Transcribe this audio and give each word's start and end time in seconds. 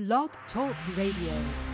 Blog 0.00 0.30
Talk 0.54 0.74
Radio. 0.96 1.69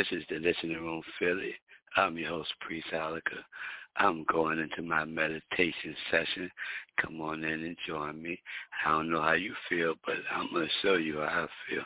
This 0.00 0.22
is 0.22 0.24
the 0.30 0.38
Listening 0.38 0.78
Room 0.82 1.02
Philly. 1.18 1.52
I'm 1.94 2.16
your 2.16 2.30
host, 2.30 2.54
Priest 2.62 2.86
Alika. 2.90 3.44
I'm 3.98 4.24
going 4.32 4.58
into 4.58 4.80
my 4.80 5.04
meditation 5.04 5.94
session. 6.10 6.50
Come 6.98 7.20
on 7.20 7.44
in 7.44 7.64
and 7.64 7.76
join 7.86 8.22
me. 8.22 8.40
I 8.86 8.92
don't 8.92 9.10
know 9.10 9.20
how 9.20 9.34
you 9.34 9.52
feel, 9.68 9.96
but 10.06 10.14
I'm 10.34 10.48
going 10.54 10.66
to 10.66 10.72
show 10.80 10.94
you 10.94 11.18
how 11.18 11.44
I 11.44 11.46
feel 11.68 11.82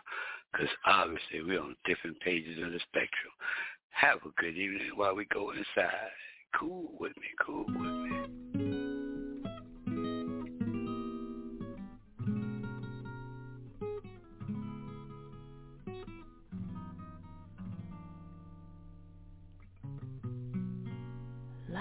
because 0.52 0.68
obviously 0.86 1.42
we're 1.42 1.60
on 1.60 1.74
different 1.86 2.20
pages 2.20 2.62
of 2.64 2.70
the 2.70 2.78
spectrum. 2.78 3.32
Have 3.90 4.18
a 4.18 4.40
good 4.40 4.56
evening 4.56 4.92
while 4.94 5.16
we 5.16 5.24
go 5.24 5.50
inside. 5.50 5.90
Cool 6.54 6.92
with 7.00 7.16
me, 7.16 7.26
cool 7.44 7.64
with 7.66 8.12
me. 8.12 8.43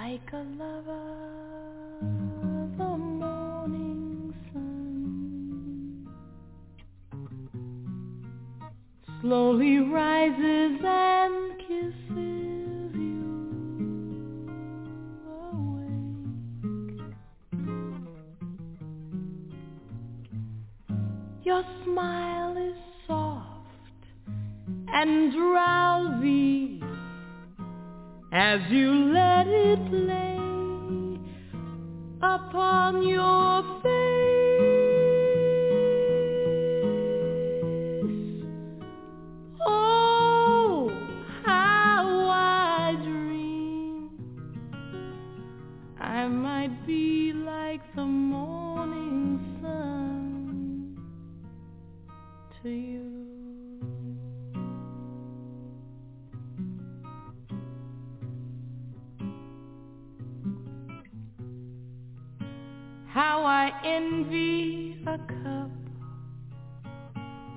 Like 0.04 0.34
a 0.34 0.44
lover 0.60 1.08
the 2.78 2.98
morning 2.98 4.34
sun 4.52 6.08
slowly 9.22 9.78
rises 9.78 10.82
and 10.84 11.58
kisses 11.60 12.94
you 12.96 13.32
awake. 15.40 17.02
Your 21.44 21.64
smile 21.86 22.58
is 22.58 22.78
soft 23.08 24.04
and 24.94 25.32
drowsy 25.32 26.83
as 28.34 28.62
you 28.72 28.92
let 29.14 29.46
it 29.46 29.92
lay 29.92 31.20
upon 32.20 33.04
your 33.08 33.62
face. 33.84 34.33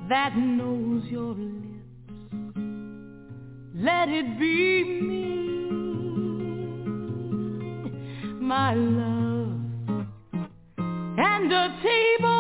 That 0.09 0.37
knows 0.37 1.05
your 1.07 1.35
lips. 1.35 1.67
Let 3.75 4.09
it 4.09 4.39
be 4.39 4.85
me, 5.03 5.27
my 8.41 8.75
love, 8.75 10.07
and 10.79 11.53
a 11.53 11.77
table 11.83 12.36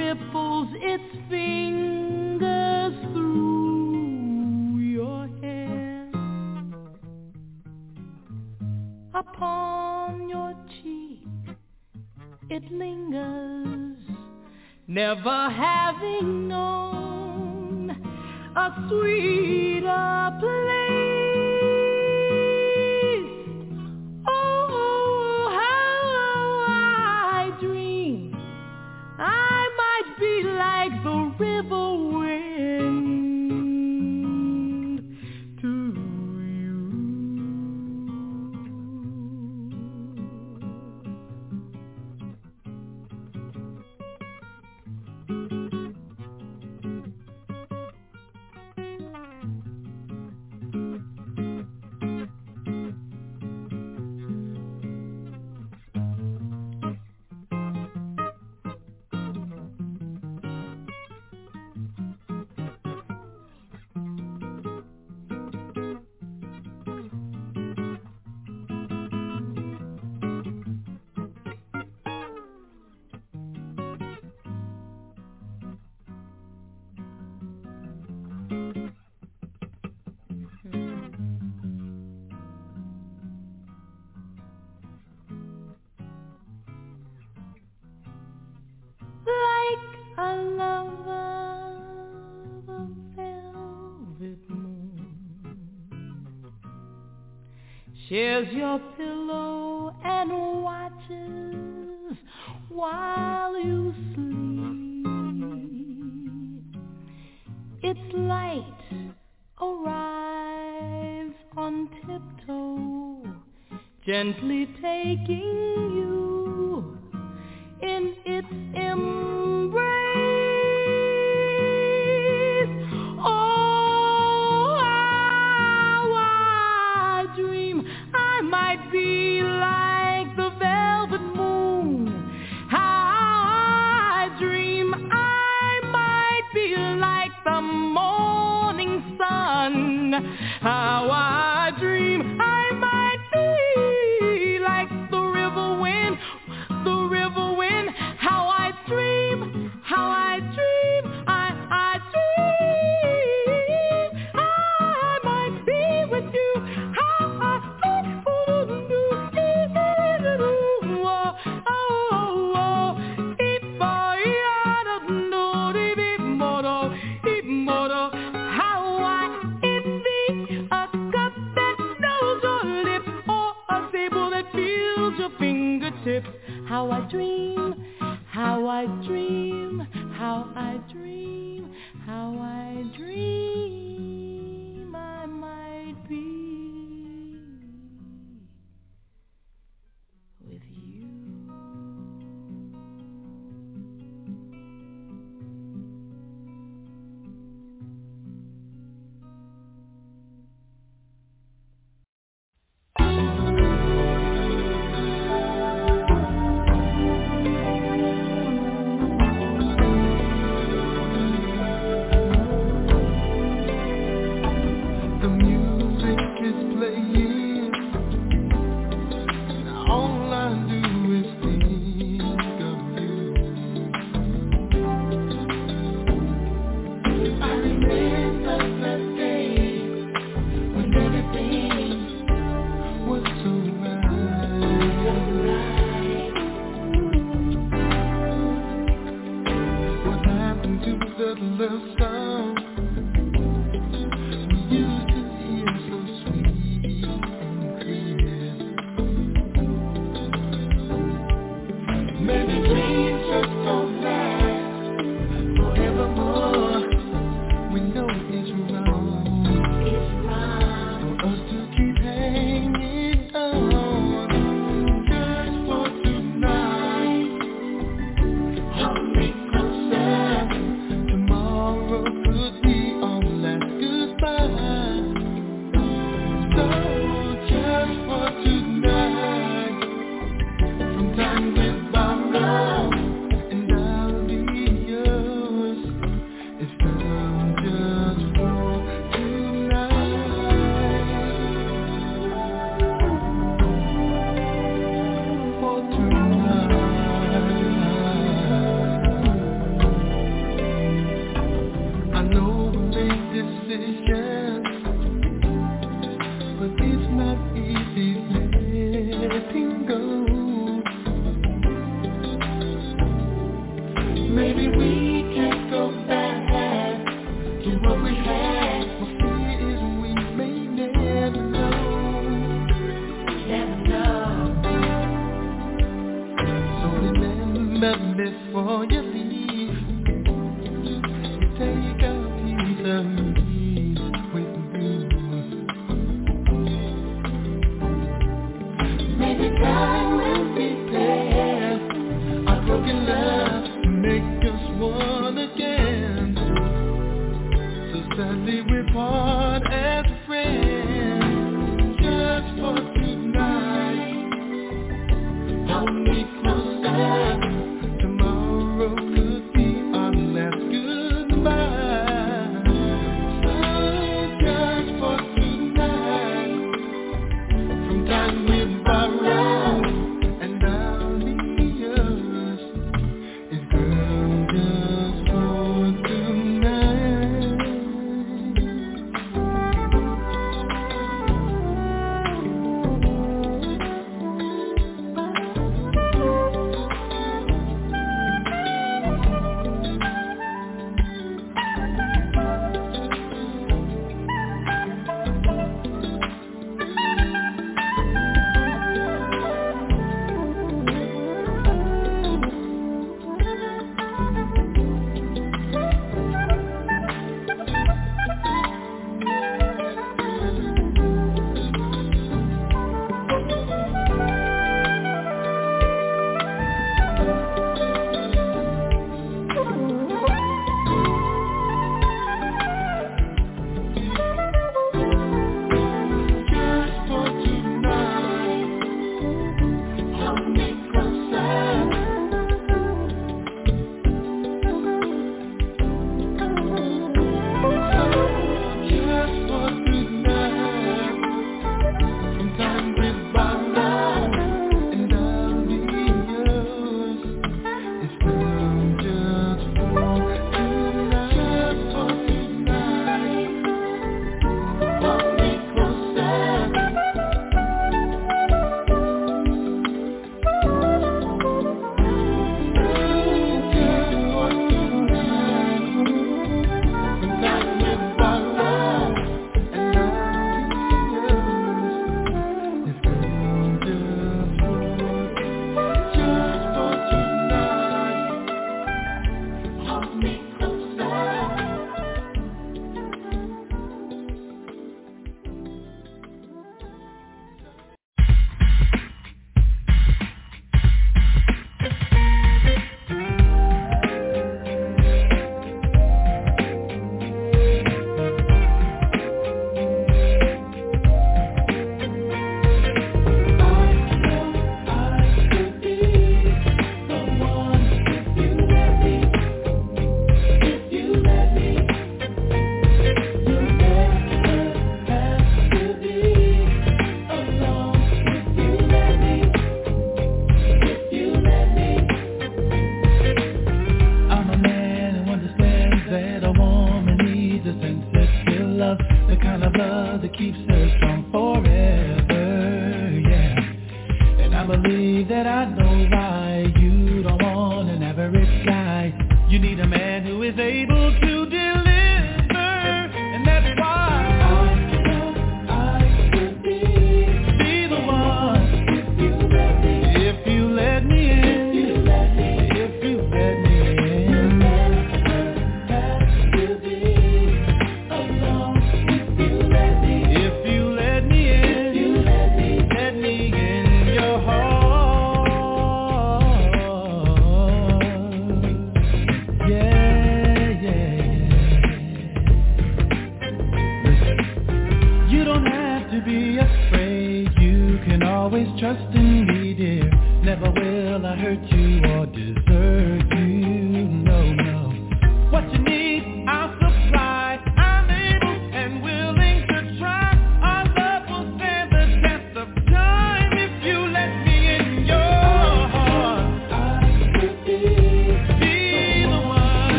ripples 0.00 0.68
its 0.76 1.10
fingers 1.28 2.94
through 3.12 4.78
your 4.78 5.28
hair. 5.42 6.10
Upon 9.14 10.28
your 10.30 10.54
cheek 10.76 11.26
it 12.48 12.64
lingers, 12.72 13.98
never 14.86 15.50
having 15.50 16.48
known 16.48 17.90
a 18.56 18.88
sweeter 18.88 20.38
place. 20.40 21.19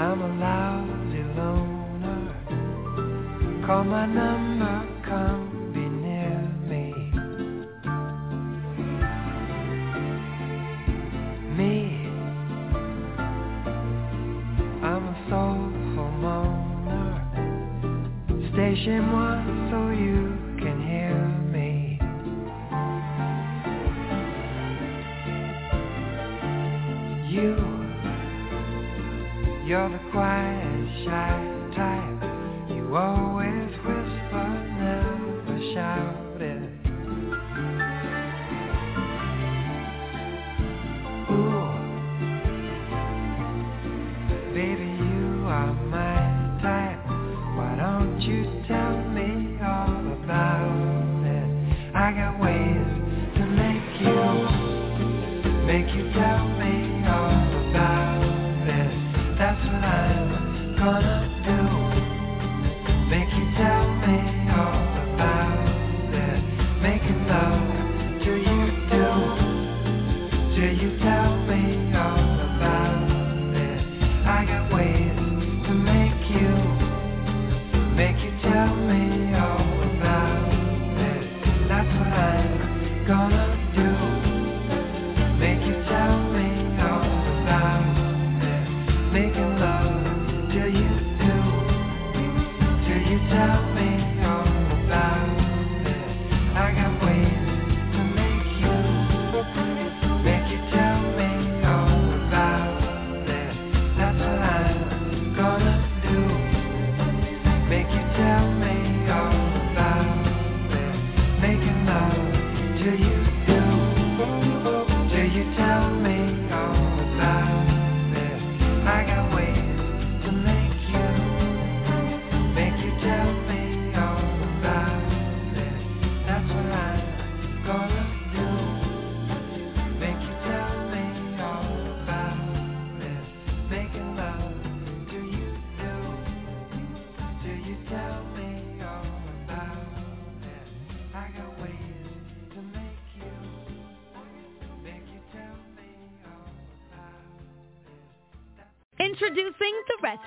I'm 0.00 0.22
a 0.22 0.28
lousy 0.28 1.22
loner. 1.36 2.32
Call 3.66 3.84
my 3.84 4.06
number. 4.06 4.99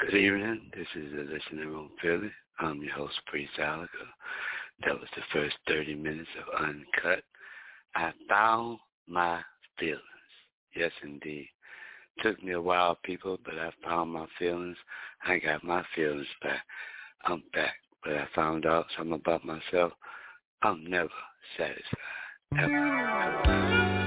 Good 0.00 0.14
evening. 0.14 0.70
This 0.74 0.86
is 0.94 1.12
the 1.12 1.24
Listening 1.24 1.68
Room 1.68 1.90
Philly. 2.00 2.30
I'm 2.58 2.80
your 2.80 2.94
host, 2.94 3.20
Priest 3.26 3.52
Alika. 3.58 3.84
Uh, 3.84 4.86
that 4.86 4.94
was 4.94 5.08
the 5.14 5.22
first 5.30 5.56
30 5.68 5.94
minutes 5.94 6.28
of 6.38 6.64
Uncut. 6.64 7.22
I 7.94 8.12
found 8.26 8.78
my 9.06 9.40
feelings. 9.78 10.00
Yes, 10.74 10.90
indeed. 11.02 11.50
Took 12.22 12.42
me 12.42 12.52
a 12.52 12.60
while, 12.60 12.98
people, 13.02 13.38
but 13.44 13.58
I 13.58 13.70
found 13.84 14.12
my 14.12 14.26
feelings. 14.38 14.76
I 15.26 15.38
got 15.38 15.62
my 15.62 15.84
feelings 15.94 16.26
back. 16.42 16.62
I'm 17.24 17.42
back. 17.52 17.74
But 18.02 18.14
I 18.14 18.26
found 18.34 18.64
out 18.64 18.86
something 18.96 19.14
about 19.14 19.44
myself. 19.44 19.92
I'm 20.62 20.82
never 20.88 21.10
satisfied. 21.58 21.84
Ever. 22.58 23.99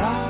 I 0.00 0.29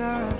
Calling 0.00 0.39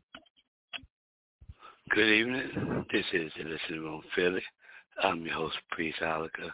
Good 1.93 2.07
evening. 2.07 2.85
This 2.93 3.03
is 3.11 3.33
the 3.37 3.43
Listening 3.43 3.81
Room 3.81 4.01
Philly. 4.15 4.41
I'm 5.03 5.25
your 5.25 5.35
host, 5.35 5.57
Priest 5.71 5.99
Alika. 6.01 6.49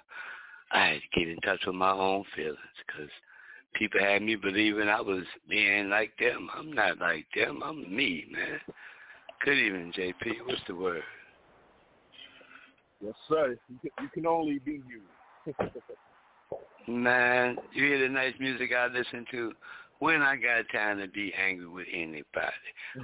I 0.72 0.88
had 0.88 0.94
to 0.96 1.20
get 1.20 1.28
in 1.28 1.38
touch 1.42 1.60
with 1.68 1.76
my 1.76 1.92
own 1.92 2.24
feelings 2.36 2.58
because 2.88 3.12
people 3.76 4.00
had 4.00 4.24
me 4.24 4.36
believing 4.36 4.90
I 4.90 5.00
was 5.00 5.26
being 5.48 5.90
like 5.90 6.14
them. 6.20 6.50
I'm 6.58 6.74
not 6.74 6.98
like 6.98 7.28
them. 7.36 7.62
I'm 7.64 7.82
me, 7.96 8.26
man. 8.32 8.60
Good 9.46 9.60
evening, 9.60 9.94
JP. 9.96 10.48
What's 10.48 10.62
the 10.68 10.74
word? 10.74 11.04
Yes, 13.00 13.14
sir. 13.30 13.56
You 13.70 13.78
can, 13.80 13.92
you 14.02 14.10
can 14.12 14.26
only 14.26 14.58
be 14.58 14.82
you. 14.88 15.54
Man, 16.88 17.58
you 17.74 17.84
hear 17.84 18.00
the 18.00 18.08
nice 18.08 18.34
music 18.40 18.72
I 18.76 18.88
listen 18.88 19.26
to? 19.32 19.52
When 20.00 20.22
I 20.22 20.36
got 20.36 20.66
time 20.72 21.00
to 21.00 21.08
be 21.08 21.34
angry 21.34 21.68
with 21.68 21.88
anybody 21.91 22.26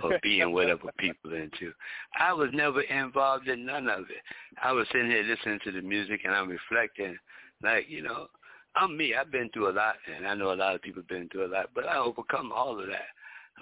or 0.03 0.19
being 0.21 0.53
whatever 0.53 0.91
people 0.97 1.33
into. 1.33 1.73
I 2.19 2.33
was 2.33 2.49
never 2.53 2.81
involved 2.81 3.47
in 3.47 3.65
none 3.65 3.87
of 3.87 4.01
it. 4.01 4.21
I 4.63 4.71
was 4.71 4.87
sitting 4.91 5.09
here 5.09 5.23
listening 5.23 5.59
to 5.63 5.71
the 5.71 5.81
music 5.81 6.21
and 6.23 6.35
I'm 6.35 6.49
reflecting 6.49 7.17
like, 7.61 7.85
you 7.89 8.01
know, 8.03 8.27
I'm 8.75 8.97
me. 8.97 9.15
I've 9.15 9.31
been 9.31 9.49
through 9.49 9.69
a 9.69 9.73
lot 9.73 9.95
and 10.13 10.27
I 10.27 10.33
know 10.33 10.53
a 10.53 10.55
lot 10.55 10.75
of 10.75 10.81
people 10.81 11.01
have 11.01 11.07
been 11.07 11.29
through 11.29 11.47
a 11.47 11.53
lot, 11.53 11.69
but 11.73 11.87
I 11.87 11.97
overcome 11.97 12.51
all 12.51 12.79
of 12.79 12.87
that. 12.87 13.07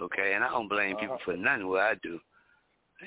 Okay, 0.01 0.33
and 0.33 0.43
I 0.43 0.49
don't 0.49 0.69
blame 0.69 0.95
people 0.95 1.15
uh-huh. 1.15 1.33
for 1.33 1.37
nothing 1.37 1.67
what 1.67 1.81
I 1.81 1.95
do. 2.01 2.19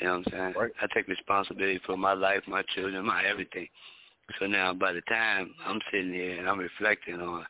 You 0.00 0.06
know 0.06 0.18
what 0.18 0.26
I'm 0.26 0.32
saying? 0.32 0.54
Right. 0.58 0.70
I 0.82 0.86
take 0.92 1.08
responsibility 1.08 1.80
for 1.86 1.96
my 1.96 2.12
life, 2.12 2.42
my 2.46 2.62
children, 2.74 3.06
my 3.06 3.24
everything. 3.24 3.68
So 4.38 4.46
now, 4.46 4.74
by 4.74 4.92
the 4.92 5.00
time 5.02 5.54
I'm 5.66 5.80
sitting 5.90 6.12
here 6.12 6.38
and 6.38 6.48
I'm 6.48 6.58
reflecting 6.58 7.20
on 7.20 7.46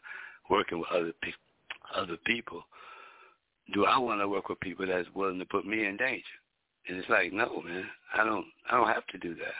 working 0.50 0.78
with 0.78 0.88
other 0.90 1.12
people, 1.22 1.40
other 1.96 2.16
people, 2.26 2.62
do 3.72 3.86
I 3.86 3.98
want 3.98 4.20
to 4.20 4.28
work 4.28 4.48
with 4.48 4.60
people 4.60 4.86
that's 4.86 5.08
willing 5.14 5.38
to 5.38 5.44
put 5.46 5.66
me 5.66 5.86
in 5.86 5.96
danger? 5.96 6.24
And 6.88 6.98
it's 6.98 7.08
like, 7.08 7.32
no, 7.32 7.62
man, 7.62 7.84
I 8.12 8.24
don't. 8.24 8.44
I 8.70 8.76
don't 8.76 8.88
have 8.88 9.06
to 9.08 9.18
do 9.18 9.34
that. 9.36 9.54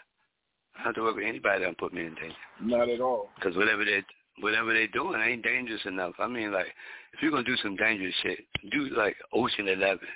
I 0.75 0.79
don't 0.79 0.87
have 0.87 0.95
to 0.97 1.03
work 1.03 1.17
with 1.17 1.25
anybody 1.25 1.65
that 1.65 1.79
put 1.79 1.95
me 1.95 2.03
in 2.03 2.15
danger. 2.15 2.37
Not 2.61 2.89
at 2.89 3.01
all. 3.01 3.31
Because 3.37 3.57
whatever 3.57 3.85
they 3.85 4.05
whatever 4.41 4.75
they're 4.75 4.89
doing 4.89 5.21
ain't 5.21 5.43
dangerous 5.43 5.81
enough. 5.87 6.15
I 6.19 6.27
mean, 6.27 6.53
like, 6.53 6.67
if 7.13 7.23
you're 7.23 7.31
gonna 7.31 7.45
do 7.45 7.57
some 7.63 7.77
dangerous 7.77 8.15
shit, 8.23 8.41
do 8.71 8.91
like 8.97 9.17
Ocean 9.33 9.69
Eleven, 9.69 10.09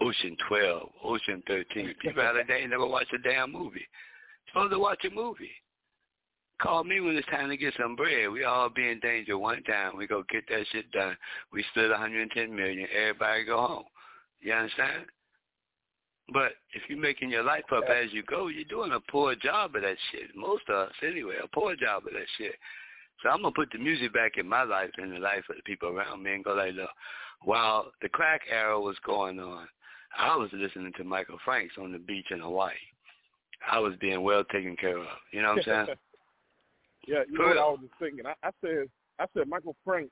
Ocean 0.00 0.36
Twelve, 0.48 0.90
Ocean 1.04 1.42
Thirteen. 1.46 1.94
People 2.00 2.22
out 2.22 2.38
of 2.38 2.48
day 2.48 2.66
never 2.66 2.86
watch 2.86 3.06
a 3.14 3.18
damn 3.18 3.52
movie. 3.52 3.86
Supposed 4.48 4.72
to 4.72 4.78
watch 4.78 5.04
a 5.04 5.14
movie. 5.14 5.50
Call 6.62 6.84
me 6.84 7.00
when 7.00 7.16
it's 7.16 7.26
time 7.28 7.48
to 7.48 7.56
get 7.56 7.74
some 7.80 7.96
bread. 7.96 8.30
We 8.30 8.44
all 8.44 8.68
be 8.68 8.88
in 8.88 9.00
danger 9.00 9.36
one 9.36 9.62
time. 9.64 9.96
We 9.96 10.06
go 10.06 10.22
get 10.30 10.44
that 10.48 10.64
shit 10.70 10.90
done. 10.92 11.16
We 11.52 11.64
split 11.70 11.90
110 11.90 12.54
million. 12.54 12.86
Everybody 12.96 13.44
go 13.44 13.66
home. 13.66 13.84
You 14.40 14.52
understand? 14.52 15.06
But 16.32 16.52
if 16.72 16.82
you're 16.88 17.00
making 17.00 17.30
your 17.30 17.42
life 17.42 17.64
up 17.74 17.84
as 17.90 18.12
you 18.12 18.22
go, 18.22 18.46
you're 18.46 18.64
doing 18.64 18.92
a 18.92 19.00
poor 19.10 19.34
job 19.34 19.74
of 19.74 19.82
that 19.82 19.96
shit. 20.12 20.34
Most 20.36 20.62
of 20.68 20.88
us, 20.88 20.92
anyway, 21.02 21.34
a 21.42 21.48
poor 21.48 21.74
job 21.74 22.06
of 22.06 22.12
that 22.12 22.26
shit. 22.38 22.54
So 23.22 23.28
I'm 23.28 23.42
gonna 23.42 23.54
put 23.54 23.70
the 23.72 23.78
music 23.78 24.12
back 24.12 24.32
in 24.36 24.48
my 24.48 24.62
life 24.62 24.90
and 24.98 25.12
the 25.12 25.18
life 25.18 25.44
of 25.50 25.56
the 25.56 25.62
people 25.62 25.88
around 25.88 26.22
me 26.22 26.34
and 26.34 26.44
go 26.44 26.54
like, 26.54 26.74
look, 26.74 26.90
while 27.42 27.92
the 28.02 28.08
crack 28.08 28.42
era 28.50 28.80
was 28.80 28.96
going 29.04 29.40
on, 29.40 29.66
I 30.16 30.36
was 30.36 30.50
listening 30.52 30.92
to 30.96 31.04
Michael 31.04 31.38
Franks 31.44 31.74
on 31.80 31.92
the 31.92 31.98
beach 31.98 32.26
in 32.30 32.40
Hawaii. 32.40 32.72
I 33.70 33.78
was 33.78 33.94
being 34.00 34.22
well 34.22 34.44
taken 34.44 34.76
care 34.76 34.98
of. 34.98 35.06
You 35.32 35.42
know 35.42 35.54
what 35.54 35.68
I'm 35.68 35.86
saying? 35.86 35.96
Yeah, 37.06 37.22
you 37.28 37.38
know 37.38 37.46
what 37.48 37.58
I 37.58 37.64
was 37.64 37.80
just 37.82 37.94
thinking. 37.98 38.26
I, 38.26 38.34
I 38.46 38.50
said, 38.60 38.88
I 39.18 39.26
said 39.36 39.48
Michael 39.48 39.76
Frank. 39.84 40.10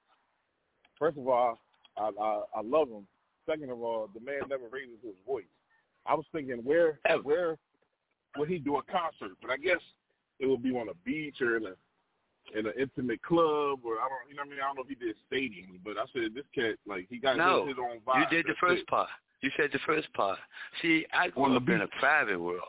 First 0.99 1.19
of 1.19 1.29
all, 1.29 1.59
I, 1.97 2.11
I 2.21 2.43
I 2.57 2.63
love 2.63 2.89
him. 2.89 3.07
Second 3.49 3.71
of 3.71 3.81
all, 3.83 4.09
the 4.13 4.21
man 4.21 4.43
never 4.49 4.65
raises 4.71 4.99
his 5.03 5.15
voice. 5.27 5.45
I 6.07 6.15
was 6.15 6.25
thinking 6.33 6.57
where 6.65 6.99
Ever. 7.07 7.23
where 7.23 7.57
would 8.37 8.49
he 8.49 8.59
do 8.59 8.77
a 8.79 8.83
concert? 8.83 9.37
But 9.41 9.51
I 9.51 9.57
guess 9.57 9.81
it 10.39 10.47
would 10.47 10.63
be 10.63 10.71
on 10.71 10.89
a 10.89 10.95
beach 11.05 11.41
or 11.41 11.57
in 11.57 11.67
a 11.67 11.75
in 12.59 12.67
an 12.67 12.73
intimate 12.79 13.23
club 13.23 13.81
or 13.85 13.99
I 14.01 14.09
don't 14.09 14.29
you 14.29 14.35
know 14.35 14.43
what 14.43 14.47
I 14.47 14.51
mean 14.51 14.59
I 14.63 14.67
don't 14.67 14.77
know 14.77 14.83
if 14.83 14.89
he 14.89 14.95
did 14.95 15.15
stadium, 15.27 15.79
but 15.85 15.97
I 15.99 16.05
said 16.13 16.35
this 16.35 16.45
cat 16.55 16.77
like 16.87 17.07
he 17.09 17.19
got 17.19 17.37
No, 17.37 17.67
his, 17.67 17.77
his 17.77 17.79
own 17.81 17.99
vibe. 18.07 18.15
No, 18.15 18.21
you 18.21 18.27
did 18.31 18.45
the 18.47 18.49
That's 18.49 18.61
first 18.61 18.83
it. 18.83 18.87
part. 18.89 19.09
You 19.41 19.51
said 19.57 19.71
the 19.73 19.79
first 19.87 20.13
part. 20.13 20.39
See, 20.83 21.07
I 21.13 21.29
grew 21.29 21.45
On 21.45 21.51
the 21.53 21.57
up 21.59 21.69
in 21.69 21.81
a 21.83 21.89
private 21.99 22.41
world. 22.41 22.61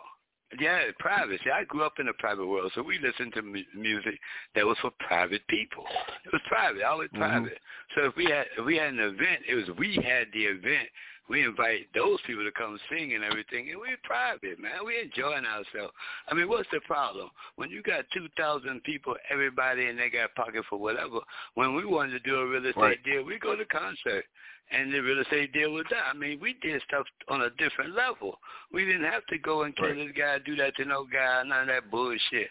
Yeah, 0.60 0.82
private. 1.00 1.40
See, 1.44 1.50
I 1.50 1.64
grew 1.64 1.84
up 1.84 2.00
in 2.00 2.10
a 2.10 2.14
private 2.14 2.46
world, 2.46 2.72
so 2.76 2.82
we 2.82 3.00
listened 3.00 3.34
to 3.36 3.42
mu- 3.42 3.64
music 3.76 4.20
that 4.56 4.66
was 4.66 4.78
for 4.82 4.92
private 5.00 5.46
people. 5.48 5.86
It 6.26 6.32
was 6.34 6.42
private, 6.48 6.84
always 6.84 7.10
Mhm. 7.12 7.20
private. 7.20 7.62
So 7.96 8.06
if 8.06 8.16
we 8.16 8.26
had 8.26 8.48
if 8.58 8.66
we 8.66 8.76
had 8.78 8.94
an 8.94 9.00
event, 9.00 9.44
it 9.48 9.56
was 9.56 9.70
we 9.72 9.96
had 9.96 10.32
the 10.34 10.46
event. 10.46 10.90
We 11.30 11.44
invite 11.44 11.88
those 11.94 12.20
people 12.22 12.44
to 12.44 12.52
come 12.52 12.78
sing 12.90 13.14
and 13.14 13.24
everything, 13.24 13.70
and 13.70 13.80
we're 13.80 13.96
private, 14.04 14.60
man. 14.60 14.84
We're 14.84 15.00
enjoying 15.04 15.46
ourselves. 15.46 15.94
I 16.28 16.34
mean, 16.34 16.50
what's 16.50 16.70
the 16.72 16.82
problem? 16.82 17.30
When 17.56 17.70
you 17.70 17.82
got 17.82 18.10
2,000 18.12 18.84
people, 18.84 19.16
everybody, 19.30 19.86
and 19.88 19.98
they 19.98 20.10
got 20.10 20.36
pocket 20.36 20.66
for 20.66 20.78
whatever, 20.78 21.22
when 21.54 21.74
we 21.74 21.86
wanted 21.86 22.12
to 22.12 22.20
do 22.20 22.36
a 22.42 22.46
real 22.46 22.66
estate 22.66 22.76
Right. 22.82 23.04
deal, 23.04 23.24
we 23.24 23.38
go 23.40 23.56
to 23.56 23.64
concert 23.66 24.26
and 24.72 24.94
the 24.94 25.00
real 25.00 25.20
estate 25.20 25.54
deal 25.54 25.72
was 25.72 25.86
done. 25.90 26.00
I 26.10 26.14
mean, 26.14 26.40
we 26.40 26.56
did 26.62 26.82
stuff 26.88 27.06
on 27.28 27.42
a 27.42 27.50
different 27.52 27.96
level. 27.96 28.40
We 28.72 28.86
didn't 28.86 29.04
have 29.04 29.26
to 29.28 29.38
go 29.38 29.64
and 29.64 29.76
kill 29.76 29.88
Right. 29.90 30.08
this 30.08 30.18
guy, 30.18 30.40
do 30.40 30.56
that 30.58 30.76
to 30.78 30.86
no 30.86 31.06
guy, 31.06 31.44
none 31.46 31.62
of 31.62 31.68
that 31.68 31.92
bullshit. 31.92 32.50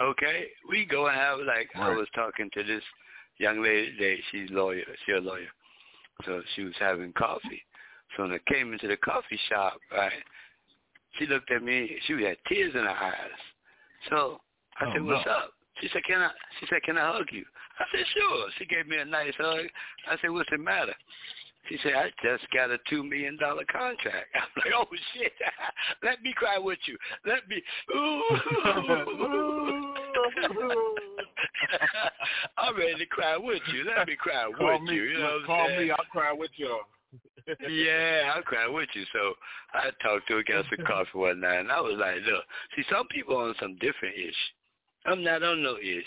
Okay, 0.00 0.48
we 0.68 0.84
go 0.86 1.06
and 1.06 1.16
have 1.16 1.40
like 1.40 1.68
I 1.74 1.90
was 1.90 2.06
talking 2.14 2.50
to 2.54 2.62
this 2.62 2.82
young 3.38 3.62
lady 3.62 3.92
today. 3.92 4.22
She's 4.30 4.50
a 4.50 4.54
lawyer. 4.54 4.84
She's 5.04 5.16
a 5.16 5.20
lawyer. 5.20 5.48
So 6.24 6.42
she 6.54 6.64
was 6.64 6.74
having 6.78 7.12
coffee. 7.12 7.62
So 8.16 8.22
when 8.22 8.32
I 8.32 8.38
came 8.52 8.72
into 8.72 8.88
the 8.88 8.96
coffee 8.96 9.38
shop, 9.48 9.78
right, 9.92 10.12
she 11.18 11.26
looked 11.26 11.50
at 11.50 11.62
me. 11.62 11.98
She 12.06 12.12
had 12.22 12.36
tears 12.48 12.74
in 12.74 12.82
her 12.82 12.88
eyes. 12.88 13.40
So 14.08 14.40
I 14.80 14.86
Oh, 14.86 14.92
said, 14.92 15.04
"What's 15.04 15.26
no. 15.26 15.32
up?" 15.32 15.52
She 15.80 15.88
said, 15.92 16.02
can 16.04 16.20
I, 16.20 16.30
she 16.58 16.66
said, 16.66 16.82
can 16.82 16.98
I 16.98 17.12
hug 17.12 17.26
you? 17.30 17.44
I 17.78 17.84
said, 17.92 18.04
sure. 18.12 18.48
She 18.58 18.66
gave 18.66 18.88
me 18.88 18.96
a 18.96 19.04
nice 19.04 19.34
hug. 19.38 19.66
I 20.10 20.16
said, 20.20 20.30
what's 20.30 20.50
the 20.50 20.58
matter? 20.58 20.94
She 21.68 21.78
said, 21.82 21.92
I 21.94 22.10
just 22.22 22.50
got 22.52 22.70
a 22.70 22.78
$2 22.90 23.08
million 23.08 23.36
contract. 23.38 24.26
I'm 24.34 24.48
like, 24.56 24.72
oh, 24.74 24.86
shit. 25.14 25.32
Let 26.02 26.22
me 26.22 26.32
cry 26.34 26.58
with 26.58 26.78
you. 26.86 26.96
Let 27.26 27.46
me. 27.48 27.62
I'm 32.56 32.76
ready 32.76 32.94
to 32.98 33.06
cry 33.06 33.36
with 33.36 33.62
you. 33.72 33.84
Let 33.84 34.06
me 34.06 34.16
cry 34.16 34.50
call 34.56 34.72
with 34.72 34.82
me, 34.88 34.94
you. 34.94 35.02
You 35.02 35.18
know 35.18 35.40
call 35.46 35.68
me. 35.68 35.90
I'll 35.90 36.04
cry 36.10 36.32
with 36.32 36.50
you. 36.56 36.80
yeah, 37.68 38.32
I'll 38.34 38.42
cry 38.42 38.66
with 38.66 38.88
you. 38.94 39.04
So 39.12 39.34
I 39.74 39.90
talked 40.02 40.28
to 40.28 40.36
her, 40.36 40.42
got 40.42 40.64
some 40.74 40.86
coffee 40.86 41.10
one 41.14 41.40
night, 41.40 41.60
and 41.60 41.72
I 41.72 41.80
was 41.80 41.96
like, 41.98 42.16
look, 42.26 42.44
see, 42.76 42.84
some 42.90 43.06
people 43.08 43.36
on 43.36 43.54
some 43.60 43.74
different 43.76 44.16
ish. 44.16 44.34
I'm 45.06 45.22
not 45.22 45.42
on 45.42 45.62
no 45.62 45.76
ish. 45.76 46.04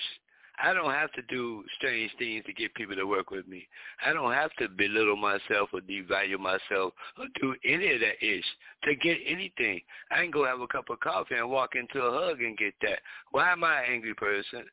I 0.64 0.74
don't 0.74 0.92
have 0.92 1.12
to 1.14 1.22
do 1.24 1.64
strange 1.78 2.12
things 2.20 2.46
to 2.46 2.54
get 2.54 2.74
people 2.76 2.96
to 2.96 3.06
work 3.06 3.32
with 3.32 3.48
me. 3.48 3.68
I 4.06 4.14
don't 4.14 4.34
have 4.34 4.54
to 4.60 4.70
belittle 4.70 5.16
myself 5.16 5.70
or 5.74 5.82
devalue 5.82 6.40
myself 6.40 6.94
or 7.18 7.26
do 7.40 7.56
any 7.66 7.94
of 7.94 8.00
that 8.02 8.24
ish 8.24 8.46
to 8.84 8.96
get 8.96 9.18
anything. 9.26 9.82
I 10.12 10.18
can 10.18 10.32
go 10.32 10.46
have 10.46 10.62
a 10.62 10.68
cup 10.68 10.90
of 10.90 11.00
coffee 11.00 11.36
and 11.36 11.50
walk 11.50 11.72
into 11.76 12.02
a 12.02 12.12
hug 12.12 12.42
and 12.42 12.58
get 12.58 12.74
that. 12.84 13.00
Why 13.32 13.52
am 13.52 13.64
I 13.64 13.82
an 13.82 13.94
angry 13.94 14.14
person? 14.14 14.64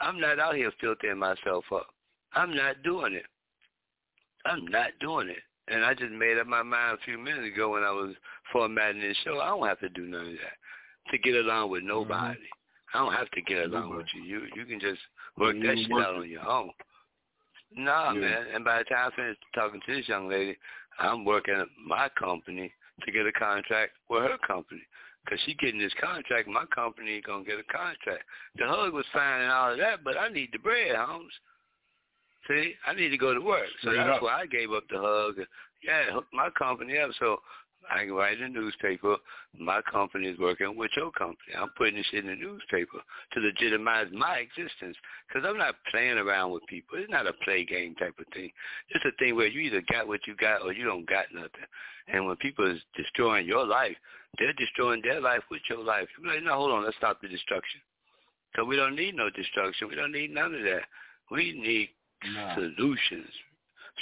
I'm 0.00 0.20
not 0.20 0.40
out 0.40 0.56
here 0.56 0.72
filtering 0.80 1.18
myself 1.18 1.64
up. 1.72 1.86
I'm 2.34 2.54
not 2.54 2.82
doing 2.82 3.14
it. 3.14 3.26
I'm 4.44 4.66
not 4.66 4.90
doing 5.00 5.28
it. 5.28 5.42
And 5.68 5.84
I 5.84 5.94
just 5.94 6.12
made 6.12 6.38
up 6.38 6.46
my 6.46 6.62
mind 6.62 6.98
a 6.98 7.04
few 7.04 7.18
minutes 7.18 7.54
ago 7.54 7.72
when 7.72 7.82
I 7.82 7.90
was 7.90 8.14
formatting 8.52 9.00
this 9.00 9.16
show. 9.24 9.40
I 9.40 9.48
don't 9.48 9.66
have 9.66 9.80
to 9.80 9.88
do 9.88 10.06
none 10.06 10.26
of 10.26 10.32
that 10.32 11.10
to 11.10 11.18
get 11.18 11.34
along 11.34 11.70
with 11.70 11.82
nobody. 11.82 12.38
Mm-hmm. 12.38 12.96
I 12.96 12.98
don't 12.98 13.14
have 13.14 13.30
to 13.30 13.42
get 13.42 13.64
along 13.64 13.88
mm-hmm. 13.88 13.96
with 13.96 14.06
you. 14.14 14.22
You 14.22 14.40
you 14.54 14.64
can 14.64 14.78
just 14.78 15.00
work 15.38 15.56
that 15.56 15.76
shit 15.76 15.92
out 15.92 16.16
on 16.16 16.28
your 16.28 16.46
own. 16.46 16.70
Nah, 17.74 18.12
yeah. 18.12 18.20
man. 18.20 18.46
And 18.54 18.64
by 18.64 18.78
the 18.78 18.84
time 18.84 19.10
I 19.12 19.16
finish 19.16 19.36
talking 19.54 19.80
to 19.86 19.94
this 19.94 20.08
young 20.08 20.28
lady, 20.28 20.56
I'm 20.98 21.24
working 21.24 21.54
at 21.54 21.66
my 21.84 22.08
company 22.18 22.72
to 23.04 23.12
get 23.12 23.26
a 23.26 23.32
contract 23.32 23.92
with 24.08 24.22
her 24.22 24.38
company. 24.46 24.82
Because 25.24 25.40
she 25.44 25.54
getting 25.54 25.80
this 25.80 25.92
contract, 26.00 26.48
my 26.48 26.64
company 26.66 27.16
ain't 27.16 27.26
going 27.26 27.44
to 27.44 27.50
get 27.50 27.58
a 27.58 27.64
contract. 27.64 28.22
The 28.56 28.66
hug 28.66 28.92
was 28.92 29.04
fine 29.12 29.42
and 29.42 29.50
all 29.50 29.72
of 29.72 29.78
that, 29.78 30.04
but 30.04 30.16
I 30.16 30.28
need 30.28 30.50
the 30.52 30.58
bread, 30.58 30.94
Holmes. 30.94 31.32
See, 32.48 32.74
I 32.86 32.94
need 32.94 33.08
to 33.08 33.18
go 33.18 33.34
to 33.34 33.40
work. 33.40 33.66
So 33.82 33.90
Straight 33.90 33.96
that's 33.96 34.16
up. 34.16 34.22
why 34.22 34.42
I 34.42 34.46
gave 34.46 34.70
up 34.70 34.84
the 34.88 34.98
hug. 34.98 35.44
Yeah, 35.82 36.12
hooked 36.12 36.32
my 36.32 36.48
company 36.50 36.96
up 36.98 37.10
so 37.18 37.40
I 37.90 38.04
can 38.04 38.12
write 38.12 38.40
in 38.40 38.52
the 38.52 38.60
newspaper, 38.60 39.16
my 39.58 39.80
company 39.82 40.26
is 40.26 40.38
working 40.38 40.76
with 40.76 40.90
your 40.96 41.10
company. 41.12 41.54
I'm 41.58 41.70
putting 41.76 41.96
this 41.96 42.06
in 42.12 42.26
the 42.26 42.34
newspaper 42.34 42.98
to 43.32 43.40
legitimize 43.40 44.06
my 44.12 44.38
existence 44.38 44.96
because 45.26 45.48
I'm 45.48 45.58
not 45.58 45.76
playing 45.90 46.18
around 46.18 46.52
with 46.52 46.66
people. 46.66 46.98
It's 46.98 47.10
not 47.10 47.26
a 47.26 47.32
play 47.44 47.64
game 47.64 47.94
type 47.94 48.14
of 48.18 48.26
thing. 48.32 48.50
It's 48.90 49.04
a 49.04 49.16
thing 49.18 49.36
where 49.36 49.46
you 49.46 49.60
either 49.60 49.82
got 49.90 50.08
what 50.08 50.26
you 50.26 50.34
got 50.36 50.62
or 50.62 50.72
you 50.72 50.84
don't 50.84 51.08
got 51.08 51.26
nothing. 51.32 51.66
And 52.08 52.26
when 52.26 52.36
people 52.36 52.70
is 52.70 52.80
destroying 52.96 53.46
your 53.46 53.66
life, 53.66 53.96
they're 54.38 54.52
destroying 54.52 55.02
their 55.02 55.20
life 55.20 55.42
with 55.50 55.62
your 55.68 55.82
life. 55.82 56.08
You're 56.20 56.34
like, 56.34 56.44
no, 56.44 56.54
hold 56.54 56.72
on, 56.72 56.84
let's 56.84 56.96
stop 56.96 57.20
the 57.20 57.28
destruction. 57.28 57.80
Because 58.52 58.68
we 58.68 58.76
don't 58.76 58.96
need 58.96 59.14
no 59.14 59.30
destruction. 59.30 59.88
We 59.88 59.94
don't 59.96 60.12
need 60.12 60.32
none 60.32 60.54
of 60.54 60.62
that. 60.62 60.82
We 61.30 61.52
need 61.52 61.90
no. 62.32 62.54
solutions, 62.54 63.30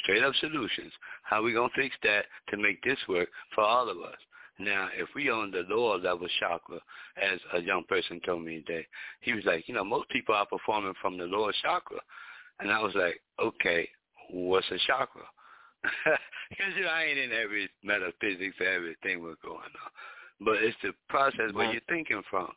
straight 0.03 0.22
up 0.22 0.34
solutions. 0.36 0.92
How 1.22 1.42
we 1.42 1.53
gonna 1.53 1.68
fix 1.74 1.95
that 2.03 2.26
to 2.49 2.57
make 2.57 2.82
this 2.82 2.99
work 3.09 3.28
for 3.55 3.64
all 3.64 3.88
of 3.88 3.99
us? 3.99 4.16
Now, 4.59 4.88
if 4.97 5.09
we 5.14 5.30
on 5.30 5.51
the 5.51 5.64
lower 5.68 5.99
level 5.99 6.28
chakra, 6.38 6.78
as 7.20 7.40
a 7.55 7.61
young 7.61 7.82
person 7.84 8.20
told 8.24 8.45
me 8.45 8.61
today, 8.61 8.86
he 9.20 9.32
was 9.32 9.45
like, 9.45 9.68
you 9.68 9.74
know, 9.74 9.84
most 9.84 10.09
people 10.11 10.34
are 10.34 10.47
performing 10.47 10.95
from 11.03 11.18
the 11.18 11.24
lower 11.24 11.53
chakra, 11.62 11.99
and 12.61 12.70
I 12.70 12.80
was 12.80 12.95
like, 12.95 13.20
okay, 13.40 13.88
what's 14.30 14.70
a 14.70 14.78
chakra? 14.86 15.22
Because 16.51 16.74
you 16.76 16.82
know, 16.82 16.90
I 16.90 17.05
ain't 17.05 17.18
in 17.18 17.32
every 17.32 17.68
metaphysics 17.82 18.55
or 18.61 18.66
everything 18.66 19.22
we're 19.22 19.34
going 19.42 19.57
on, 19.57 19.90
but 20.40 20.62
it's 20.62 20.76
the 20.82 20.92
process 21.09 21.53
where 21.53 21.72
you're 21.72 21.80
thinking 21.88 22.22
from. 22.30 22.53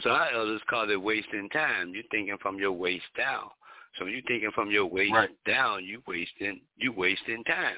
So 0.00 0.10
our 0.10 0.32
elders 0.32 0.62
call 0.68 0.90
it 0.90 1.00
wasting 1.00 1.48
time. 1.50 1.92
You're 1.94 2.04
thinking 2.10 2.38
from 2.40 2.58
your 2.58 2.72
waist 2.72 3.04
down. 3.16 3.50
So 3.98 4.06
you 4.06 4.22
thinking 4.26 4.50
from 4.54 4.70
your 4.70 4.86
waist 4.86 5.12
right. 5.12 5.30
down, 5.46 5.84
you 5.84 6.02
wasting 6.06 6.60
you 6.76 6.92
wasting 6.92 7.44
time. 7.44 7.76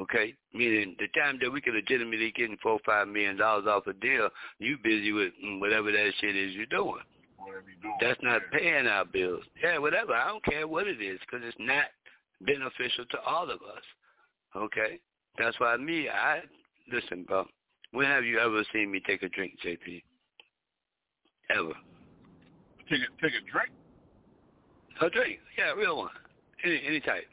Okay, 0.00 0.34
meaning 0.54 0.96
the 0.98 1.08
time 1.18 1.38
that 1.42 1.52
we 1.52 1.60
could 1.60 1.74
legitimately 1.74 2.32
getting 2.34 2.56
four 2.62 2.72
or 2.72 2.80
five 2.86 3.06
million 3.06 3.36
dollars 3.36 3.66
off 3.66 3.86
a 3.86 3.92
deal, 3.92 4.28
you 4.58 4.76
busy 4.82 5.12
with 5.12 5.32
mm, 5.44 5.60
whatever 5.60 5.92
that 5.92 6.12
shit 6.20 6.34
is 6.34 6.54
you're 6.54 6.66
doing. 6.66 7.02
Whatever 7.36 7.64
you're 7.68 7.82
doing 7.82 7.96
That's 8.00 8.20
not 8.22 8.42
paying 8.50 8.86
our 8.86 9.04
bills. 9.04 9.44
Yeah, 9.62 9.78
whatever. 9.78 10.14
I 10.14 10.28
don't 10.28 10.44
care 10.44 10.66
what 10.66 10.86
it 10.86 11.02
is 11.02 11.18
because 11.20 11.46
it's 11.46 11.56
not 11.58 11.86
beneficial 12.40 13.04
to 13.10 13.20
all 13.20 13.44
of 13.44 13.60
us. 13.60 13.84
Okay, 14.56 15.00
that's 15.38 15.58
why 15.60 15.76
me. 15.76 16.08
I 16.08 16.40
listen, 16.90 17.24
bro. 17.24 17.46
When 17.92 18.06
have 18.06 18.24
you 18.24 18.38
ever 18.38 18.64
seen 18.72 18.90
me 18.90 19.02
take 19.06 19.22
a 19.22 19.28
drink, 19.28 19.54
JP? 19.64 20.02
Ever? 21.50 21.74
Take 22.88 23.00
a 23.00 23.22
take 23.22 23.34
a 23.34 23.50
drink? 23.50 23.70
A 25.00 25.08
drink, 25.08 25.38
yeah, 25.56 25.72
real 25.72 25.96
one, 25.96 26.10
any 26.64 26.80
any 26.86 27.00
type. 27.00 27.24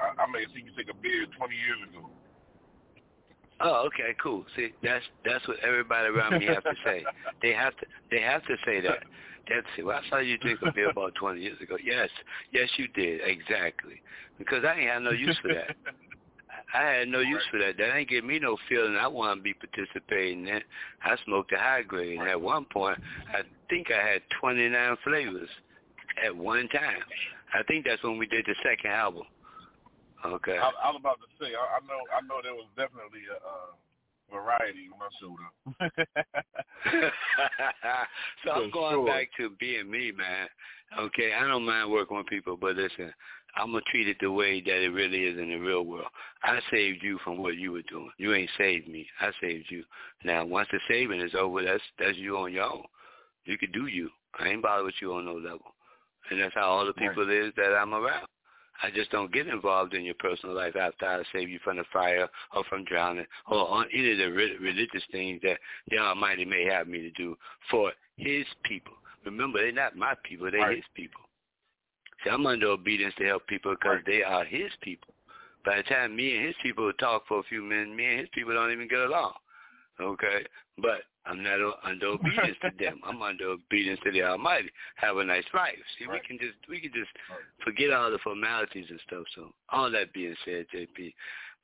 I, 0.00 0.22
I 0.22 0.26
may 0.30 0.40
have 0.42 0.50
seen 0.54 0.66
you 0.66 0.72
take 0.76 0.90
a 0.90 0.96
beer 0.96 1.26
20 1.36 1.54
years 1.54 1.78
ago. 1.88 2.08
Oh, 3.60 3.86
okay, 3.86 4.14
cool. 4.22 4.44
See, 4.54 4.72
that's 4.82 5.04
that's 5.24 5.46
what 5.48 5.58
everybody 5.60 6.08
around 6.08 6.38
me 6.38 6.46
have 6.46 6.62
to 6.64 6.74
say. 6.84 7.04
they 7.42 7.52
have 7.52 7.76
to 7.78 7.86
they 8.10 8.20
have 8.20 8.42
to 8.46 8.56
say 8.64 8.80
that. 8.80 9.04
That's 9.48 9.66
it. 9.78 9.84
Well, 9.84 10.00
I 10.04 10.08
saw 10.10 10.18
you 10.18 10.38
drink 10.38 10.58
a 10.66 10.72
beer 10.72 10.90
about 10.90 11.14
20 11.14 11.40
years 11.40 11.60
ago. 11.60 11.76
Yes, 11.82 12.08
yes, 12.52 12.68
you 12.76 12.88
did 12.88 13.20
exactly. 13.24 14.02
Because 14.38 14.64
I 14.64 14.74
ain't 14.74 14.90
had 14.90 15.02
no 15.02 15.12
use 15.12 15.38
for 15.40 15.48
that. 15.48 15.76
I 16.74 16.82
had 16.82 17.08
no 17.08 17.20
use 17.20 17.42
for 17.50 17.58
that. 17.58 17.76
That 17.78 17.96
ain't 17.96 18.08
give 18.08 18.24
me 18.24 18.38
no 18.38 18.56
feeling 18.68 18.96
I 18.96 19.06
want 19.06 19.38
to 19.38 19.42
be 19.42 19.54
participating 19.54 20.46
in. 20.46 20.54
that. 20.54 20.62
I 21.02 21.16
smoked 21.24 21.52
a 21.52 21.58
high 21.58 21.82
grade, 21.82 22.18
and 22.18 22.28
at 22.28 22.40
one 22.40 22.64
point, 22.64 22.98
I 23.28 23.42
think 23.70 23.88
I 23.90 24.06
had 24.06 24.22
29 24.40 24.96
flavors 25.04 25.48
at 26.24 26.34
one 26.34 26.68
time. 26.68 27.00
I 27.54 27.62
think 27.64 27.84
that's 27.86 28.02
when 28.02 28.18
we 28.18 28.26
did 28.26 28.44
the 28.46 28.54
second 28.62 28.90
album. 28.90 29.24
Okay. 30.24 30.58
I, 30.58 30.70
I 30.82 30.90
was 30.90 30.96
about 30.98 31.18
to 31.20 31.44
say, 31.44 31.52
I, 31.54 31.76
I 31.76 31.80
know, 31.86 32.00
I 32.12 32.20
know 32.26 32.40
there 32.42 32.54
was 32.54 32.66
definitely 32.76 33.20
a 33.30 33.36
uh, 33.36 34.40
variety 34.40 34.88
when 34.90 35.02
I 35.02 35.10
showed 35.20 35.38
up. 35.46 35.52
so 38.44 38.50
I'm 38.52 38.70
going 38.70 38.94
sure. 38.94 39.06
back 39.06 39.28
to 39.38 39.50
being 39.60 39.90
me, 39.90 40.12
man. 40.12 40.48
Okay, 40.98 41.32
I 41.32 41.46
don't 41.46 41.64
mind 41.64 41.90
working 41.90 42.16
with 42.16 42.26
people, 42.26 42.56
but 42.56 42.76
listen, 42.76 43.12
I'm 43.56 43.72
gonna 43.72 43.82
treat 43.90 44.08
it 44.08 44.18
the 44.20 44.30
way 44.30 44.60
that 44.60 44.84
it 44.84 44.92
really 44.92 45.24
is 45.24 45.38
in 45.38 45.48
the 45.48 45.56
real 45.56 45.84
world. 45.84 46.08
I 46.42 46.60
saved 46.70 47.02
you 47.02 47.18
from 47.24 47.38
what 47.38 47.56
you 47.56 47.72
were 47.72 47.82
doing. 47.82 48.10
You 48.18 48.34
ain't 48.34 48.50
saved 48.58 48.86
me. 48.86 49.06
I 49.20 49.30
saved 49.40 49.66
you. 49.70 49.82
Now, 50.24 50.44
once 50.44 50.68
the 50.70 50.78
saving 50.88 51.20
is 51.20 51.34
over, 51.34 51.62
that's 51.62 51.82
that's 51.98 52.18
you 52.18 52.36
on 52.36 52.52
your 52.52 52.64
own. 52.64 52.84
You 53.44 53.56
could 53.56 53.72
do 53.72 53.86
you. 53.86 54.10
I 54.38 54.48
ain't 54.48 54.62
bothered 54.62 54.84
with 54.84 54.94
you 55.00 55.14
on 55.14 55.24
no 55.24 55.34
level, 55.34 55.74
and 56.30 56.40
that's 56.40 56.54
how 56.54 56.66
all 56.66 56.86
the 56.86 56.92
people 56.92 57.26
right. 57.26 57.46
is 57.46 57.52
that 57.56 57.74
I'm 57.74 57.94
around. 57.94 58.26
I 58.82 58.90
just 58.90 59.10
don't 59.10 59.32
get 59.32 59.48
involved 59.48 59.94
in 59.94 60.04
your 60.04 60.14
personal 60.16 60.54
life 60.54 60.76
after 60.76 61.06
I 61.06 61.22
save 61.32 61.48
you 61.48 61.58
from 61.64 61.78
the 61.78 61.84
fire 61.92 62.28
or 62.54 62.62
from 62.64 62.84
drowning 62.84 63.26
or 63.48 63.68
on 63.68 63.86
any 63.92 64.12
of 64.12 64.18
the 64.18 64.30
religious 64.60 65.02
things 65.10 65.40
that 65.42 65.58
the 65.88 65.98
Almighty 65.98 66.44
may 66.44 66.64
have 66.64 66.86
me 66.86 67.00
to 67.00 67.10
do 67.12 67.38
for 67.70 67.92
His 68.16 68.44
people. 68.64 68.92
Remember, 69.24 69.60
they're 69.60 69.72
not 69.72 69.96
my 69.96 70.14
people; 70.24 70.50
they're 70.50 70.60
right. 70.60 70.76
His 70.76 70.84
people. 70.94 71.22
I'm 72.30 72.46
under 72.46 72.68
obedience 72.68 73.14
to 73.18 73.24
help 73.24 73.46
people 73.46 73.74
because 73.74 74.00
they 74.06 74.22
are 74.22 74.44
his 74.44 74.70
people. 74.80 75.14
By 75.64 75.78
the 75.78 75.82
time 75.84 76.14
me 76.14 76.36
and 76.36 76.46
his 76.46 76.54
people 76.62 76.92
talk 76.94 77.26
for 77.26 77.40
a 77.40 77.44
few 77.44 77.62
minutes, 77.62 77.90
me 77.96 78.06
and 78.06 78.20
his 78.20 78.28
people 78.32 78.54
don't 78.54 78.72
even 78.72 78.88
get 78.88 79.00
along. 79.00 79.32
Okay? 80.00 80.44
But 80.78 81.02
I'm 81.26 81.42
not 81.42 81.58
under 81.84 82.06
obedience 82.14 82.56
to 82.62 82.70
them. 82.78 83.00
I'm 83.04 83.20
under 83.22 83.50
obedience 83.50 84.00
to 84.04 84.12
the 84.12 84.22
Almighty. 84.22 84.70
Have 84.96 85.16
a 85.16 85.24
nice 85.24 85.44
life. 85.52 85.74
See, 85.98 86.06
right. 86.06 86.20
we 86.22 86.26
can 86.26 86.38
just 86.38 86.58
we 86.68 86.80
can 86.80 86.92
just 86.92 87.10
forget 87.64 87.92
all 87.92 88.10
the 88.10 88.18
formalities 88.18 88.86
and 88.88 89.00
stuff. 89.06 89.24
So 89.34 89.52
all 89.70 89.90
that 89.90 90.12
being 90.12 90.36
said, 90.44 90.66
JP, 90.74 91.12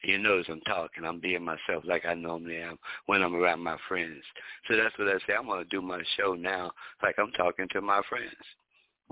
you 0.03 0.19
notice 0.19 0.47
I'm 0.51 0.61
talking. 0.63 1.05
I'm 1.05 1.21
being 1.21 1.45
myself 1.45 1.85
like 1.85 2.05
I 2.05 2.15
normally 2.15 2.57
am 2.57 2.79
when 3.07 3.23
I'm 3.23 3.37
around 3.37 3.61
my 3.61 3.77
friends. 3.89 4.23
So 4.69 4.77
that's 4.77 4.97
what 4.99 5.09
I 5.09 5.19
say. 5.27 5.35
I'm 5.39 5.47
gonna 5.47 5.65
do 5.65 5.81
my 5.81 6.03
show 6.17 6.35
now 6.35 6.73
like 7.03 7.17
I'm 7.19 7.33
talking 7.33 7.69
to 7.73 7.81
my 7.81 8.03
friends. 8.09 8.35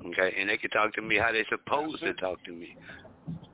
Okay, 0.07 0.35
and 0.39 0.49
they 0.49 0.57
can 0.57 0.71
talk 0.71 0.95
to 0.95 1.03
me 1.03 1.19
how 1.19 1.33
they 1.33 1.45
supposed 1.49 2.01
to 2.01 2.15
talk 2.15 2.43
to 2.45 2.53
me. 2.53 2.75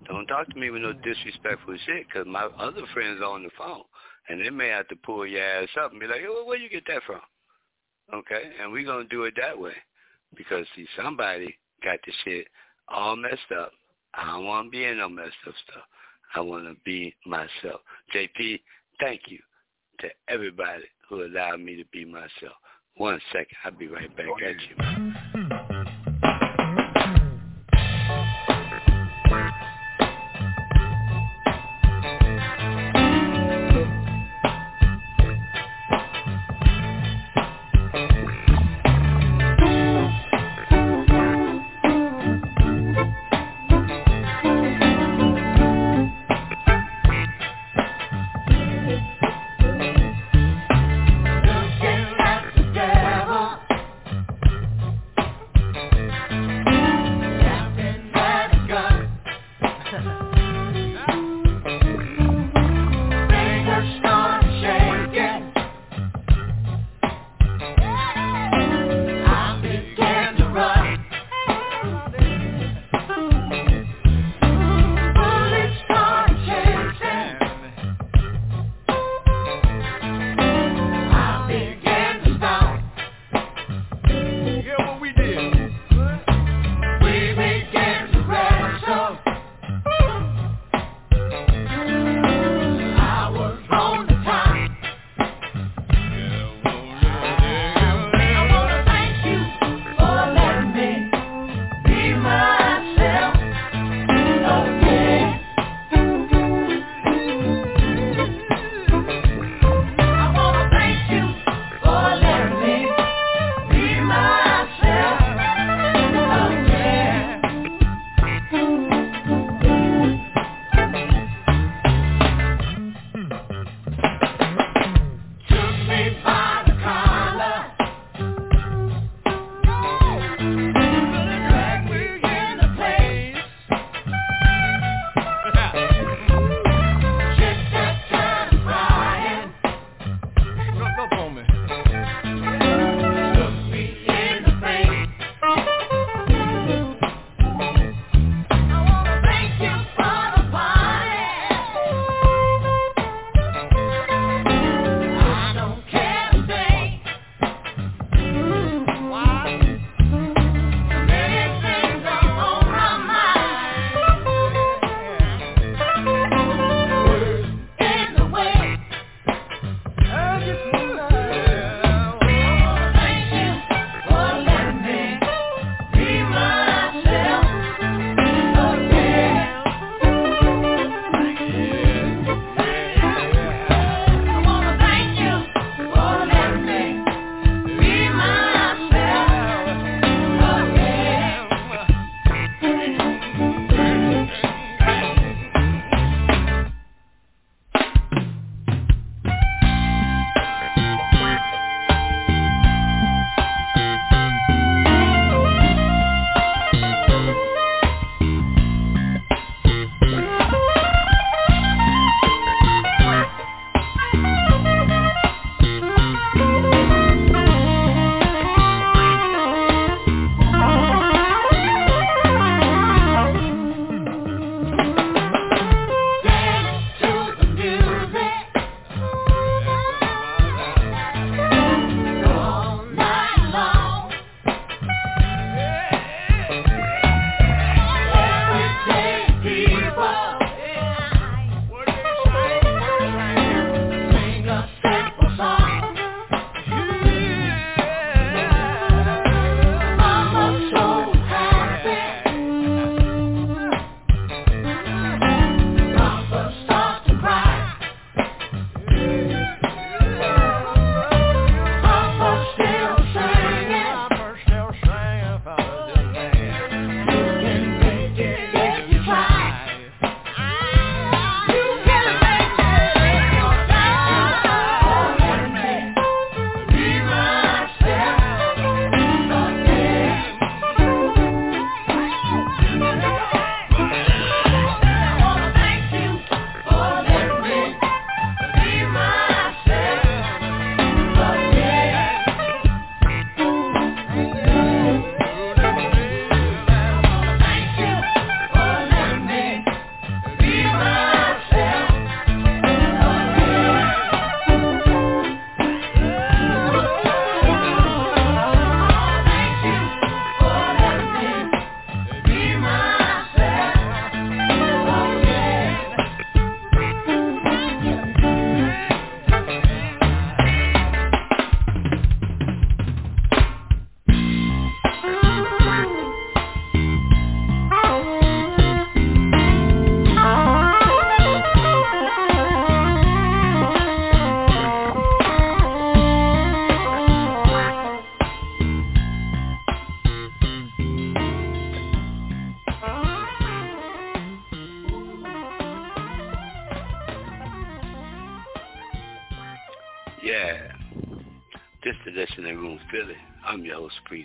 Don't 0.07 0.27
talk 0.27 0.49
to 0.51 0.59
me 0.59 0.71
with 0.71 0.83
no 0.83 0.93
disrespectful 0.93 1.77
shit, 1.85 2.09
cause 2.13 2.25
my 2.27 2.49
other 2.59 2.83
friends 2.95 3.21
are 3.21 3.33
on 3.33 3.43
the 3.43 3.51
phone, 3.59 3.83
and 4.29 4.41
they 4.41 4.51
may 4.51 4.69
have 4.69 4.87
to 4.89 4.97
pull 4.97 5.27
your 5.27 5.43
ass 5.43 5.69
up 5.81 5.91
and 5.91 6.01
be 6.01 6.07
like, 6.07 6.23
"Oh, 6.27 6.45
where 6.45 6.59
you 6.59 6.69
get 6.69 6.87
that 6.87 7.03
from?" 7.03 7.21
Okay, 8.13 8.53
and 8.61 8.71
we're 8.71 8.85
gonna 8.85 9.09
do 9.09 9.25
it 9.25 9.35
that 9.37 9.59
way, 9.59 9.75
because 10.37 10.67
see, 10.77 10.87
somebody 10.97 11.59
got 11.83 11.99
the 12.07 12.13
shit 12.25 12.47
all 12.89 13.17
messed 13.17 13.51
up. 13.59 13.73
I 14.15 14.25
don't 14.27 14.45
want 14.47 14.67
to 14.67 14.71
be 14.71 14.85
in 14.85 14.99
no 14.99 15.09
messed 15.09 15.35
up 15.47 15.55
stuff. 15.69 15.85
I 16.35 16.41
want 16.41 16.65
to 16.67 16.77
be 16.85 17.15
myself. 17.27 17.81
JP, 18.15 18.63
thank 19.01 19.23
you 19.29 19.39
to 20.01 20.09
everybody 20.29 20.85
who 21.09 21.25
allowed 21.25 21.61
me 21.61 21.77
to 21.77 21.85
be 21.87 22.05
myself. 22.05 22.55
One 22.97 23.21
second. 23.33 23.57
I'll 23.65 23.73
be 23.73 23.89
right 23.89 24.15
back 24.17 24.27
at 24.43 24.57
you. 24.69 25.36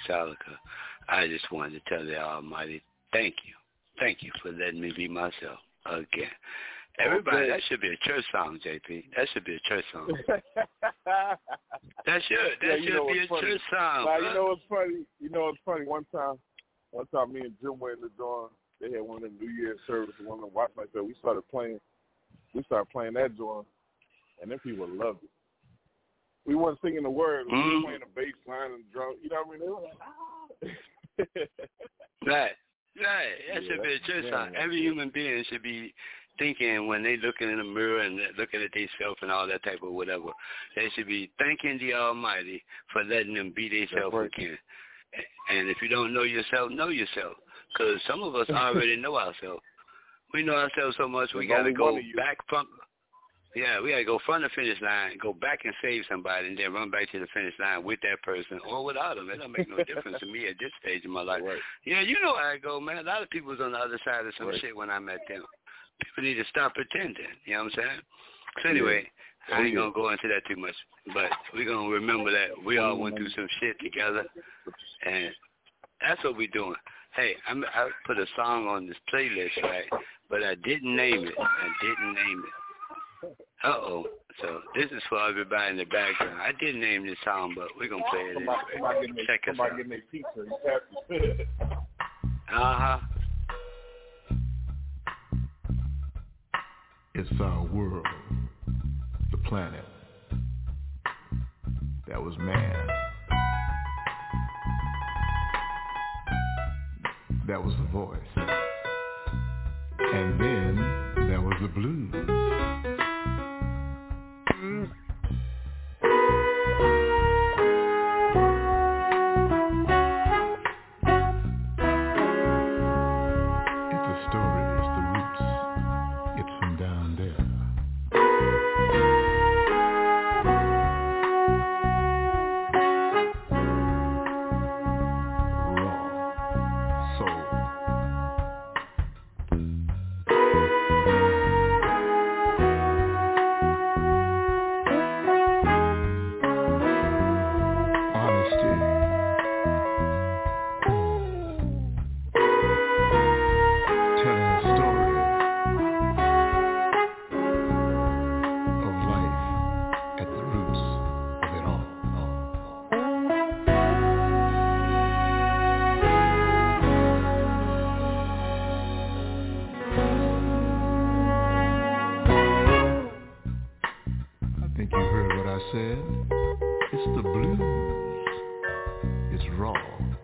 Your 0.07 0.17
host, 0.27 0.37
Priest 0.39 0.49
Alika. 0.49 0.55
I 1.09 1.27
just 1.27 1.51
wanted 1.51 1.83
to 1.83 1.89
tell 1.89 2.05
the 2.05 2.17
Almighty, 2.19 2.81
thank 3.11 3.35
you. 3.45 3.53
Thank 3.99 4.23
you 4.23 4.31
for 4.41 4.51
letting 4.51 4.81
me 4.81 4.91
be 4.95 5.07
myself 5.07 5.59
again. 5.85 6.29
Everybody, 6.99 7.47
that 7.47 7.61
should 7.67 7.81
be 7.81 7.87
a 7.89 7.97
church 8.07 8.23
song, 8.31 8.59
JP. 8.65 9.03
That 9.15 9.27
should 9.33 9.45
be 9.45 9.55
a 9.55 9.59
church 9.69 9.85
song. 9.93 10.11
That 12.05 12.21
should. 12.27 12.37
That 12.61 12.81
Yeah, 12.81 12.89
should 12.97 13.07
be 13.13 13.19
a 13.19 13.27
funny? 13.27 13.41
church 13.41 13.61
song. 13.71 14.07
You 14.23 14.33
know 14.33 14.45
what's 14.45 14.61
funny? 14.67 15.05
You 15.19 15.29
know 15.29 15.41
what's 15.45 15.57
funny? 15.63 15.85
One 15.85 16.05
time, 16.11 16.35
one 16.91 17.05
time, 17.07 17.31
me 17.33 17.41
and 17.41 17.53
Jim 17.61 17.79
were 17.79 17.93
in 17.93 18.01
the 18.01 18.09
door. 18.17 18.49
They 18.79 18.91
had 18.91 19.01
one 19.01 19.17
of 19.17 19.23
them 19.23 19.37
New 19.39 19.51
Year's 19.51 19.79
services. 19.85 20.15
One 20.25 20.39
of 20.43 20.51
them 20.53 20.87
that. 20.93 21.03
We 21.03 21.13
started 21.19 21.43
playing. 21.51 21.79
We 22.53 22.63
started 22.63 22.89
playing 22.91 23.13
that 23.13 23.37
joint, 23.37 23.67
and 24.41 24.51
then 24.51 24.59
people 24.59 24.87
loved 24.89 25.23
it. 25.23 25.29
We 26.45 26.55
weren't 26.55 26.79
singing 26.83 27.03
the 27.03 27.09
words. 27.09 27.47
We 27.51 27.57
Mhm. 27.57 27.75
were 27.75 27.81
playing 27.83 27.99
the 27.99 28.05
bass 28.07 28.33
line 28.47 28.71
and 28.71 28.91
drum. 28.91 29.15
You 29.21 29.29
know 29.29 29.43
what 29.43 29.47
I 29.47 29.51
mean? 29.51 29.59
They 29.59 29.67
were 29.67 29.81
like, 29.81 29.99
ah. 30.01 31.67
Right. 32.25 32.55
Right. 32.97 33.37
That 33.53 33.63
Yeah, 33.63 33.69
should 33.69 33.83
be 33.83 33.93
a 33.93 33.99
church 33.99 34.25
yeah, 34.25 34.49
yeah. 34.51 34.59
Every 34.59 34.81
human 34.81 35.09
being 35.09 35.43
should 35.45 35.63
be 35.63 35.93
thinking 36.37 36.87
when 36.87 37.03
they 37.03 37.17
looking 37.17 37.49
in 37.49 37.57
the 37.57 37.63
mirror 37.63 38.01
and 38.01 38.19
looking 38.37 38.61
at 38.61 38.71
themselves 38.73 39.19
and 39.21 39.31
all 39.31 39.47
that 39.47 39.63
type 39.63 39.81
of 39.83 39.91
whatever. 39.91 40.29
They 40.75 40.89
should 40.89 41.07
be 41.07 41.31
thanking 41.37 41.77
the 41.77 41.93
Almighty 41.93 42.63
for 42.91 43.03
letting 43.03 43.33
them 43.33 43.51
be 43.55 43.69
themselves 43.69 44.15
right. 44.15 44.25
again. 44.25 44.57
And 45.49 45.69
if 45.69 45.81
you 45.81 45.87
don't 45.87 46.13
know 46.13 46.23
yourself, 46.23 46.71
know 46.71 46.89
yourself. 46.89 47.35
Because 47.71 48.01
some 48.07 48.23
of 48.23 48.35
us 48.35 48.47
already 48.49 48.95
know 48.95 49.17
ourselves. 49.17 49.63
We 50.33 50.43
know 50.43 50.55
ourselves 50.55 50.95
so 50.97 51.07
much 51.07 51.33
we 51.33 51.47
got 51.47 51.63
to 51.63 51.73
go 51.73 51.99
back 52.15 52.37
from. 52.47 52.67
Yeah, 53.55 53.81
we 53.81 53.91
got 53.91 53.97
to 53.97 54.05
go 54.05 54.19
from 54.25 54.43
the 54.43 54.49
finish 54.55 54.79
line, 54.81 55.17
go 55.21 55.33
back 55.33 55.59
and 55.65 55.73
save 55.81 56.03
somebody, 56.09 56.47
and 56.47 56.57
then 56.57 56.71
run 56.73 56.89
back 56.89 57.11
to 57.11 57.19
the 57.19 57.27
finish 57.33 57.53
line 57.59 57.83
with 57.83 57.99
that 58.01 58.21
person 58.23 58.59
or 58.69 58.85
without 58.85 59.17
them. 59.17 59.29
It 59.29 59.39
don't 59.39 59.51
make 59.51 59.69
no 59.69 59.77
difference 59.83 60.19
to 60.19 60.25
me 60.25 60.47
at 60.47 60.55
this 60.59 60.71
stage 60.81 61.03
of 61.03 61.11
my 61.11 61.21
life. 61.21 61.41
Right. 61.43 61.59
Yeah, 61.85 62.01
you 62.01 62.21
know 62.21 62.35
how 62.35 62.43
I 62.45 62.57
go, 62.57 62.79
man. 62.79 62.97
A 62.99 63.03
lot 63.03 63.21
of 63.21 63.29
people 63.29 63.51
was 63.51 63.59
on 63.59 63.73
the 63.73 63.77
other 63.77 63.99
side 64.05 64.25
of 64.25 64.33
some 64.37 64.47
Right. 64.47 64.59
shit 64.61 64.75
when 64.75 64.89
I 64.89 64.99
met 64.99 65.19
them. 65.27 65.43
People 66.01 66.23
need 66.23 66.35
to 66.35 66.45
stop 66.49 66.75
pretending. 66.75 67.27
You 67.45 67.53
know 67.55 67.63
what 67.65 67.73
I'm 67.73 67.79
saying? 67.83 67.99
So 68.63 68.69
anyway, 68.69 69.03
Oh, 69.49 69.55
I 69.55 69.61
ain't 69.63 69.75
gonna 69.75 69.91
go 69.91 70.09
into 70.11 70.27
that 70.27 70.45
too 70.47 70.55
much, 70.55 70.75
but 71.15 71.25
we're 71.53 71.65
gonna 71.65 71.89
remember 71.89 72.31
that 72.31 72.49
we 72.63 72.77
all 72.77 72.95
went 72.95 73.17
through 73.17 73.29
some 73.31 73.47
shit 73.59 73.75
together, 73.79 74.23
and 75.05 75.31
that's 75.99 76.23
what 76.23 76.37
we're 76.37 76.47
doing. 76.53 76.75
Hey, 77.15 77.35
I'm, 77.47 77.65
I 77.65 77.89
put 78.05 78.19
a 78.19 78.25
song 78.35 78.67
on 78.67 78.87
this 78.87 78.97
playlist, 79.11 79.61
right? 79.63 79.85
But 80.29 80.43
I 80.43 80.55
didn't 80.55 80.95
name 80.95 81.25
it. 81.25 81.33
I 81.37 81.67
didn't 81.81 82.13
name 82.13 82.43
it. 82.45 82.53
Uh 83.63 83.67
oh. 83.67 84.05
So 84.41 84.61
this 84.75 84.85
is 84.91 85.01
for 85.09 85.19
everybody 85.27 85.71
in 85.71 85.77
the 85.77 85.85
background. 85.85 86.41
I 86.41 86.51
didn't 86.59 86.81
name 86.81 87.05
this 87.05 87.17
song, 87.23 87.53
but 87.55 87.67
we're 87.77 87.89
gonna 87.89 88.03
play 88.09 88.21
it 88.21 88.33
Somebody, 88.33 88.59
somebody 88.73 88.97
anyway. 88.99 89.07
getting 89.07 89.25
Check 89.27 89.41
us 89.41 89.55
somebody 89.57 89.71
out. 89.71 89.77
getting 89.77 89.89
their 89.89 90.01
pizza. 90.11 91.45
Uh 92.53 92.77
huh. 92.79 92.99
It's 97.13 97.29
our 97.41 97.63
world, 97.65 98.05
the 99.31 99.37
planet. 99.37 99.85
That 102.07 102.21
was 102.23 102.35
man. 102.39 102.87
That 107.47 107.63
was 107.63 107.73
the 107.75 107.87
voice. 107.91 108.17
And 110.13 110.39
then 110.39 110.75
there 111.27 111.41
was 111.41 111.57
the 111.61 111.67
blues. 111.67 112.40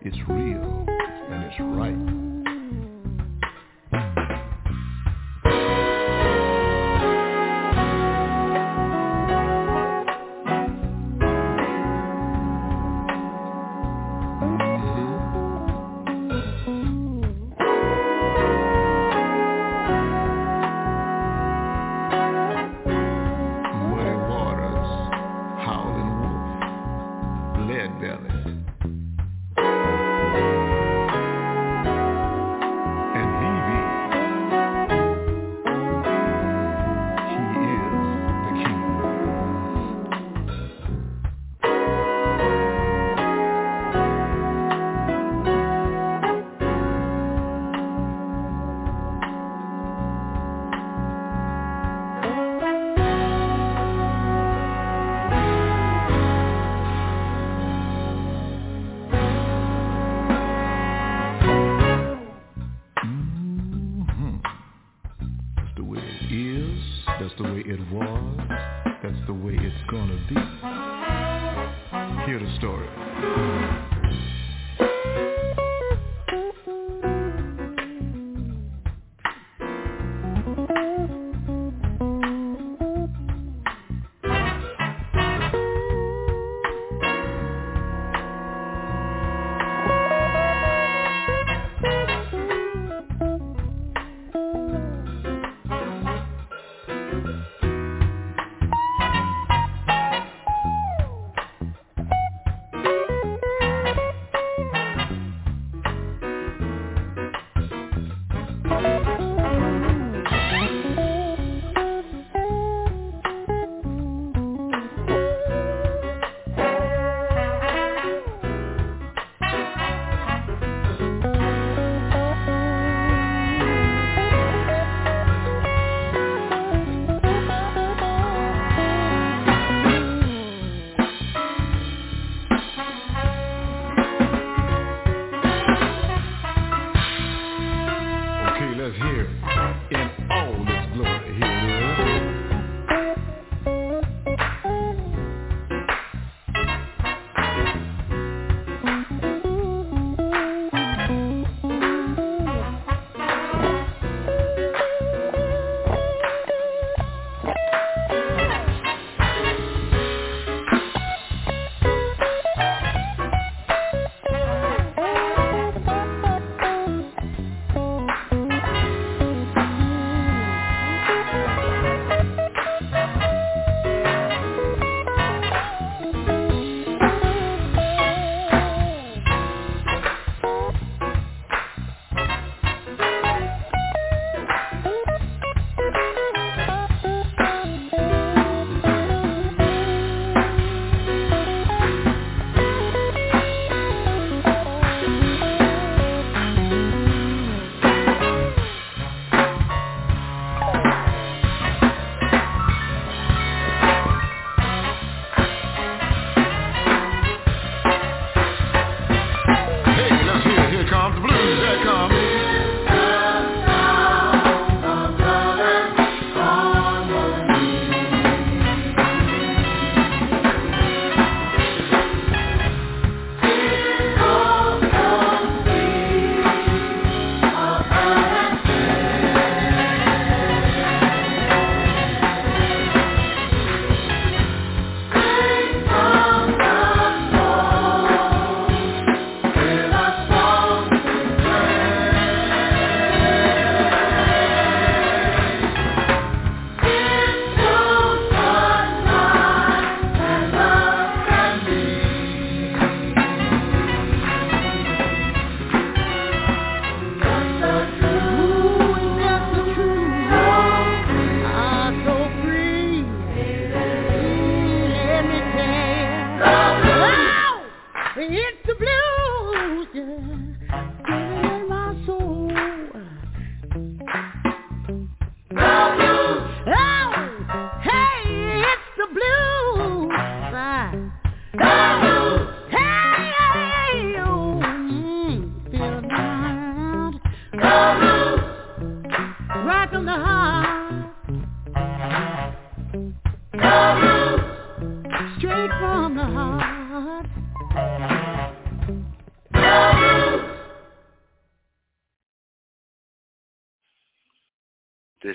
It's 0.08 0.16
real, 0.26 0.86
and 1.30 1.44
it's 1.44 1.60
right. 1.60 2.07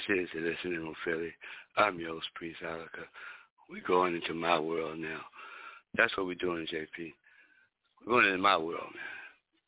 Is 0.10 0.30
the 0.34 0.42
Listening 0.42 0.80
Room 0.80 0.96
Philly. 1.06 1.32
I'm 1.78 2.00
your 2.00 2.10
host, 2.16 2.28
Priest 2.36 2.60
Alika. 2.64 3.06
We're 3.70 3.82
going 3.88 4.16
into 4.16 4.34
my 4.34 4.60
world 4.60 5.00
now. 5.00 5.22
That's 5.96 6.16
what 6.18 6.26
we're 6.28 6.36
doing, 6.36 6.68
JP. 6.68 7.14
We're 8.06 8.14
going 8.14 8.26
into 8.26 8.38
my 8.40 8.58
world, 8.58 8.90
man. 8.94 9.04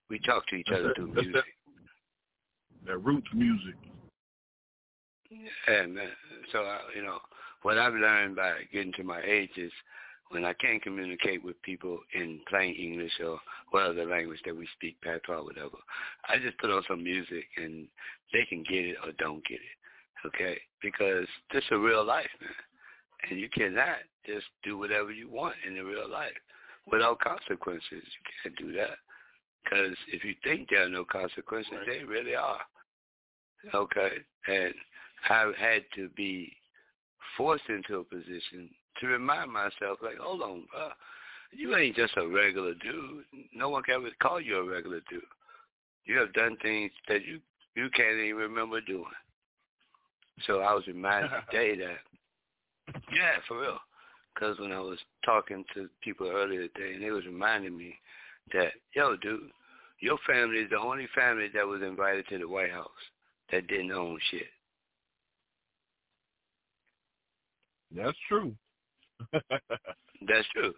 We 0.10 0.20
talk 0.20 0.46
to 0.48 0.56
each 0.56 0.68
That's 0.70 0.80
other 0.80 0.88
that- 0.90 0.96
through 0.96 1.14
music. 1.14 1.44
That 2.86 2.98
roots 3.00 3.28
music. 3.34 3.76
Yeah, 5.32 5.86
man. 5.88 6.10
So, 6.52 6.60
I, 6.64 6.82
you 6.96 7.02
know, 7.04 7.20
what 7.64 7.78
I've 7.78 7.94
learned 7.94 8.36
by 8.36 8.60
getting 8.72 8.94
to 8.94 9.04
my 9.04 9.22
age 9.24 9.58
is 9.58 9.72
when 10.30 10.46
I 10.46 10.54
can't 10.54 10.82
communicate 10.84 11.44
with 11.44 11.60
people 11.64 12.00
in 12.14 12.42
plain 12.48 12.76
English 12.76 13.14
or 13.24 13.40
whatever 13.72 14.06
language 14.06 14.40
that 14.46 14.56
we 14.56 14.68
speak, 14.76 14.98
patois, 15.02 15.42
whatever, 15.44 15.78
I 16.30 16.38
just 16.38 16.58
put 16.60 16.70
on 16.70 16.84
some 16.88 17.04
music 17.04 17.46
and 17.58 17.88
they 18.34 18.46
can 18.50 18.64
get 18.64 18.86
it 18.86 18.98
or 19.04 19.12
don't 19.18 19.44
get 19.46 19.56
it, 19.56 19.78
okay? 20.28 20.60
Because 20.82 21.28
this 21.54 21.64
is 21.64 21.72
real 21.72 22.06
life, 22.06 22.30
man. 22.42 22.52
And 23.30 23.40
you 23.40 23.50
cannot 23.50 23.98
just 24.26 24.46
do 24.64 24.78
whatever 24.78 25.12
you 25.12 25.30
want 25.30 25.56
in 25.68 25.76
the 25.76 25.84
real 25.84 26.10
life 26.10 26.34
without 26.92 27.20
consequences. 27.20 27.84
You 27.92 28.02
can't 28.44 28.56
do 28.58 28.72
that. 28.74 28.98
Because 29.64 29.98
if 30.12 30.24
you 30.24 30.36
think 30.44 30.70
there 30.70 30.86
are 30.86 30.90
no 30.90 31.06
consequences, 31.06 31.74
they 31.88 32.04
really 32.04 32.36
are. 32.36 32.60
Okay? 33.74 34.12
And 34.48 34.74
I've 35.30 35.56
had 35.56 35.84
to 35.96 36.10
be 36.10 36.56
forced 37.36 37.68
into 37.70 37.98
a 38.00 38.04
position 38.04 38.70
to 39.00 39.08
remind 39.08 39.52
myself, 39.52 40.00
like, 40.04 40.18
hold 40.20 40.42
on, 40.42 40.64
bro. 40.72 40.90
You 41.52 41.76
ain't 41.76 41.96
just 41.96 42.18
a 42.18 42.28
regular 42.28 42.74
dude. 42.76 43.24
No 43.54 43.70
one 43.70 43.84
can 43.84 43.96
ever 43.96 44.10
call 44.22 44.40
you 44.42 44.58
a 44.58 44.70
regular 44.70 45.02
dude. 45.10 45.22
You 46.06 46.18
have 46.20 46.34
done 46.34 46.58
things 46.62 46.92
that 47.08 47.26
you 47.26 47.40
you 47.76 47.90
can't 47.90 48.18
even 48.18 48.36
remember 48.36 48.82
doing. 48.82 49.04
So 50.46 50.60
I 50.60 50.74
was 50.74 50.86
reminded 50.88 51.32
today 51.52 51.76
that, 51.78 52.96
yeah, 53.12 53.38
for 53.48 53.62
real. 53.62 53.80
Because 54.34 54.60
when 54.60 54.72
I 54.72 54.80
was 54.80 55.00
talking 55.24 55.64
to 55.74 55.90
people 56.04 56.28
earlier 56.28 56.68
today, 56.68 56.94
and 56.94 57.04
they 57.04 57.12
was 57.12 57.26
reminding 57.26 57.78
me 57.78 57.96
that, 58.54 58.74
yo, 58.94 59.16
dude, 59.18 59.50
your 60.02 60.18
family 60.28 60.58
is 60.58 60.70
the 60.70 60.78
only 60.78 61.08
family 61.16 61.48
that 61.54 61.66
was 61.66 61.82
invited 61.82 62.28
to 62.28 62.38
the 62.38 62.48
White 62.48 62.72
House 62.72 62.90
that 63.52 63.68
didn't 63.68 63.92
own 63.92 64.20
shit. 64.30 64.48
That's 67.96 68.18
true. 68.28 68.54
That's 69.32 70.48
true. 70.54 70.74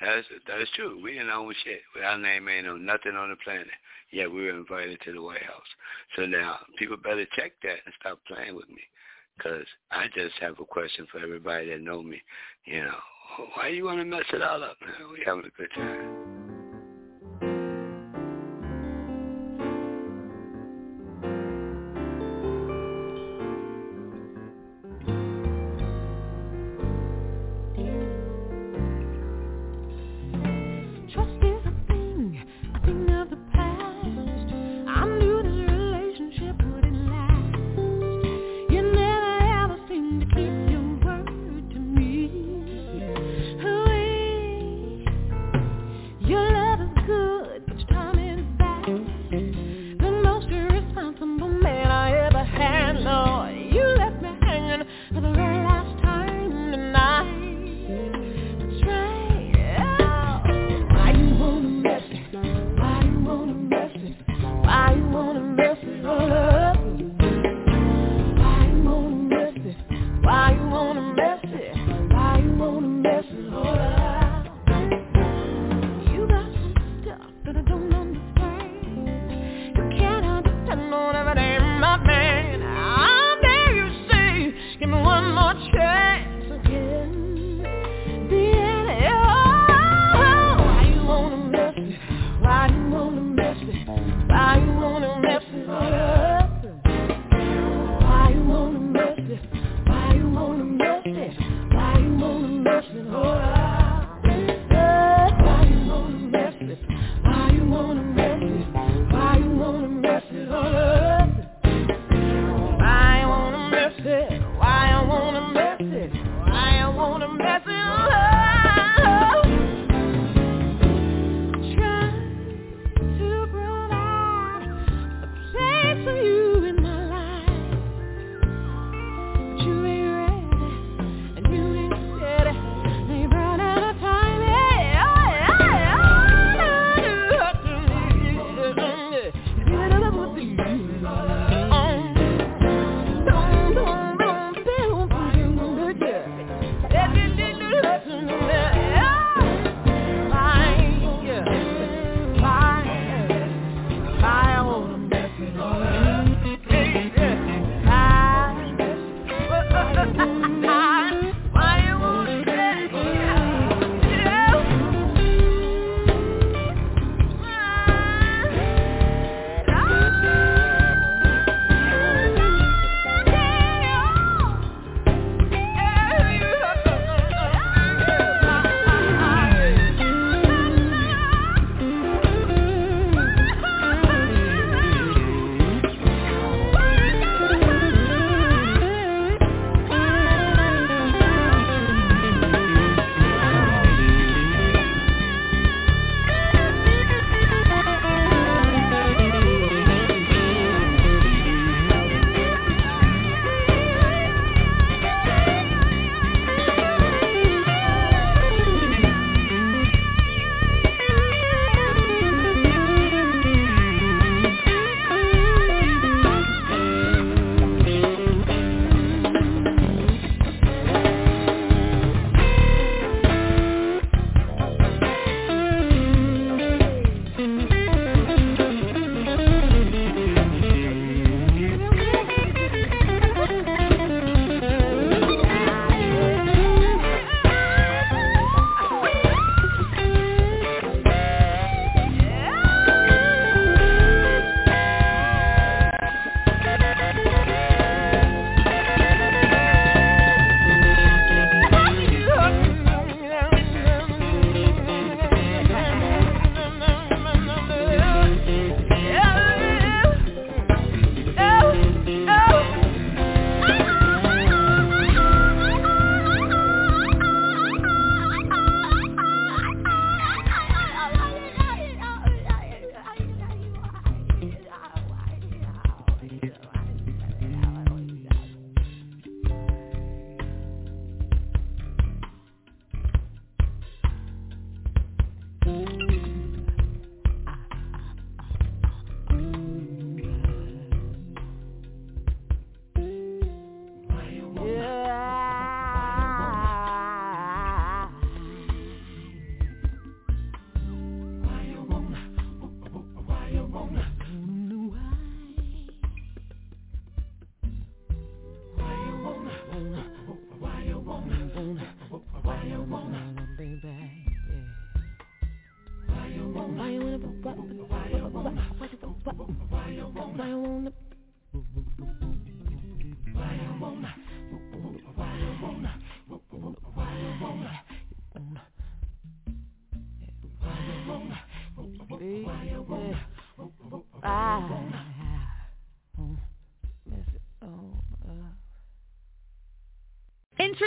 That's 0.00 0.26
that's 0.48 0.70
true. 0.74 1.00
We 1.02 1.12
didn't 1.12 1.30
own 1.30 1.54
shit. 1.64 1.80
Our 2.04 2.18
name 2.18 2.48
ain't 2.48 2.66
on 2.66 2.84
nothing 2.84 3.14
on 3.14 3.30
the 3.30 3.36
planet. 3.36 3.68
Yet 4.10 4.30
we 4.30 4.44
were 4.44 4.50
invited 4.50 5.00
to 5.04 5.12
the 5.12 5.22
White 5.22 5.42
House. 5.42 5.70
So 6.16 6.26
now 6.26 6.58
people 6.78 6.96
better 6.96 7.24
check 7.36 7.52
that 7.62 7.78
and 7.84 7.94
stop 8.00 8.18
playing 8.26 8.56
with 8.56 8.68
me, 8.68 8.82
because 9.36 9.66
I 9.90 10.06
just 10.14 10.34
have 10.40 10.58
a 10.60 10.64
question 10.64 11.06
for 11.10 11.18
everybody 11.18 11.70
that 11.70 11.80
know 11.80 12.02
me. 12.02 12.22
You 12.64 12.84
know, 12.84 12.96
why 13.54 13.68
you 13.68 13.84
want 13.84 13.98
to 13.98 14.04
mess 14.04 14.24
it 14.32 14.42
all 14.42 14.62
up? 14.62 14.76
We 15.12 15.22
having 15.24 15.44
a 15.44 15.60
good 15.60 15.70
time. 15.74 16.33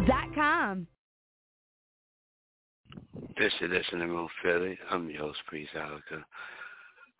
therestroomkit.com. 0.00 0.86
This 3.38 3.52
is 3.60 3.70
Listening 3.70 4.08
Room 4.08 4.28
Philly. 4.42 4.78
I'm 4.90 5.08
your 5.08 5.20
host, 5.20 5.38
Priest 5.46 5.72
Alika. 5.76 6.22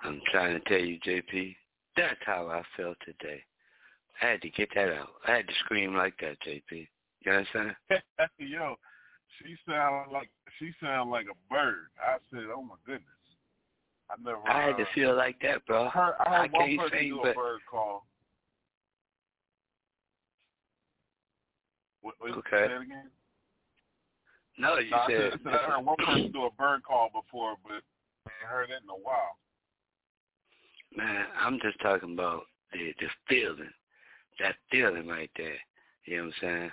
I'm 0.02 0.20
trying 0.30 0.60
to 0.60 0.68
tell 0.68 0.84
you, 0.84 0.98
JP, 1.00 1.54
that's 1.96 2.20
how 2.24 2.48
I 2.48 2.62
felt 2.76 2.96
today. 3.04 3.42
I 4.22 4.32
had 4.32 4.42
to 4.42 4.50
get 4.50 4.68
that 4.74 4.88
out. 4.88 5.08
I 5.26 5.36
had 5.36 5.48
to 5.48 5.54
scream 5.64 5.94
like 5.94 6.14
that, 6.20 6.36
JP. 6.46 6.88
You 7.24 7.32
understand? 7.32 7.74
Yo, 8.38 8.76
she 9.38 9.56
sound 9.68 10.12
like 10.12 10.30
she 10.58 10.72
sound 10.82 11.10
like 11.10 11.26
a 11.26 11.52
bird. 11.52 11.88
I 11.98 12.16
said, 12.30 12.44
"Oh 12.54 12.62
my 12.62 12.76
goodness." 12.86 13.04
I 14.10 14.14
never. 14.22 14.40
I 14.48 14.66
had 14.68 14.76
to 14.78 14.86
feel 14.94 15.14
like 15.14 15.36
that, 15.42 15.64
bro. 15.66 15.86
I 15.86 15.88
heard, 15.88 16.14
I 16.20 16.30
heard 16.30 16.50
I 16.50 16.56
one 16.56 16.68
can't 16.68 16.80
person 16.80 16.98
sing, 16.98 17.08
do 17.10 17.20
but 17.22 17.30
a 17.30 17.34
bird 17.34 17.60
call. 17.70 18.06
What, 22.02 22.14
what, 22.18 22.30
Okay. 22.32 22.66
Say 22.66 22.74
it 22.74 22.82
again. 22.82 23.10
no, 24.58 24.78
you 24.78 24.90
No, 24.90 24.96
I, 24.96 25.06
said. 25.06 25.32
said, 25.32 25.40
I 25.46 25.52
said 25.52 25.60
I 25.60 25.70
heard 25.70 25.86
one 25.86 25.96
person 25.96 26.32
do 26.32 26.44
a 26.44 26.50
bird 26.52 26.82
call 26.84 27.10
before, 27.12 27.56
but 27.62 27.82
I 28.26 28.30
ain't 28.40 28.50
heard 28.50 28.70
it 28.70 28.82
in 28.82 28.90
a 28.90 28.94
while. 28.94 29.36
Man, 30.96 31.26
I'm 31.40 31.58
just 31.62 31.80
talking 31.80 32.14
about 32.14 32.42
the 32.72 32.92
the 32.98 33.06
feeling, 33.28 33.70
that 34.40 34.56
feeling 34.70 35.06
right 35.06 35.30
there. 35.36 35.58
You 36.06 36.16
know 36.16 36.24
what 36.24 36.34
I'm 36.34 36.40
saying? 36.40 36.70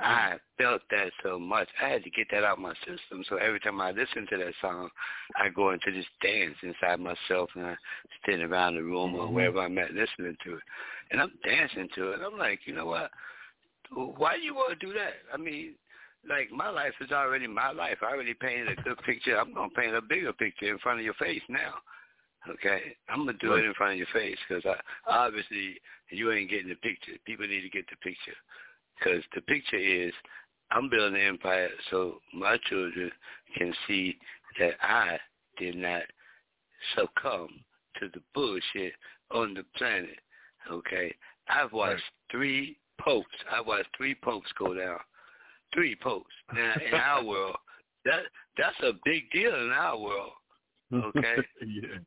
I 0.00 0.04
mm-hmm. 0.04 0.62
felt 0.62 0.82
that 0.90 1.10
so 1.22 1.38
much. 1.38 1.68
I 1.82 1.88
had 1.88 2.04
to 2.04 2.10
get 2.10 2.28
that 2.30 2.44
out 2.44 2.58
of 2.58 2.62
my 2.62 2.74
system. 2.86 3.24
So 3.28 3.36
every 3.36 3.60
time 3.60 3.80
I 3.80 3.90
listen 3.90 4.26
to 4.30 4.36
that 4.38 4.54
song, 4.60 4.88
I 5.36 5.48
go 5.48 5.70
into 5.70 5.90
this 5.92 6.06
dance 6.22 6.54
inside 6.62 7.00
myself, 7.00 7.50
and 7.54 7.66
I 7.66 7.76
stand 8.22 8.42
around 8.42 8.76
the 8.76 8.82
room 8.82 9.14
or 9.14 9.24
mm-hmm. 9.24 9.34
wherever 9.34 9.60
I'm 9.60 9.78
at 9.78 9.92
listening 9.92 10.36
to 10.44 10.54
it, 10.54 10.62
and 11.10 11.20
I'm 11.20 11.32
dancing 11.44 11.88
to 11.96 12.12
it. 12.12 12.20
I'm 12.24 12.38
like, 12.38 12.60
you 12.64 12.74
know 12.74 12.86
what? 12.86 13.10
Why 13.94 14.36
do 14.36 14.42
you 14.42 14.54
want 14.54 14.78
to 14.78 14.86
do 14.86 14.92
that? 14.92 15.14
I 15.32 15.36
mean, 15.36 15.74
like 16.28 16.50
my 16.50 16.68
life 16.68 16.94
is 17.00 17.12
already 17.12 17.46
my 17.46 17.70
life. 17.70 17.98
I 18.02 18.12
already 18.12 18.34
painted 18.34 18.78
a 18.78 18.82
good 18.82 18.98
picture. 19.04 19.38
I'm 19.38 19.54
gonna 19.54 19.70
paint 19.70 19.94
a 19.94 20.02
bigger 20.02 20.32
picture 20.32 20.70
in 20.70 20.78
front 20.78 20.98
of 20.98 21.04
your 21.04 21.14
face 21.14 21.42
now. 21.48 21.74
Okay, 22.48 22.96
I'm 23.08 23.26
gonna 23.26 23.38
do 23.38 23.54
it 23.54 23.64
in 23.64 23.74
front 23.74 23.92
of 23.92 23.98
your 23.98 24.06
face 24.12 24.38
because 24.48 24.64
I, 24.64 25.26
obviously 25.26 25.76
you 26.10 26.32
ain't 26.32 26.50
getting 26.50 26.68
the 26.68 26.76
picture. 26.76 27.12
People 27.26 27.46
need 27.46 27.62
to 27.62 27.70
get 27.70 27.86
the 27.88 27.96
picture 27.96 28.36
because 28.98 29.22
the 29.34 29.42
picture 29.42 29.76
is 29.76 30.12
I'm 30.70 30.88
building 30.88 31.20
an 31.20 31.26
empire 31.26 31.70
so 31.90 32.20
my 32.34 32.58
children 32.68 33.10
can 33.56 33.72
see 33.86 34.18
that 34.58 34.74
I 34.82 35.18
did 35.58 35.76
not 35.76 36.02
succumb 36.94 37.48
to 38.00 38.08
the 38.12 38.20
bullshit 38.34 38.92
on 39.30 39.54
the 39.54 39.64
planet. 39.76 40.18
Okay, 40.70 41.14
I've 41.48 41.72
watched 41.72 42.02
three 42.30 42.76
popes. 43.00 43.26
I 43.50 43.60
watched 43.60 43.88
three 43.96 44.14
popes 44.14 44.48
go 44.58 44.74
down. 44.74 44.98
Three 45.74 45.96
popes. 45.96 46.30
Now 46.54 46.74
in 46.86 46.94
our 47.00 47.24
world, 47.24 47.56
that 48.04 48.22
that's 48.56 48.78
a 48.82 48.92
big 49.04 49.30
deal 49.30 49.54
in 49.54 49.70
our 49.70 49.98
world. 49.98 50.32
Okay. 50.92 51.36
yeah. 51.60 51.98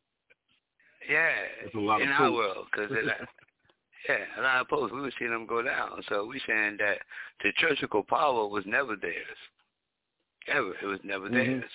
Yeah, 1.10 1.32
That's 1.64 1.76
a 1.76 1.80
lot 1.80 2.02
of 2.02 2.08
in 2.08 2.10
our 2.14 2.30
popes. 2.30 2.36
world, 2.36 2.68
because 2.72 2.92
yeah, 4.10 4.16
a 4.38 4.42
lot 4.42 4.62
of 4.62 4.68
popes 4.68 4.94
we 4.94 5.02
were 5.02 5.12
seeing 5.18 5.32
them 5.32 5.48
go 5.48 5.62
down. 5.62 6.02
So 6.10 6.26
we 6.26 6.40
saying 6.48 6.78
that 6.80 7.00
the 7.44 7.52
churchical 7.58 8.04
power 8.04 8.48
was 8.48 8.64
never 8.68 8.96
theirs, 8.96 9.38
ever. 10.48 10.74
It 10.82 10.86
was 10.86 11.00
never 11.04 11.28
Mhm. 11.30 11.34
theirs. 11.34 11.72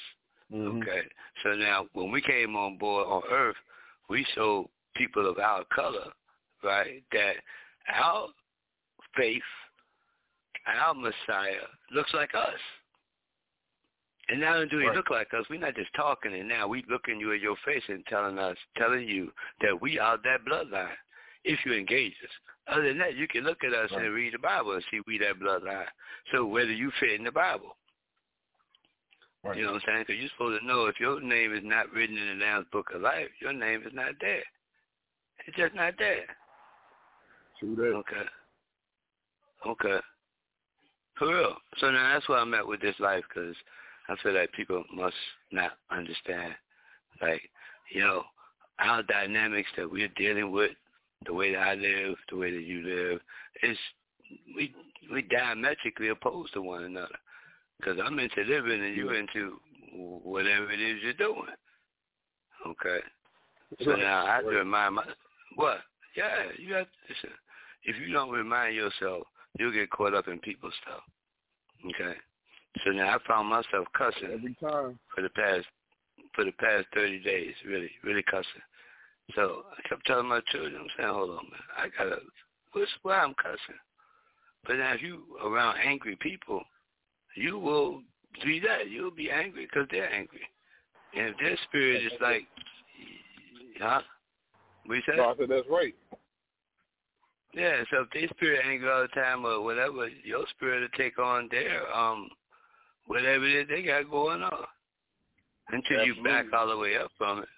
Mhm. 0.52 0.80
Okay, 0.80 1.08
so 1.42 1.54
now 1.56 1.88
when 1.92 2.12
we 2.12 2.20
came 2.22 2.54
on 2.54 2.78
board 2.78 3.06
on 3.08 3.22
Earth, 3.30 3.56
we 4.08 4.24
showed 4.34 4.68
people 4.94 5.28
of 5.28 5.38
our 5.38 5.64
color, 5.74 6.12
right, 6.62 7.02
that 7.10 7.36
our 7.88 8.28
faith, 9.16 9.42
our 10.66 10.94
Messiah 10.94 11.66
looks 11.92 12.12
like 12.14 12.34
us. 12.34 12.60
And 14.28 14.40
not 14.40 14.56
only 14.56 14.68
do 14.68 14.78
he 14.78 14.86
Right. 14.86 14.96
look 14.96 15.10
like 15.10 15.32
us, 15.34 15.48
we're 15.48 15.60
not 15.60 15.76
just 15.76 15.92
talking 15.94 16.34
and 16.34 16.48
now 16.48 16.66
we 16.66 16.82
looking 16.88 17.20
you 17.20 17.30
in 17.30 17.40
your 17.40 17.56
face 17.58 17.88
and 17.88 18.04
telling 18.06 18.38
us, 18.38 18.58
telling 18.76 19.06
you 19.08 19.32
that 19.60 19.80
we 19.80 19.98
are 19.98 20.16
that 20.18 20.44
bloodline 20.44 20.96
if 21.44 21.64
you 21.64 21.72
engage 21.72 22.14
us. 22.24 22.30
Other 22.66 22.88
than 22.88 22.98
that, 22.98 23.14
you 23.14 23.28
can 23.28 23.44
look 23.44 23.62
at 23.62 23.72
us 23.72 23.90
Right. 23.92 24.04
and 24.04 24.14
read 24.14 24.34
the 24.34 24.38
Bible 24.38 24.72
and 24.72 24.84
see 24.90 25.00
we 25.06 25.18
that 25.18 25.38
bloodline. 25.38 25.88
So 26.32 26.44
whether 26.44 26.72
you 26.72 26.90
fit 26.92 27.12
in 27.12 27.22
the 27.22 27.30
Bible, 27.30 27.76
Right. 29.44 29.56
you 29.56 29.62
know 29.64 29.74
what 29.74 29.82
I'm 29.82 29.86
saying? 29.86 30.04
Because 30.08 30.20
you're 30.20 30.30
supposed 30.30 30.60
to 30.60 30.66
know 30.66 30.86
if 30.86 30.98
your 30.98 31.20
name 31.20 31.54
is 31.54 31.62
not 31.62 31.92
written 31.92 32.18
in 32.18 32.38
the 32.38 32.44
Lamb's 32.44 32.68
Book 32.70 32.90
of 32.90 33.02
Life, 33.02 33.30
your 33.40 33.52
name 33.52 33.86
is 33.86 33.92
not 33.92 34.18
there. 34.18 34.42
It's 35.46 35.56
just 35.56 35.74
not 35.74 35.96
there. 35.98 36.26
True 37.60 37.76
that. 37.76 37.94
Okay. 37.94 38.28
Okay. 39.66 39.98
For 41.18 41.28
real. 41.28 41.56
So 41.78 41.90
now 41.90 42.12
that's 42.12 42.28
where 42.28 42.38
I'm 42.38 42.54
at 42.54 42.66
with 42.66 42.80
this 42.80 42.94
life 42.98 43.24
because 43.28 43.56
I 44.08 44.16
feel 44.22 44.34
like 44.34 44.52
people 44.52 44.84
must 44.94 45.16
not 45.50 45.72
understand, 45.90 46.54
like, 47.20 47.42
you 47.92 48.02
know, 48.02 48.22
our 48.78 49.02
dynamics 49.02 49.68
that 49.76 49.90
we're 49.90 50.08
dealing 50.16 50.52
with, 50.52 50.72
the 51.24 51.32
way 51.32 51.52
that 51.52 51.60
I 51.60 51.74
live, 51.74 52.16
the 52.28 52.36
way 52.36 52.50
that 52.50 52.62
you 52.62 52.82
live, 52.82 53.20
is 53.62 53.78
we 54.54 54.74
we 55.12 55.22
diametrically 55.22 56.08
opposed 56.08 56.52
to 56.54 56.62
one 56.62 56.84
another. 56.84 57.16
Because 57.78 57.98
I'm 58.04 58.18
into 58.18 58.42
living 58.42 58.84
and 58.84 58.96
you're 58.96 59.14
into 59.14 59.58
whatever 59.94 60.70
it 60.70 60.80
is 60.80 61.02
you're 61.02 61.12
doing. 61.14 61.48
Okay. 62.66 63.00
So 63.82 63.90
Right. 63.90 64.00
now 64.00 64.26
I 64.26 64.36
have 64.36 64.44
to 64.44 64.50
remind 64.50 64.96
my 64.96 65.04
what? 65.56 65.80
Yeah, 66.16 66.50
you 66.58 66.74
have 66.74 66.86
to 66.86 66.98
listen. 67.08 67.36
If 67.84 67.96
you 67.98 68.12
don't 68.12 68.30
remind 68.30 68.74
yourself, 68.74 69.26
you'll 69.58 69.72
get 69.72 69.90
caught 69.90 70.14
up 70.14 70.28
in 70.28 70.38
people's 70.40 70.74
stuff. 70.82 71.02
Okay. 71.86 72.16
So 72.84 72.90
now 72.90 73.16
I 73.16 73.18
found 73.26 73.48
myself 73.48 73.86
cussing 73.96 74.32
Every 74.32 74.56
time. 74.60 74.98
for 75.14 75.22
the 75.22 75.30
past 75.30 75.66
for 76.34 76.44
the 76.44 76.52
past 76.52 76.86
thirty 76.94 77.18
days, 77.20 77.54
really, 77.66 77.90
really 78.04 78.22
cussing. 78.30 78.62
So 79.34 79.64
I 79.72 79.88
kept 79.88 80.06
telling 80.06 80.28
my 80.28 80.40
children, 80.52 80.76
I'm 80.80 80.88
saying, 80.96 81.12
hold 81.12 81.30
on, 81.30 81.36
man, 81.36 81.60
I 81.76 81.88
gotta, 81.98 82.20
what's 82.72 82.90
why 83.02 83.18
I'm 83.18 83.34
cussing? 83.34 83.80
But 84.66 84.76
now 84.76 84.92
if 84.94 85.02
you 85.02 85.22
around 85.44 85.76
angry 85.84 86.16
people, 86.20 86.62
you 87.34 87.58
will 87.58 88.02
be 88.44 88.60
that. 88.60 88.88
You'll 88.90 89.10
be 89.10 89.30
angry 89.30 89.66
because 89.66 89.88
they're 89.90 90.12
angry. 90.12 90.42
And 91.16 91.28
if 91.28 91.38
their 91.38 91.56
spirit 91.68 92.04
is 92.04 92.12
like, 92.20 92.46
huh? 93.80 94.00
What 94.84 94.96
you 94.96 95.02
said? 95.06 95.16
No, 95.16 95.30
I 95.30 95.36
said 95.36 95.48
that's 95.48 95.66
right. 95.70 95.94
Yeah, 97.54 97.82
so 97.90 98.02
if 98.02 98.10
they 98.12 98.26
spirit 98.36 98.64
angry 98.66 98.90
all 98.90 99.02
the 99.02 99.08
time 99.08 99.46
or 99.46 99.62
whatever, 99.62 100.08
your 100.24 100.44
spirit 100.50 100.80
will 100.82 100.98
take 100.98 101.18
on 101.18 101.48
their 101.50 101.90
um 101.94 102.28
whatever 103.06 103.46
it 103.46 103.62
is 103.62 103.68
they 103.68 103.82
got 103.82 104.10
going 104.10 104.42
on. 104.42 104.64
Until 105.68 106.04
you 106.04 106.22
back 106.22 106.46
all 106.52 106.68
the 106.68 106.76
way 106.76 106.96
up 106.96 107.10
from 107.18 107.40
it. 107.40 107.48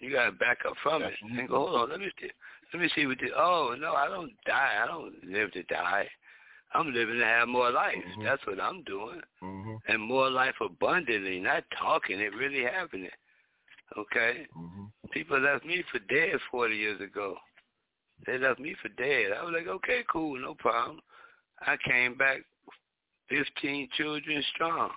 You 0.00 0.12
gotta 0.12 0.32
back 0.32 0.58
up 0.66 0.74
from 0.82 1.02
it 1.02 1.12
and 1.22 1.48
go, 1.48 1.66
Hold 1.66 1.80
on, 1.80 1.90
let 1.90 2.00
me 2.00 2.10
see 2.20 2.30
let 2.72 2.82
me 2.82 2.90
see 2.94 3.06
what 3.06 3.18
the 3.18 3.30
oh 3.36 3.74
no, 3.78 3.94
I 3.94 4.08
don't 4.08 4.32
die. 4.46 4.74
I 4.82 4.86
don't 4.86 5.14
live 5.24 5.52
to 5.52 5.62
die. 5.64 6.06
I'm 6.74 6.92
living 6.92 7.18
to 7.18 7.24
have 7.24 7.48
more 7.48 7.70
life. 7.70 7.96
Mhm. 7.96 8.24
That's 8.24 8.46
what 8.46 8.60
I'm 8.60 8.82
doing. 8.82 9.20
Mm-hmm. 9.42 9.76
And 9.88 10.02
more 10.02 10.30
life 10.30 10.54
abundantly, 10.60 11.40
not 11.40 11.64
talking, 11.78 12.20
it 12.20 12.34
really 12.34 12.62
happening. 12.62 13.10
Okay? 13.96 14.46
Mm-hmm. 14.56 14.84
People 15.12 15.40
left 15.40 15.64
me 15.64 15.82
for 15.90 15.98
dead 16.00 16.38
40 16.50 16.76
years 16.76 17.00
ago. 17.00 17.38
They 18.26 18.38
left 18.38 18.60
me 18.60 18.74
for 18.82 18.88
dead. 18.88 19.32
I 19.32 19.44
was 19.44 19.54
like, 19.56 19.68
okay, 19.68 20.02
cool, 20.10 20.40
no 20.40 20.54
problem. 20.54 21.00
I 21.60 21.76
came 21.84 22.16
back 22.16 22.38
15 23.28 23.88
children 23.96 24.42
strong. 24.54 24.90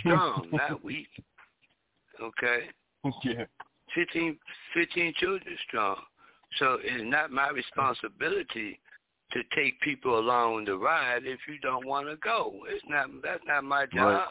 Strong, 0.00 0.48
not 0.52 0.84
weak. 0.84 1.08
Okay? 2.20 2.68
yeah. 3.24 3.44
15, 3.94 4.38
15 4.74 5.14
children 5.18 5.56
strong. 5.68 5.96
So 6.58 6.78
it's 6.82 7.04
not 7.04 7.30
my 7.30 7.48
responsibility 7.48 8.78
to 9.32 9.42
take 9.54 9.80
people 9.80 10.18
along 10.18 10.66
the 10.66 10.76
ride 10.76 11.22
if 11.24 11.40
you 11.48 11.58
don't 11.60 11.86
want 11.86 12.06
to 12.08 12.16
go. 12.16 12.52
It's 12.68 12.84
not 12.88 13.08
that's 13.22 13.42
not 13.46 13.64
my 13.64 13.86
job. 13.86 14.28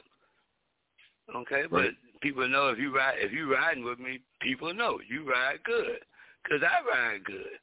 Right. 1.33 1.35
Okay, 1.35 1.63
but 1.69 1.85
people 2.21 2.47
know 2.47 2.69
if 2.69 2.77
you 2.77 2.95
ride 2.95 3.15
if 3.17 3.31
you 3.31 3.51
riding 3.51 3.83
with 3.83 3.99
me, 3.99 4.19
people 4.41 4.73
know 4.73 4.99
you 5.09 5.29
ride 5.29 5.63
good, 5.63 5.99
cause 6.47 6.61
I 6.61 6.87
ride 6.87 7.23
good. 7.23 7.59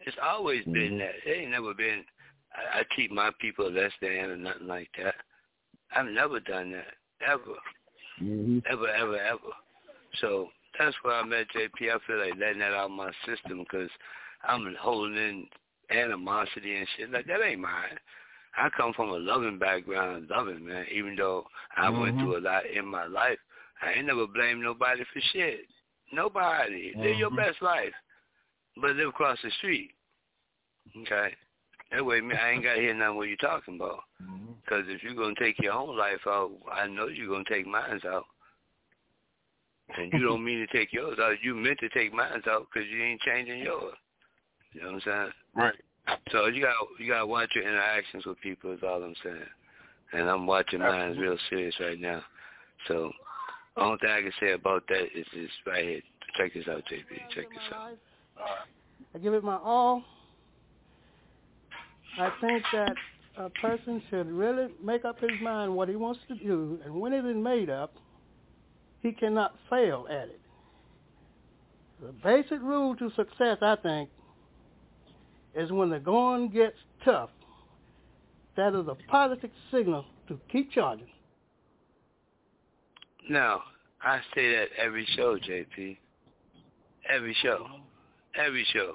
It's 0.00 0.16
always 0.22 0.62
mm-hmm. 0.62 0.72
been 0.72 0.98
that. 0.98 1.14
It 1.24 1.42
ain't 1.42 1.50
never 1.50 1.74
been. 1.74 2.04
I, 2.54 2.80
I 2.80 2.82
keep 2.94 3.10
my 3.10 3.30
people 3.40 3.70
less 3.70 3.92
than 4.00 4.10
or 4.10 4.36
nothing 4.36 4.66
like 4.66 4.88
that. 4.98 5.14
I've 5.94 6.06
never 6.06 6.40
done 6.40 6.72
that 6.72 6.94
ever, 7.26 7.56
mm-hmm. 8.22 8.58
ever, 8.70 8.88
ever, 8.88 9.18
ever. 9.18 9.52
So 10.20 10.48
that's 10.78 10.96
why 11.02 11.20
I 11.20 11.24
met 11.24 11.46
JP. 11.54 11.94
I 11.94 11.98
feel 12.06 12.18
like 12.18 12.38
letting 12.38 12.58
that 12.60 12.72
out 12.72 12.86
of 12.86 12.90
my 12.90 13.10
system 13.26 13.60
because 13.60 13.90
I'm 14.46 14.74
holding 14.80 15.16
in 15.16 15.46
animosity 15.90 16.76
and 16.76 16.88
shit. 16.96 17.10
Like 17.10 17.26
that 17.26 17.42
ain't 17.42 17.60
mine. 17.60 17.98
I 18.56 18.70
come 18.76 18.92
from 18.94 19.10
a 19.10 19.18
loving 19.18 19.58
background, 19.58 20.28
loving 20.30 20.64
man. 20.64 20.86
Even 20.92 21.14
though 21.16 21.44
I 21.76 21.86
mm-hmm. 21.86 22.00
went 22.00 22.18
through 22.18 22.38
a 22.38 22.40
lot 22.40 22.62
in 22.66 22.86
my 22.86 23.06
life, 23.06 23.38
I 23.82 23.92
ain't 23.92 24.06
never 24.06 24.26
blamed 24.26 24.62
nobody 24.62 25.02
for 25.12 25.20
shit. 25.32 25.66
Nobody. 26.12 26.90
Mm-hmm. 26.90 27.00
Live 27.02 27.18
your 27.18 27.28
mm-hmm. 27.28 27.36
best 27.36 27.62
life, 27.62 27.92
but 28.80 28.96
live 28.96 29.08
across 29.08 29.38
the 29.42 29.50
street. 29.58 29.90
Okay. 31.02 31.34
That 31.92 32.04
way, 32.04 32.20
I 32.20 32.50
ain't 32.50 32.64
got 32.64 32.74
to 32.74 32.80
hear 32.80 32.94
nothing 32.94 33.16
what 33.16 33.28
you're 33.28 33.36
talking 33.36 33.76
about. 33.76 34.00
Because 34.64 34.84
mm-hmm. 34.84 34.90
if 34.90 35.02
you're 35.02 35.14
gonna 35.14 35.34
take 35.38 35.60
your 35.60 35.72
own 35.72 35.96
life 35.96 36.20
out, 36.26 36.50
I 36.72 36.86
know 36.88 37.06
you're 37.06 37.28
gonna 37.28 37.44
take 37.48 37.66
mine 37.66 38.00
out. 38.08 38.24
And 39.96 40.12
you 40.12 40.18
don't 40.18 40.44
mean 40.44 40.66
to 40.66 40.76
take 40.76 40.92
yours 40.92 41.18
out. 41.20 41.36
You 41.42 41.54
meant 41.54 41.78
to 41.80 41.88
take 41.90 42.12
mine 42.12 42.42
out 42.48 42.66
because 42.72 42.88
you 42.90 43.02
ain't 43.02 43.20
changing 43.20 43.60
yours. 43.60 43.94
You 44.72 44.82
know 44.82 44.92
what 44.92 44.94
I'm 44.94 45.00
saying? 45.04 45.32
Right. 45.54 45.74
So 46.30 46.46
you 46.46 46.62
got 46.62 46.74
you 46.98 47.08
got 47.08 47.20
to 47.20 47.26
watch 47.26 47.50
your 47.54 47.64
interactions 47.64 48.26
with 48.26 48.40
people. 48.40 48.72
Is 48.72 48.80
all 48.82 49.02
I'm 49.02 49.14
saying. 49.22 49.36
And 50.12 50.28
I'm 50.28 50.46
watching 50.46 50.80
mine 50.80 51.16
real 51.16 51.36
serious 51.50 51.74
right 51.80 52.00
now. 52.00 52.22
So 52.88 53.10
only 53.76 53.98
thing 53.98 54.10
I 54.10 54.22
can 54.22 54.32
say 54.40 54.52
about 54.52 54.84
that 54.88 55.04
is 55.14 55.26
this 55.34 55.50
right 55.66 55.84
here. 55.84 56.00
Check 56.36 56.54
this 56.54 56.68
out, 56.68 56.82
JP. 56.90 57.34
Check 57.34 57.48
this 57.50 57.74
out. 57.74 57.96
I 58.38 59.18
give 59.18 59.34
it 59.34 59.44
my 59.44 59.56
all. 59.56 60.02
I 62.18 62.30
think 62.40 62.62
that 62.72 62.94
a 63.36 63.50
person 63.50 64.02
should 64.08 64.30
really 64.30 64.68
make 64.82 65.04
up 65.04 65.20
his 65.20 65.30
mind 65.42 65.74
what 65.74 65.88
he 65.88 65.96
wants 65.96 66.20
to 66.28 66.34
do, 66.34 66.78
and 66.84 66.94
when 66.94 67.12
it 67.12 67.24
is 67.24 67.36
made 67.36 67.68
up, 67.68 67.94
he 69.02 69.12
cannot 69.12 69.54
fail 69.68 70.06
at 70.10 70.28
it. 70.28 70.40
The 72.00 72.12
basic 72.24 72.60
rule 72.60 72.96
to 72.96 73.10
success, 73.16 73.58
I 73.62 73.76
think, 73.82 74.10
is 75.54 75.72
when 75.72 75.90
the 75.90 75.98
going 75.98 76.50
gets 76.50 76.76
tough, 77.04 77.30
that 78.56 78.74
is 78.74 78.86
a 78.88 78.96
positive 79.08 79.50
signal 79.70 80.04
to 80.28 80.38
keep 80.50 80.72
charging. 80.72 81.06
Now, 83.28 83.62
I 84.02 84.20
say 84.34 84.52
that 84.52 84.68
every 84.78 85.06
show, 85.16 85.36
JP. 85.36 85.96
Every 87.08 87.36
show. 87.42 87.66
Every 88.36 88.66
show. 88.72 88.94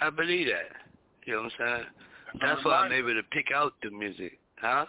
I 0.00 0.10
believe 0.10 0.46
that. 0.46 0.76
You 1.26 1.34
know 1.34 1.42
what 1.42 1.52
I'm 1.60 1.76
saying? 1.76 1.86
That's 2.40 2.60
uh, 2.60 2.68
why 2.68 2.76
I'm 2.78 2.92
able 2.92 3.14
to 3.14 3.22
pick 3.30 3.46
out 3.54 3.74
the 3.82 3.90
music. 3.90 4.38
Huh? 4.56 4.86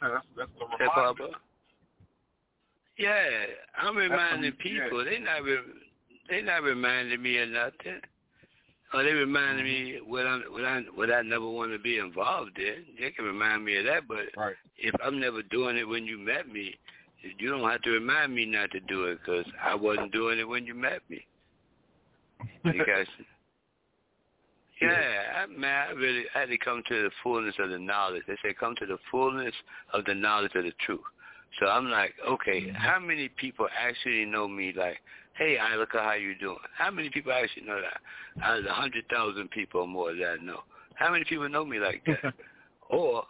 That's, 0.00 0.24
that's 0.36 0.50
the 0.58 0.84
reminder. 0.84 1.36
Yeah, 2.98 3.22
I'm 3.80 3.96
reminding 3.96 4.52
people. 4.52 5.04
They 5.04 5.18
not 5.18 5.42
re- 5.42 5.58
they 6.28 6.42
not 6.42 6.62
reminding 6.62 7.22
me 7.22 7.38
of 7.38 7.48
nothing. 7.48 8.00
Or 8.92 9.04
they 9.04 9.12
reminding 9.12 9.66
mm-hmm. 9.66 9.84
me 9.84 10.00
what 10.06 10.26
I 10.26 10.38
what 10.50 10.64
I 10.64 10.80
what 10.94 11.12
I 11.12 11.22
never 11.22 11.48
want 11.48 11.72
to 11.72 11.78
be 11.78 11.98
involved 11.98 12.58
in. 12.58 12.84
They 12.98 13.10
can 13.10 13.24
remind 13.24 13.64
me 13.64 13.76
of 13.78 13.84
that, 13.84 14.08
but 14.08 14.26
right. 14.36 14.56
if 14.78 14.94
I'm 15.02 15.20
never 15.20 15.42
doing 15.42 15.76
it 15.76 15.88
when 15.88 16.04
you 16.04 16.18
met 16.18 16.48
me, 16.48 16.74
you 17.38 17.48
don't 17.48 17.68
have 17.68 17.82
to 17.82 17.90
remind 17.90 18.34
me 18.34 18.46
not 18.46 18.70
to 18.72 18.80
do 18.80 19.04
it 19.04 19.18
because 19.24 19.46
I 19.62 19.74
wasn't 19.74 20.12
doing 20.12 20.38
it 20.38 20.48
when 20.48 20.66
you 20.66 20.74
met 20.74 21.02
me. 21.08 21.24
Because 22.64 23.06
yeah, 24.80 25.42
I, 25.42 25.46
man, 25.46 25.88
I 25.88 25.92
really 25.92 26.24
I 26.34 26.40
had 26.40 26.48
to 26.48 26.58
come 26.58 26.82
to 26.88 27.02
the 27.02 27.10
fullness 27.22 27.54
of 27.58 27.70
the 27.70 27.78
knowledge. 27.78 28.22
They 28.26 28.36
say 28.42 28.54
come 28.58 28.74
to 28.76 28.86
the 28.86 28.98
fullness 29.10 29.54
of 29.92 30.04
the 30.04 30.14
knowledge 30.14 30.52
of 30.54 30.64
the 30.64 30.72
truth. 30.84 31.00
So 31.58 31.66
I'm 31.66 31.90
like, 31.90 32.14
okay, 32.28 32.62
mm-hmm. 32.62 32.76
how 32.76 33.00
many 33.00 33.28
people 33.28 33.66
actually 33.78 34.24
know 34.24 34.46
me? 34.46 34.72
Like, 34.76 34.98
hey, 35.36 35.56
Ilika, 35.60 36.02
how 36.02 36.12
you 36.12 36.34
doing? 36.38 36.56
How 36.76 36.90
many 36.90 37.10
people 37.10 37.32
actually 37.32 37.66
know 37.66 37.80
that? 37.80 38.44
Out 38.44 38.58
of 38.58 38.64
the 38.64 38.72
hundred 38.72 39.04
thousand 39.10 39.50
people 39.50 39.82
or 39.82 39.88
more 39.88 40.14
that 40.14 40.38
I 40.40 40.44
know, 40.44 40.60
how 40.94 41.10
many 41.10 41.24
people 41.24 41.48
know 41.48 41.64
me 41.64 41.78
like 41.78 42.04
that? 42.06 42.34
or, 42.88 43.24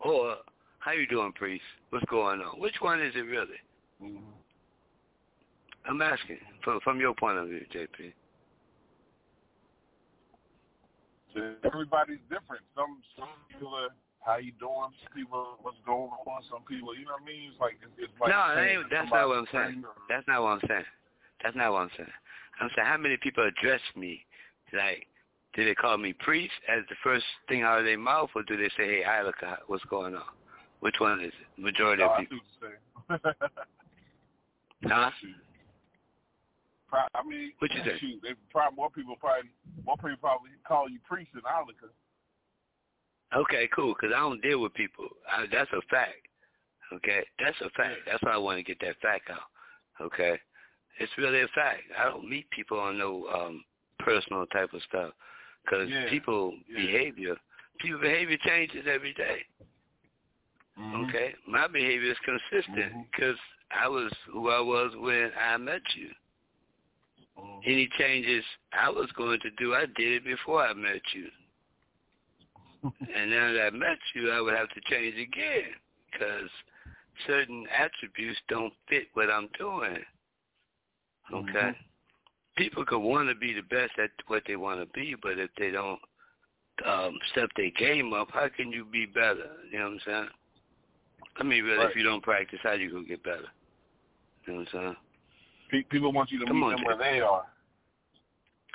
or, 0.00 0.36
how 0.78 0.92
you 0.92 1.06
doing, 1.06 1.32
priest? 1.32 1.64
What's 1.90 2.04
going 2.06 2.40
on? 2.40 2.60
Which 2.60 2.76
one 2.80 3.00
is 3.02 3.14
it 3.14 3.20
really? 3.20 3.60
Mm-hmm. 4.02 4.16
I'm 5.88 6.02
asking 6.02 6.38
from 6.62 6.80
from 6.80 7.00
your 7.00 7.14
point 7.14 7.38
of 7.38 7.48
view, 7.48 7.64
JP. 7.74 8.12
Everybody's 11.64 12.22
different. 12.30 12.62
Some 12.74 13.02
some 13.16 13.28
people 13.48 13.74
are 13.74 13.90
how 14.20 14.36
you 14.36 14.52
doing? 14.60 14.92
Some 15.02 15.12
people, 15.14 15.56
what's 15.62 15.78
going 15.86 16.10
on? 16.10 16.42
Some 16.50 16.62
people, 16.68 16.96
you 16.96 17.04
know 17.06 17.16
what 17.16 17.22
I 17.22 17.26
mean? 17.26 17.50
It's 17.50 17.60
like 17.60 17.78
it's 17.96 18.12
like 18.20 18.30
no, 18.30 18.60
ain't, 18.60 18.90
that's 18.90 19.10
not 19.10 19.28
what 19.28 19.38
I'm 19.38 19.50
saying. 19.52 19.84
Or, 19.84 19.94
that's 20.08 20.26
not 20.28 20.42
what 20.42 20.58
I'm 20.58 20.64
saying. 20.68 20.84
That's 21.42 21.56
not 21.56 21.72
what 21.72 21.82
I'm 21.82 21.90
saying. 21.96 22.16
I'm 22.60 22.70
saying 22.74 22.88
how 22.88 22.96
many 22.98 23.16
people 23.16 23.46
address 23.46 23.80
me 23.96 24.24
like. 24.72 25.06
Do 25.54 25.64
they 25.64 25.74
call 25.74 25.96
me 25.96 26.12
priest 26.12 26.52
as 26.68 26.82
the 26.90 26.94
first 27.02 27.24
thing 27.48 27.62
out 27.62 27.78
of 27.78 27.84
their 27.84 27.98
mouth, 27.98 28.28
or 28.36 28.42
do 28.42 28.56
they 28.56 28.68
say, 28.76 29.02
"Hey, 29.02 29.02
Ilika, 29.08 29.56
what's 29.66 29.82
going 29.86 30.14
on"? 30.14 30.22
Which 30.80 30.96
one 30.98 31.20
is 31.20 31.32
it? 31.32 31.60
Majority 31.60 32.02
no, 32.02 32.10
of 32.10 32.18
people. 32.20 32.38
huh? 34.84 35.10
I 36.92 37.22
mean, 37.26 37.52
what 37.58 37.72
you 37.72 37.82
say? 37.84 37.98
Shoot, 38.00 38.20
they 38.22 38.30
probably 38.50 38.76
more 38.76 38.90
people 38.90 39.16
probably 39.20 39.50
more 39.84 39.96
people 39.96 40.16
probably 40.20 40.50
call 40.66 40.88
you 40.88 40.98
priest 41.08 41.30
than 41.34 41.42
Ilika. 41.42 41.90
Okay, 43.36 43.68
cool. 43.74 43.94
Because 43.94 44.14
I 44.14 44.20
don't 44.20 44.40
deal 44.40 44.62
with 44.62 44.74
people. 44.74 45.08
I, 45.30 45.44
that's 45.52 45.70
a 45.72 45.82
fact. 45.90 46.28
Okay, 46.92 47.24
that's 47.38 47.56
a 47.60 47.70
fact. 47.70 47.96
That's 48.06 48.22
why 48.22 48.32
I 48.32 48.38
want 48.38 48.58
to 48.58 48.62
get 48.62 48.80
that 48.80 48.96
fact 49.02 49.30
out. 49.30 49.50
Okay, 50.00 50.38
it's 50.98 51.12
really 51.18 51.42
a 51.42 51.48
fact. 51.54 51.82
I 51.98 52.04
don't 52.04 52.28
meet 52.28 52.48
people 52.50 52.78
on 52.78 52.96
no 52.96 53.26
um 53.34 53.64
personal 53.98 54.46
type 54.46 54.72
of 54.72 54.80
stuff 54.88 55.12
because 55.64 55.88
yeah. 55.90 56.08
people 56.08 56.54
yeah. 56.68 56.86
behavior, 56.86 57.36
people 57.80 58.00
behavior 58.00 58.38
changes 58.44 58.86
every 58.90 59.12
day. 59.14 59.38
Mm-hmm. 60.80 61.04
Okay, 61.04 61.34
my 61.46 61.66
behavior 61.66 62.12
is 62.12 62.16
consistent 62.24 63.06
because 63.10 63.34
mm-hmm. 63.34 63.84
I 63.84 63.88
was 63.88 64.12
who 64.32 64.48
I 64.50 64.60
was 64.60 64.92
when 64.96 65.30
I 65.38 65.56
met 65.58 65.82
you. 65.94 66.08
Mm-hmm. 67.38 67.60
Any 67.64 67.88
changes 67.98 68.44
I 68.72 68.90
was 68.90 69.10
going 69.16 69.40
to 69.40 69.50
do, 69.58 69.74
I 69.74 69.86
did 69.96 70.12
it 70.14 70.24
before 70.24 70.62
I 70.62 70.72
met 70.74 71.02
you 71.14 71.28
and 72.82 73.30
now 73.30 73.52
that 73.52 73.66
I 73.66 73.70
met 73.70 73.98
you, 74.14 74.30
I 74.30 74.40
would 74.40 74.54
have 74.54 74.68
to 74.70 74.80
change 74.88 75.14
again 75.14 75.70
because 76.10 76.48
certain 77.26 77.66
attributes 77.76 78.38
don't 78.48 78.72
fit 78.88 79.08
what 79.14 79.30
I'm 79.30 79.48
doing. 79.58 79.98
Okay? 81.32 81.52
Mm-hmm. 81.52 81.70
People 82.56 82.84
could 82.84 83.00
want 83.00 83.28
to 83.28 83.34
be 83.34 83.52
the 83.52 83.62
best 83.62 83.92
at 84.02 84.10
what 84.26 84.42
they 84.46 84.56
want 84.56 84.80
to 84.80 84.86
be, 84.86 85.14
but 85.20 85.38
if 85.38 85.50
they 85.58 85.70
don't 85.70 86.00
um, 86.86 87.18
step 87.32 87.48
their 87.56 87.70
game 87.70 88.12
up, 88.12 88.28
how 88.32 88.48
can 88.48 88.72
you 88.72 88.84
be 88.84 89.06
better? 89.06 89.50
You 89.70 89.78
know 89.78 89.84
what 89.86 89.92
I'm 89.92 90.00
saying? 90.06 90.28
I 91.36 91.42
mean, 91.44 91.64
really, 91.64 91.78
right. 91.78 91.90
if 91.90 91.96
you 91.96 92.02
don't 92.02 92.22
practice, 92.22 92.58
how 92.62 92.72
you 92.72 92.90
gonna 92.90 93.04
get 93.04 93.22
better? 93.22 93.46
You 94.46 94.54
know 94.54 94.58
what 94.60 94.68
I'm 94.74 94.80
saying? 94.80 94.96
People 95.70 96.12
want 96.12 96.30
you 96.30 96.40
to 96.40 96.46
Come 96.46 96.60
meet 96.60 96.66
on, 96.66 96.70
them 96.72 96.84
where 96.84 96.96
they 96.98 97.20
are. 97.20 97.44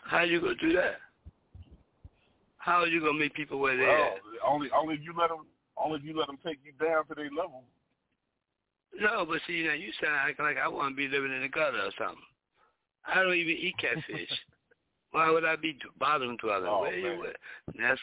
How 0.04 0.24
you 0.24 0.42
gonna 0.42 0.56
do 0.56 0.74
that? 0.74 0.98
How 2.58 2.82
are 2.82 2.88
you 2.88 3.00
gonna 3.00 3.20
meet 3.20 3.34
people 3.34 3.60
where 3.60 3.76
they 3.76 3.84
well, 3.84 4.04
at? 4.04 4.18
Only, 4.46 4.70
only 4.72 4.96
if 4.96 5.02
you 5.04 5.14
let 5.18 5.30
them, 5.30 5.46
only 5.78 6.00
if 6.00 6.06
you 6.06 6.18
let 6.18 6.28
them 6.28 6.38
take 6.46 6.60
you 6.64 6.72
down 6.86 7.06
to 7.08 7.16
their 7.16 7.30
level. 7.30 7.64
No, 9.00 9.26
but 9.26 9.40
see, 9.48 9.64
now 9.64 9.74
you 9.74 9.92
sound 10.02 10.16
like, 10.28 10.40
like 10.40 10.58
I 10.64 10.68
want 10.68 10.94
to 10.94 10.96
be 10.96 11.08
living 11.08 11.34
in 11.34 11.42
the 11.42 11.50
gutter 11.50 11.78
or 11.78 11.92
something. 11.98 12.24
I 13.08 13.22
don't 13.22 13.34
even 13.34 13.58
eat 13.58 13.76
catfish. 13.80 14.30
Why 15.12 15.30
would 15.30 15.46
I 15.46 15.56
be 15.56 15.78
bottom 16.00 16.38
dwelling? 16.38 16.68
Oh, 16.68 16.82
Where 16.82 16.92
man. 16.92 17.02
you 17.02 17.26
at? 17.26 17.36
That's 17.80 18.02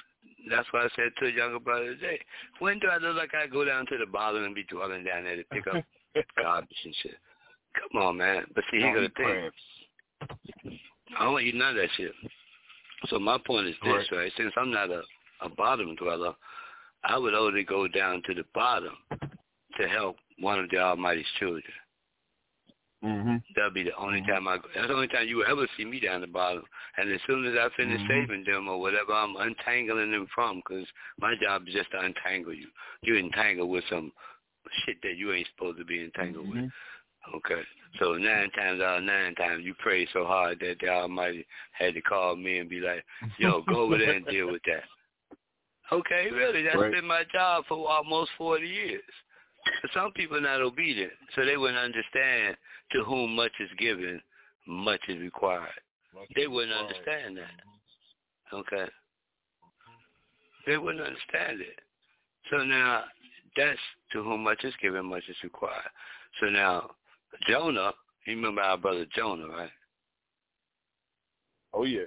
that's 0.49 0.67
why 0.73 0.85
I 0.85 0.89
said 0.95 1.13
to 1.19 1.27
a 1.27 1.33
younger 1.33 1.59
brother 1.59 1.95
today. 1.95 2.21
When 2.61 2.79
do 2.79 2.87
I 2.87 2.99
look 2.99 3.17
like 3.17 3.35
I 3.35 3.47
go 3.47 3.65
down 3.65 3.85
to 3.87 3.99
the 3.99 4.07
bottom 4.07 4.45
and 4.45 4.55
be 4.55 4.65
dwelling 4.65 5.05
down 5.05 5.25
there 5.25 5.37
to 5.37 5.45
pick 5.45 5.67
up 5.67 5.85
garbage 6.41 6.69
and 6.85 6.95
shit? 7.03 7.17
Come 7.75 8.03
on, 8.03 8.17
man. 8.17 8.45
But 8.55 8.65
see, 8.71 8.79
he 8.79 8.83
got 8.83 9.05
a 9.05 9.11
thing. 9.11 9.51
I 11.19 11.25
don't 11.25 11.41
eat 11.41 11.55
none 11.55 11.71
of 11.71 11.77
that 11.77 11.89
shit. 11.97 12.13
So 13.09 13.19
my 13.19 13.39
point 13.47 13.69
is 13.69 13.75
this, 13.83 14.07
right? 14.13 14.19
right? 14.19 14.33
Since 14.37 14.53
I'm 14.57 14.71
not 14.71 14.91
a, 14.91 15.03
a 15.43 15.49
bottom 15.49 15.95
dweller, 15.97 16.35
I 17.05 17.17
would 17.17 17.35
only 17.35 17.65
go 17.65 17.89
down 17.89 18.23
to 18.27 18.35
the 18.35 18.45
bottom 18.55 18.97
to 19.11 19.89
help 19.89 20.17
one 20.39 20.59
of 20.59 20.69
the 20.71 20.79
Almighty's 20.79 21.25
children. 21.39 21.63
Mm-hmm. 23.03 23.37
That'll 23.57 23.71
be 23.71 23.85
the 23.85 23.97
only 23.97 24.21
time 24.23 24.47
I 24.47 24.59
go. 24.59 24.65
That's 24.75 24.89
the 24.89 24.95
only 24.95 25.09
time 25.09 25.27
you 25.27 25.43
ever 25.45 25.67
see 25.77 25.87
me 25.87 26.01
down 26.01 26.21
the 26.21 26.27
bottom. 26.27 26.63
And 26.99 27.11
as 27.11 27.21
soon 27.27 27.47
as 27.47 27.55
I 27.59 27.69
finish 27.75 27.99
mm-hmm. 27.99 28.29
saving 28.29 28.45
them 28.45 28.69
or 28.69 28.79
whatever, 28.79 29.13
I'm 29.13 29.37
untangling 29.37 30.13
them 30.13 30.27
from 30.35 30.59
because 30.59 30.87
my 31.19 31.35
job 31.43 31.63
is 31.67 31.75
just 31.75 31.91
to 31.93 32.01
untangle 32.01 32.53
you. 32.53 32.67
You 33.03 33.17
entangle 33.17 33.71
with 33.71 33.85
some 33.89 34.13
shit 34.85 34.97
that 35.03 35.17
you 35.17 35.33
ain't 35.33 35.49
supposed 35.57 35.79
to 35.79 35.85
be 35.85 36.05
entangled 36.05 36.49
mm-hmm. 36.49 36.65
with. 36.65 36.71
Okay. 37.35 37.63
So 37.99 38.15
nine 38.15 38.51
times 38.51 38.81
out 38.81 38.99
of 38.99 39.05
nine 39.05 39.35
times 39.35 39.65
you 39.65 39.75
prayed 39.75 40.09
so 40.13 40.25
hard 40.25 40.61
that 40.61 40.77
the 40.81 40.89
Almighty 40.89 41.47
had 41.73 41.95
to 41.95 42.01
call 42.01 42.37
me 42.37 42.59
and 42.59 42.69
be 42.69 42.81
like, 42.81 43.05
yo, 43.39 43.63
go 43.63 43.83
over 43.83 43.99
there 43.99 44.13
and 44.13 44.27
deal 44.27 44.51
with 44.51 44.63
that. 44.67 44.85
Okay, 45.93 46.29
really, 46.31 46.63
that's 46.63 46.77
right. 46.77 46.93
been 46.93 47.07
my 47.07 47.25
job 47.33 47.65
for 47.69 47.89
almost 47.89 48.31
40 48.39 48.67
years. 48.67 49.03
But 49.83 49.91
some 49.93 50.13
people 50.13 50.37
are 50.37 50.41
not 50.41 50.61
obedient, 50.61 51.13
so 51.35 51.45
they 51.45 51.57
wouldn't 51.57 51.79
understand 51.79 52.57
to 52.93 53.03
whom 53.05 53.35
much 53.35 53.53
is 53.59 53.69
given, 53.79 54.21
much 54.67 55.01
is 55.09 55.21
required. 55.21 55.69
Much 56.15 56.29
they 56.37 56.47
wouldn't 56.47 56.73
required. 56.73 57.25
understand 57.25 57.37
that. 57.39 58.57
Okay. 58.57 58.91
They 60.67 60.79
wouldn't 60.79 61.05
understand 61.05 61.61
it. 61.61 61.81
So 62.51 62.59
now, 62.59 63.05
that's 63.57 63.79
to 64.13 64.23
whom 64.23 64.45
much 64.45 64.65
is 64.65 64.75
given, 64.81 65.07
much 65.07 65.25
is 65.29 65.37
required. 65.43 65.91
So 66.41 66.47
now, 66.47 66.91
Jonah, 67.49 67.93
you 68.27 68.37
remember 68.37 68.63
our 68.63 68.77
brother 68.77 69.07
Jonah, 69.15 69.47
right? 69.47 69.71
Oh 71.73 71.85
yeah. 71.85 72.05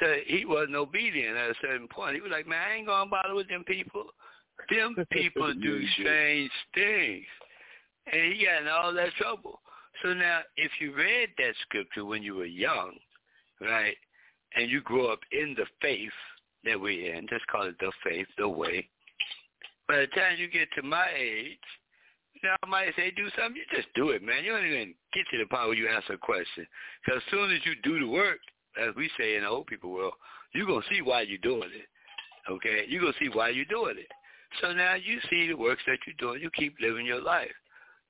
So 0.00 0.14
he 0.26 0.44
wasn't 0.44 0.76
obedient 0.76 1.36
at 1.36 1.50
a 1.50 1.54
certain 1.60 1.88
point. 1.88 2.14
He 2.14 2.20
was 2.20 2.30
like, 2.30 2.46
man, 2.46 2.62
I 2.68 2.74
ain't 2.76 2.86
going 2.86 3.06
to 3.06 3.10
bother 3.10 3.34
with 3.34 3.48
them 3.48 3.64
people. 3.64 4.04
Them 4.70 4.94
people 5.10 5.52
do 5.54 5.78
Yeah, 5.78 5.80
yeah. 5.80 6.02
strange 6.02 6.50
things. 6.74 7.26
And 8.12 8.32
he 8.32 8.44
got 8.44 8.62
in 8.62 8.68
all 8.68 8.92
that 8.94 9.12
trouble. 9.18 9.60
So 10.02 10.14
now, 10.14 10.40
if 10.56 10.70
you 10.80 10.94
read 10.94 11.30
that 11.38 11.54
scripture 11.62 12.04
when 12.04 12.22
you 12.22 12.36
were 12.36 12.44
young, 12.44 12.92
right, 13.60 13.96
and 14.54 14.70
you 14.70 14.80
grew 14.82 15.08
up 15.08 15.20
in 15.32 15.54
the 15.56 15.66
faith 15.82 16.12
that 16.64 16.80
we're 16.80 17.14
in, 17.14 17.26
just 17.28 17.46
call 17.48 17.66
it 17.66 17.74
the 17.80 17.92
faith, 18.04 18.26
the 18.38 18.48
way, 18.48 18.88
by 19.88 19.96
the 19.96 20.06
time 20.08 20.36
you 20.38 20.48
get 20.48 20.68
to 20.76 20.82
my 20.82 21.08
age, 21.16 21.58
now 22.42 22.56
I 22.62 22.66
might 22.66 22.94
say 22.96 23.10
do 23.10 23.28
something, 23.36 23.56
you 23.56 23.64
just 23.76 23.88
do 23.94 24.10
it, 24.10 24.22
man. 24.22 24.44
You 24.44 24.52
don't 24.52 24.66
even 24.66 24.94
get 25.12 25.24
to 25.30 25.38
the 25.38 25.46
point 25.46 25.68
where 25.68 25.74
you 25.74 25.88
answer 25.88 26.14
a 26.14 26.18
question. 26.18 26.66
Because 27.04 27.22
as 27.24 27.30
soon 27.30 27.50
as 27.52 27.60
you 27.64 27.74
do 27.82 27.98
the 28.00 28.08
work, 28.08 28.38
as 28.80 28.94
we 28.96 29.10
say 29.18 29.36
in 29.36 29.42
the 29.42 29.48
old 29.48 29.66
people 29.66 29.90
world, 29.90 30.14
you're 30.54 30.66
going 30.66 30.82
to 30.82 30.88
see 30.88 31.02
why 31.02 31.22
you're 31.22 31.38
doing 31.38 31.70
it. 31.74 31.88
Okay? 32.50 32.84
You're 32.88 33.02
going 33.02 33.12
to 33.12 33.18
see 33.18 33.28
why 33.28 33.50
you're 33.50 33.64
doing 33.66 33.96
it. 33.98 34.08
So 34.60 34.72
now 34.72 34.94
you 34.94 35.18
see 35.28 35.48
the 35.48 35.56
works 35.56 35.82
that 35.86 35.98
you're 36.06 36.16
doing. 36.18 36.42
You 36.42 36.50
keep 36.50 36.76
living 36.80 37.04
your 37.04 37.20
life. 37.20 37.52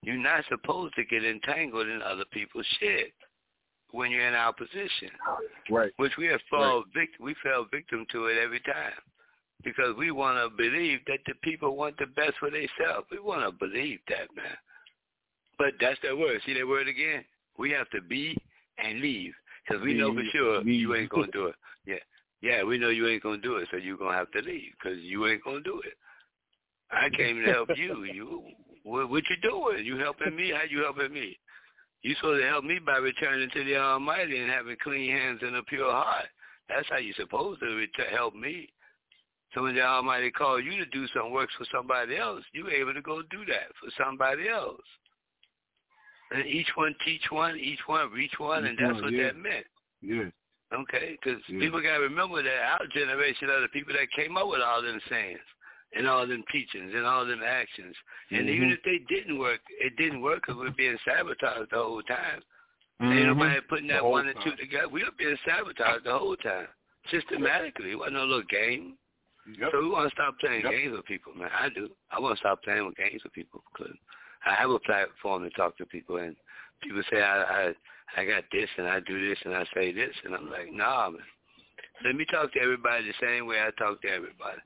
You're 0.03 0.17
not 0.17 0.45
supposed 0.49 0.95
to 0.95 1.05
get 1.05 1.25
entangled 1.25 1.89
in 1.89 2.01
other 2.03 2.25
people's 2.33 2.67
shit 2.79 3.13
when 3.91 4.11
you're 4.11 4.29
in 4.29 4.35
our 4.35 4.53
position, 4.53 5.11
Right. 5.71 5.93
which 5.97 6.13
we 6.19 6.27
have 6.27 6.41
fall 6.51 6.85
victim. 6.95 7.25
We 7.25 7.35
fell 7.43 7.67
victim 7.71 8.07
to 8.13 8.27
it 8.27 8.39
every 8.39 8.61
time 8.61 8.93
because 9.65 9.97
we 9.97 10.11
want 10.11 10.39
to 10.39 10.57
believe 10.57 11.01
that 11.07 11.19
the 11.27 11.35
people 11.43 11.77
want 11.77 11.97
the 11.99 12.07
best 12.07 12.35
for 12.39 12.51
themselves. 12.51 13.07
We 13.11 13.19
want 13.19 13.43
to 13.45 13.53
believe 13.53 13.99
that, 14.09 14.35
man. 14.37 14.57
But 15.59 15.73
that's 15.81 15.99
that 16.03 16.17
word. 16.17 16.41
See 16.47 16.55
that 16.55 16.67
word 16.67 16.89
again? 16.89 17.25
We 17.59 17.71
have 17.73 17.91
to 17.91 18.01
be 18.01 18.37
and 18.79 19.01
leave 19.01 19.35
because 19.67 19.83
we 19.83 19.95
know 19.95 20.15
for 20.15 20.23
sure 20.33 20.63
you 20.63 20.95
ain't 20.95 21.11
gonna 21.11 21.27
do 21.33 21.47
it. 21.47 21.57
Yeah, 21.87 21.97
yeah, 22.41 22.63
we 22.63 22.79
know 22.79 22.91
you 22.91 23.09
ain't 23.09 23.23
gonna 23.23 23.39
do 23.39 23.57
it, 23.57 23.69
so 23.71 23.77
you're 23.77 23.97
gonna 23.97 24.17
have 24.17 24.31
to 24.33 24.41
leave 24.41 24.73
because 24.81 24.99
you 25.01 25.27
ain't 25.27 25.43
gonna 25.43 25.61
do 25.61 25.83
it. 25.85 25.95
I 26.91 27.11
came 27.11 27.43
to 27.43 27.53
help 27.53 27.71
you. 27.77 28.05
You, 28.15 28.43
what, 28.85 29.11
what 29.11 29.25
you 29.29 29.37
doing? 29.43 29.85
You 29.85 29.99
helping 29.99 30.35
me? 30.35 30.51
How 30.51 30.63
you 30.69 30.83
helping 30.83 31.13
me? 31.13 31.37
You 32.03 32.15
supposed 32.15 32.43
to 32.43 32.49
help 32.49 32.65
me 32.65 32.79
by 32.79 32.97
returning 32.99 33.51
to 33.53 33.65
the 33.65 33.77
Almighty 33.77 34.39
and 34.39 34.51
having 34.51 34.77
clean 34.83 35.11
hands 35.11 35.41
and 35.43 35.57
a 35.57 35.63
pure 35.65 35.91
heart. 35.91 36.27
That's 36.69 36.89
how 36.89 36.99
you 36.99 37.13
supposed 37.15 37.61
to 37.61 37.67
ret- 37.67 38.11
help 38.11 38.35
me. 38.35 38.69
So 39.55 39.63
when 39.63 39.75
the 39.75 39.83
Almighty 39.83 40.31
called 40.31 40.65
you 40.65 40.77
to 40.77 40.87
do 40.87 41.07
some 41.09 41.33
works 41.33 41.55
for 41.57 41.65
somebody 41.73 42.17
else, 42.17 42.45
you 42.53 42.65
were 42.65 42.71
able 42.71 42.95
to 42.95 43.01
go 43.03 43.23
do 43.23 43.45
that 43.47 43.73
for 43.81 43.91
somebody 44.03 44.49
else. 44.49 44.83
And 46.31 46.47
each 46.47 46.69
one 46.75 46.95
teach 47.05 47.23
one, 47.31 47.57
each 47.57 47.81
one 47.87 48.13
reach 48.13 48.35
one, 48.39 48.67
and 48.67 48.79
that's 48.79 48.95
one, 48.95 49.05
what 49.05 49.13
yeah. 49.15 49.25
that 49.25 49.37
meant. 49.37 49.67
Yeah. 50.03 50.29
Okay, 50.73 51.17
because 51.17 51.41
Yeah. 51.49 51.61
people 51.61 51.81
got 51.81 51.97
to 51.97 52.03
remember 52.03 52.43
that 52.43 52.79
our 52.79 52.87
generation 52.89 53.49
are 53.49 53.61
the 53.61 53.69
people 53.69 53.95
that 53.95 54.11
came 54.13 54.37
up 54.37 54.49
with 54.49 54.61
all 54.61 54.83
them 54.83 55.01
sayings 55.09 55.41
and 55.95 56.07
all 56.07 56.27
them 56.27 56.45
teachings 56.53 56.93
and 56.95 57.07
all 57.07 57.25
them 57.25 57.43
actions. 57.43 57.97
And 58.31 58.47
Mhm. 58.47 58.53
even 58.53 58.71
if 58.71 58.83
they 58.83 58.99
didn't 59.09 59.39
work, 59.39 59.63
it 59.81 59.97
didn't 59.97 60.21
work 60.21 60.43
because 60.43 60.57
we're 60.57 60.71
being 60.73 60.99
sabotaged 60.99 61.71
the 61.71 61.83
whole 61.83 62.03
time. 62.03 62.43
Ain't 63.01 63.13
Mhm. 63.13 63.27
nobody 63.29 63.61
putting 63.63 63.87
that 63.87 64.05
one 64.05 64.29
and 64.29 64.39
two 64.43 64.55
together. 64.57 64.89
We 64.89 65.05
were 65.05 65.13
being 65.13 65.39
sabotaged 65.39 66.05
the 66.05 66.19
whole 66.19 66.37
time, 66.37 66.69
systematically. 67.07 67.93
It 67.93 67.99
wasn't 67.99 68.17
no 68.17 68.27
little 68.27 68.43
game. 68.43 68.99
Yep. 69.57 69.71
So 69.73 69.81
we 69.81 69.89
want 69.89 70.11
to 70.11 70.15
stop 70.15 70.39
playing 70.39 70.63
Yep. 70.63 70.73
games 70.73 70.93
with 70.97 71.05
people, 71.07 71.35
man. 71.35 71.51
I 71.53 71.69
do. 71.69 71.89
I 72.11 72.21
want 72.21 72.37
to 72.37 72.41
stop 72.41 72.63
playing 72.63 72.85
with 72.87 72.97
games 72.97 73.23
with 73.25 73.33
people 73.33 73.63
because 73.73 73.95
I 74.45 74.55
have 74.55 74.71
a 74.71 74.79
platform 74.81 75.45
to 75.45 75.51
talk 75.51 75.77
to 75.79 75.87
people, 75.87 76.17
and 76.17 76.37
people 76.83 77.03
say 77.11 77.23
I 77.23 77.43
I 77.43 77.75
I 78.17 78.25
got 78.25 78.45
this 78.53 78.69
and 78.77 78.87
I 78.87 79.01
do 79.01 79.29
this 79.29 79.39
and 79.45 79.55
I 79.55 79.65
say 79.75 79.93
this, 79.93 80.15
and 80.25 80.35
I'm 80.35 80.51
like, 80.51 80.73
nah, 80.73 81.11
man. 81.11 81.23
Let 82.05 82.15
me 82.15 82.25
talk 82.31 82.53
to 82.53 82.61
everybody 82.61 83.05
the 83.07 83.15
same 83.21 83.47
way 83.47 83.61
I 83.61 83.71
talk 83.79 84.01
to 84.03 84.09
everybody, 84.09 84.61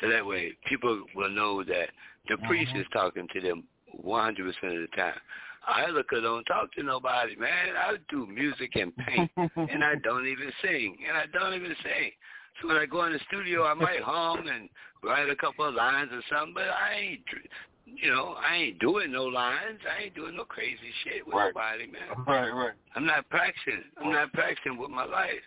so 0.00 0.08
that 0.08 0.24
way 0.24 0.52
people 0.68 1.02
will 1.14 1.30
know 1.30 1.64
that 1.64 1.90
the 2.28 2.34
mm-hmm. 2.34 2.46
priest 2.46 2.72
is 2.76 2.86
talking 2.92 3.26
to 3.32 3.40
them 3.40 3.64
100 3.92 4.54
percent 4.54 4.74
of 4.74 4.90
the 4.90 4.96
time. 4.96 5.18
I 5.66 5.86
look 5.90 6.10
don't 6.10 6.44
talk 6.44 6.72
to 6.74 6.82
nobody, 6.82 7.36
man. 7.36 7.76
I 7.76 7.96
do 8.08 8.26
music 8.26 8.76
and 8.76 8.96
paint, 8.96 9.30
and 9.36 9.84
I 9.84 9.94
don't 10.02 10.26
even 10.26 10.50
sing, 10.62 10.96
and 11.06 11.16
I 11.16 11.26
don't 11.26 11.54
even 11.54 11.74
sing. 11.82 12.12
So 12.60 12.68
when 12.68 12.76
I 12.76 12.86
go 12.86 13.04
in 13.04 13.12
the 13.12 13.20
studio, 13.28 13.64
I 13.64 13.74
might 13.74 14.02
hum 14.02 14.46
and 14.48 14.68
write 15.02 15.30
a 15.30 15.36
couple 15.36 15.64
of 15.64 15.74
lines 15.74 16.10
or 16.12 16.22
something, 16.30 16.54
but 16.54 16.68
I 16.68 16.94
ain't, 16.94 17.20
you 17.86 18.10
know, 18.10 18.34
I 18.38 18.56
ain't 18.56 18.78
doing 18.78 19.12
no 19.12 19.24
lines. 19.24 19.78
I 19.88 20.04
ain't 20.04 20.14
doing 20.14 20.36
no 20.36 20.44
crazy 20.44 20.92
shit 21.04 21.26
with 21.26 21.34
Right. 21.34 21.52
nobody, 21.54 21.86
man. 21.86 22.24
Right, 22.26 22.50
right. 22.50 22.74
I'm 22.94 23.06
not 23.06 23.28
practicing. 23.30 23.84
I'm 24.00 24.12
not 24.12 24.32
practicing 24.32 24.76
with 24.76 24.90
my 24.90 25.04
life. 25.04 25.42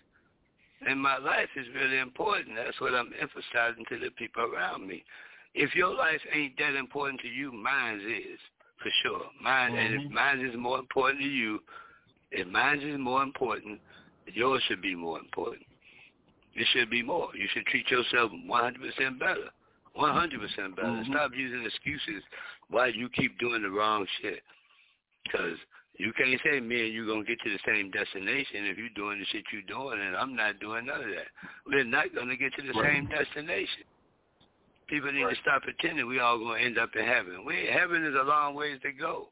And 0.88 1.00
my 1.00 1.18
life 1.18 1.50
is 1.56 1.68
really 1.76 2.00
important. 2.00 2.56
That's 2.56 2.80
what 2.82 2.96
I'm 2.96 3.12
emphasizing 3.20 3.86
to 3.90 4.00
the 4.00 4.10
people 4.12 4.44
around 4.44 4.88
me. 4.88 5.04
If 5.54 5.76
your 5.76 5.94
life 5.94 6.22
ain't 6.34 6.58
that 6.58 6.76
important 6.76 7.20
to 7.22 7.28
you, 7.28 7.52
mine 7.52 8.00
is, 8.00 8.40
for 8.82 8.90
sure. 9.04 9.26
Mine, 9.42 9.76
and 9.76 9.94
if 9.96 10.02
mm-hmm. 10.02 10.14
mine 10.14 10.40
is 10.40 10.56
more 10.58 10.80
important 10.80 11.22
to 11.22 11.28
you, 11.28 11.60
if 12.32 12.48
mine 12.48 12.80
is 12.80 12.98
more 12.98 13.22
important, 13.22 13.80
yours 14.34 14.64
should 14.68 14.82
be 14.82 14.96
more 14.96 15.20
important. 15.20 15.64
It 16.56 16.68
should 16.74 16.90
be 16.90 17.02
more. 17.02 17.30
You 17.36 17.48
should 17.54 17.66
treat 17.68 17.90
yourself 17.90 18.32
100% 18.32 19.20
better. 19.20 19.50
100% 19.96 20.76
better. 20.76 20.88
Mhm. 20.88 21.06
Stop 21.08 21.36
using 21.36 21.66
excuses 21.66 22.24
why 22.70 22.88
you 22.88 23.10
keep 23.10 23.38
doing 23.40 23.62
the 23.62 23.70
wrong 23.70 24.06
shit. 24.22 24.44
Because 25.24 25.58
you 25.98 26.12
can't 26.14 26.40
say 26.42 26.60
me 26.60 26.86
and 26.86 26.94
you 26.94 27.06
going 27.06 27.24
to 27.24 27.28
get 27.28 27.40
to 27.42 27.50
the 27.52 27.60
same 27.66 27.92
destination 27.92 28.66
if 28.66 28.78
you're 28.78 28.90
doing 28.90 29.20
the 29.20 29.26
shit 29.26 29.44
you're 29.52 29.62
doing 29.64 30.00
and 30.02 30.16
I'm 30.16 30.36
not 30.36 30.60
doing 30.60 30.86
none 30.86 31.04
of 31.04 31.10
that. 31.10 31.28
We're 31.66 31.84
not 31.84 32.14
going 32.14 32.30
to 32.30 32.38
get 32.38 32.54
to 32.56 32.62
the 32.64 32.74
Right. 32.74 32.94
same 32.94 33.06
destination. 33.08 33.84
People 34.88 35.12
need 35.12 35.24
Right. 35.24 35.36
to 35.36 35.42
stop 35.42 35.64
pretending 35.64 36.08
we 36.08 36.20
all 36.20 36.38
going 36.38 36.60
to 36.60 36.66
end 36.66 36.78
up 36.78 36.96
in 36.96 37.06
heaven. 37.06 37.46
We, 37.46 37.66
heaven 37.68 38.04
is 38.04 38.16
a 38.16 38.24
long 38.24 38.56
ways 38.56 38.80
to 38.82 38.92
go. 38.92 39.32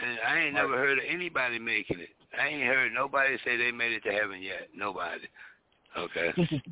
And 0.00 0.20
I 0.20 0.38
ain't 0.38 0.54
Right. 0.54 0.62
never 0.62 0.76
heard 0.76 0.98
of 0.98 1.04
anybody 1.06 1.58
making 1.58 1.98
it. 2.00 2.14
I 2.38 2.46
ain't 2.48 2.62
heard 2.66 2.92
nobody 2.92 3.38
say 3.38 3.56
they 3.56 3.72
made 3.72 3.92
it 3.92 4.04
to 4.04 4.12
heaven 4.12 4.40
yet. 4.42 4.68
Nobody. 4.74 5.26
Okay. 5.98 6.32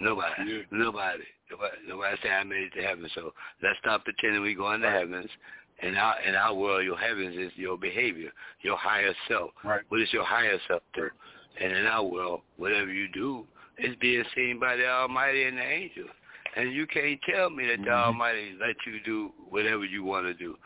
Nobody. 0.00 0.32
Yeah. 0.46 0.62
Nobody. 0.70 1.24
Nobody. 1.50 1.76
Nobody 1.86 2.16
say 2.22 2.30
I 2.30 2.44
made 2.44 2.64
it 2.64 2.74
to 2.74 2.82
heaven. 2.82 3.08
So 3.14 3.32
let's 3.62 3.78
stop 3.80 4.04
pretending 4.04 4.42
we 4.42 4.54
going 4.54 4.80
to 4.80 4.90
heavens. 4.90 5.28
In 5.82 5.96
our 5.96 6.20
in 6.22 6.34
our 6.34 6.54
world, 6.54 6.84
your 6.84 6.96
heavens 6.96 7.36
is 7.36 7.50
your 7.56 7.76
behavior, 7.76 8.30
your 8.62 8.76
higher 8.76 9.14
self. 9.28 9.50
Right. 9.64 9.82
What 9.88 9.98
does 9.98 10.12
your 10.12 10.24
higher 10.24 10.58
self 10.68 10.82
do? 10.94 11.08
And 11.60 11.72
in 11.72 11.86
our 11.86 12.04
world, 12.04 12.42
whatever 12.56 12.92
you 12.92 13.08
do 13.08 13.44
is 13.78 13.94
being 14.00 14.24
seen 14.34 14.58
by 14.60 14.76
the 14.76 14.86
Almighty 14.86 15.44
and 15.44 15.58
the 15.58 15.62
angels. 15.62 16.10
And 16.56 16.72
you 16.72 16.86
can't 16.86 17.20
tell 17.22 17.50
me 17.50 17.66
that 17.66 17.78
the 17.78 17.90
Mhm. 17.90 18.04
Almighty 18.06 18.56
let 18.60 18.76
you 18.86 19.00
do 19.00 19.32
whatever 19.48 19.84
you 19.84 20.04
want 20.04 20.26
to 20.26 20.34
do. 20.34 20.58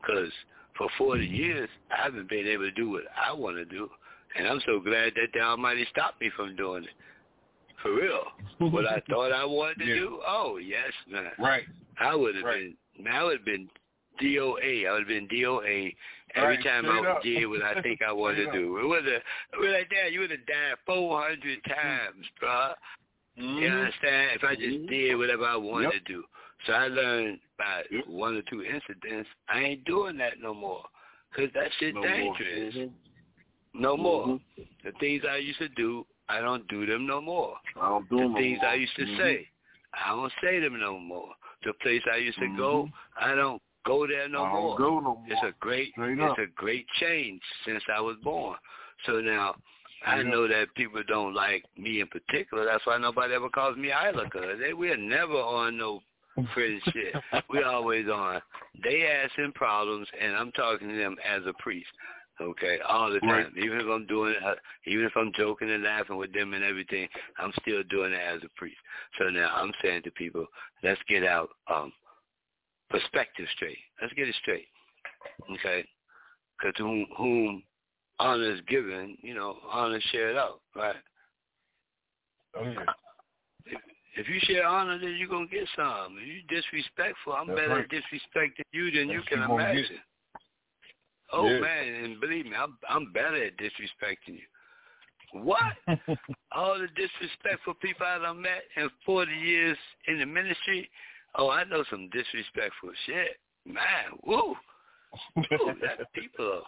Because 0.00 0.32
for 0.74 0.88
40 0.90 1.26
years, 1.26 1.68
I 1.90 2.02
haven't 2.02 2.28
been 2.28 2.46
able 2.46 2.64
to 2.64 2.70
do 2.70 2.90
what 2.90 3.04
I 3.16 3.32
want 3.32 3.56
to 3.56 3.64
do. 3.64 3.90
And 4.36 4.48
I'm 4.48 4.60
so 4.60 4.80
glad 4.80 5.14
that 5.14 5.32
the 5.32 5.40
Almighty 5.40 5.84
stopped 5.86 6.20
me 6.20 6.30
from 6.30 6.56
doing 6.56 6.84
it. 6.84 6.90
For 7.84 7.92
real. 7.94 8.24
What 8.70 8.86
I 8.86 9.02
thought 9.10 9.30
I 9.30 9.44
wanted 9.44 9.78
to 9.80 9.84
Yeah. 9.88 9.94
do? 9.94 10.20
Oh, 10.26 10.56
yes, 10.56 10.90
man. 11.06 11.32
Right. 11.38 11.64
I 12.00 12.14
would 12.14 12.34
have 12.34 12.44
Right. 12.44 12.74
been, 12.96 13.06
I 13.06 13.22
would 13.22 13.36
have 13.38 13.44
been 13.44 13.68
DOA. 14.20 14.88
I 14.88 14.92
would 14.92 15.00
have 15.00 15.08
been 15.08 15.28
DOA 15.28 15.94
every 16.34 16.56
Right, 16.56 16.64
time 16.64 16.86
I 16.86 17.20
did 17.22 17.46
what 17.46 17.62
I 17.62 17.80
think 17.82 18.00
I 18.00 18.10
wanted 18.22 18.46
to 18.46 18.52
do. 18.52 18.78
It 18.78 18.86
was 18.86 19.02
a, 19.04 19.58
was 19.60 19.70
like 19.70 19.90
that. 19.90 20.12
You 20.12 20.20
would 20.20 20.30
have 20.30 20.46
died 20.46 20.76
400 20.86 21.58
times, 21.64 22.26
bro. 22.40 22.70
You 23.36 23.42
Mhm. 23.68 23.78
understand? 23.80 24.30
If 24.36 24.44
I 24.44 24.54
just 24.54 24.78
Mhm. 24.78 24.88
did 24.88 25.16
whatever 25.16 25.44
I 25.44 25.56
wanted 25.56 25.92
Yep. 25.92 25.92
to 25.92 26.00
do. 26.12 26.24
So 26.64 26.72
I 26.72 26.86
learned 26.88 27.40
by 27.58 27.84
Yep. 27.90 28.06
one 28.06 28.36
or 28.36 28.42
two 28.42 28.64
incidents, 28.64 29.28
I 29.48 29.60
ain't 29.60 29.84
doing 29.84 30.16
that 30.16 30.40
no 30.40 30.54
more. 30.54 30.86
Because 31.30 31.52
that 31.52 31.70
shit 31.74 31.94
No 31.94 32.00
more. 32.00 32.10
dangerous. 32.38 32.74
Mhm. 32.76 32.94
No 33.74 33.96
more. 33.96 34.26
Mhm. 34.28 34.40
The 34.84 34.92
things 34.92 35.24
I 35.24 35.36
used 35.36 35.58
to 35.58 35.68
do, 35.68 36.06
I 36.28 36.40
don't 36.40 36.66
do 36.68 36.86
them 36.86 37.06
no 37.06 37.20
more. 37.20 37.56
I 37.80 37.88
don't 37.88 38.08
do 38.08 38.16
The 38.16 38.22
them 38.22 38.32
no 38.32 38.38
things 38.38 38.58
more. 38.60 38.68
I 38.70 38.74
used 38.74 38.96
to 38.96 39.06
Mhm. 39.06 39.16
say, 39.18 39.48
I 39.92 40.08
don't 40.10 40.32
say 40.40 40.60
them 40.60 40.78
no 40.78 40.98
more. 40.98 41.34
The 41.62 41.72
place 41.74 42.02
I 42.10 42.16
used 42.16 42.38
to 42.38 42.48
go, 42.56 42.84
Mhm. 42.86 42.92
I 43.16 43.34
don't 43.34 43.62
go 43.84 44.06
there 44.06 44.28
no 44.28 44.44
I 44.44 44.52
more. 44.52 44.78
Don't 44.78 44.88
go 44.88 45.00
no 45.00 45.14
more. 45.16 45.26
It's 45.28 45.42
a 45.42 45.52
great 45.60 45.92
Straight 45.92 46.18
it's 46.18 46.32
up. 46.32 46.38
a 46.38 46.46
great 46.46 46.88
change 47.00 47.42
since 47.64 47.82
I 47.88 48.00
was 48.00 48.16
born. 48.18 48.58
So 49.04 49.20
now 49.20 49.56
I 50.04 50.22
know 50.22 50.46
that 50.48 50.74
people 50.74 51.02
don't 51.04 51.34
like 51.34 51.64
me 51.76 52.00
in 52.00 52.06
particular. 52.08 52.64
That's 52.64 52.84
why 52.86 52.98
nobody 52.98 53.34
ever 53.34 53.48
calls 53.48 53.76
me 53.76 53.90
cause 53.90 54.58
they 54.58 54.72
we're 54.74 54.96
never 54.96 55.34
on 55.38 55.76
no 55.76 56.02
friendship. 56.52 57.14
We're 57.48 57.66
always 57.66 58.08
on 58.08 58.42
they 58.82 59.06
asking 59.06 59.52
problems, 59.52 60.08
and 60.20 60.34
I'm 60.34 60.50
talking 60.52 60.88
to 60.88 60.96
them 60.96 61.16
as 61.24 61.42
a 61.46 61.52
priest. 61.54 61.90
Okay, 62.40 62.78
all 62.88 63.10
the 63.12 63.20
time. 63.20 63.30
Right. 63.30 63.64
Even 63.64 63.80
if 63.80 63.86
I'm 63.86 64.06
doing, 64.06 64.34
uh, 64.44 64.54
even 64.86 65.04
if 65.04 65.12
I'm 65.16 65.32
joking 65.36 65.70
and 65.70 65.84
laughing 65.84 66.16
with 66.16 66.32
them 66.32 66.52
and 66.54 66.64
everything, 66.64 67.08
I'm 67.38 67.52
still 67.60 67.82
doing 67.84 68.12
it 68.12 68.20
as 68.20 68.42
a 68.42 68.48
priest. 68.56 68.76
So 69.18 69.28
now 69.28 69.52
I'm 69.54 69.72
saying 69.82 70.02
to 70.02 70.10
people, 70.10 70.46
let's 70.82 71.00
get 71.08 71.24
out 71.24 71.50
um, 71.72 71.92
perspective 72.90 73.46
straight. 73.54 73.78
Let's 74.02 74.12
get 74.14 74.28
it 74.28 74.34
straight. 74.42 74.66
Okay, 75.52 75.86
because 76.58 76.74
whom, 76.76 77.06
whom 77.16 77.62
honor 78.18 78.52
is 78.52 78.60
given, 78.68 79.16
you 79.22 79.34
know, 79.34 79.56
honor 79.70 79.98
is 79.98 80.04
shared 80.10 80.36
out, 80.36 80.60
right? 80.74 80.96
Oh 82.56 82.64
yeah. 82.64 82.84
If 84.16 84.28
you 84.28 84.38
share 84.42 84.66
honor, 84.66 84.98
then 84.98 85.16
you're 85.16 85.28
gonna 85.28 85.46
get 85.46 85.68
some. 85.76 86.16
If 86.20 86.26
you 86.26 86.42
disrespectful, 86.48 87.32
I'm 87.32 87.48
That's 87.48 87.60
better 87.60 87.74
right. 87.74 87.88
disrespecting 87.88 88.62
you 88.72 88.90
than 88.90 89.08
you 89.08 89.18
That's 89.18 89.28
can 89.28 89.40
you 89.42 89.46
gonna 89.46 89.62
get. 89.62 89.74
imagine. 89.74 89.98
Oh 91.34 91.48
Yeah. 91.48 91.58
man, 91.60 91.94
and 92.04 92.20
believe 92.20 92.46
me, 92.46 92.54
I'm 92.54 92.78
I'm 92.88 93.12
better 93.12 93.44
at 93.44 93.56
disrespecting 93.56 94.38
you. 94.38 94.46
What? 95.32 95.74
All 96.52 96.78
the 96.78 96.88
disrespectful 96.94 97.74
people 97.74 98.06
I've 98.06 98.36
met 98.36 98.62
in 98.76 98.88
40 99.04 99.32
years 99.32 99.76
in 100.06 100.20
the 100.20 100.26
ministry, 100.26 100.88
oh, 101.34 101.50
I 101.50 101.64
know 101.64 101.82
some 101.90 102.08
disrespectful 102.10 102.90
shit. 103.06 103.38
Man, 103.66 104.18
woo. 104.22 104.54
Woo, 105.36 105.74
that 105.82 106.12
people 106.14 106.52
are 106.52 106.62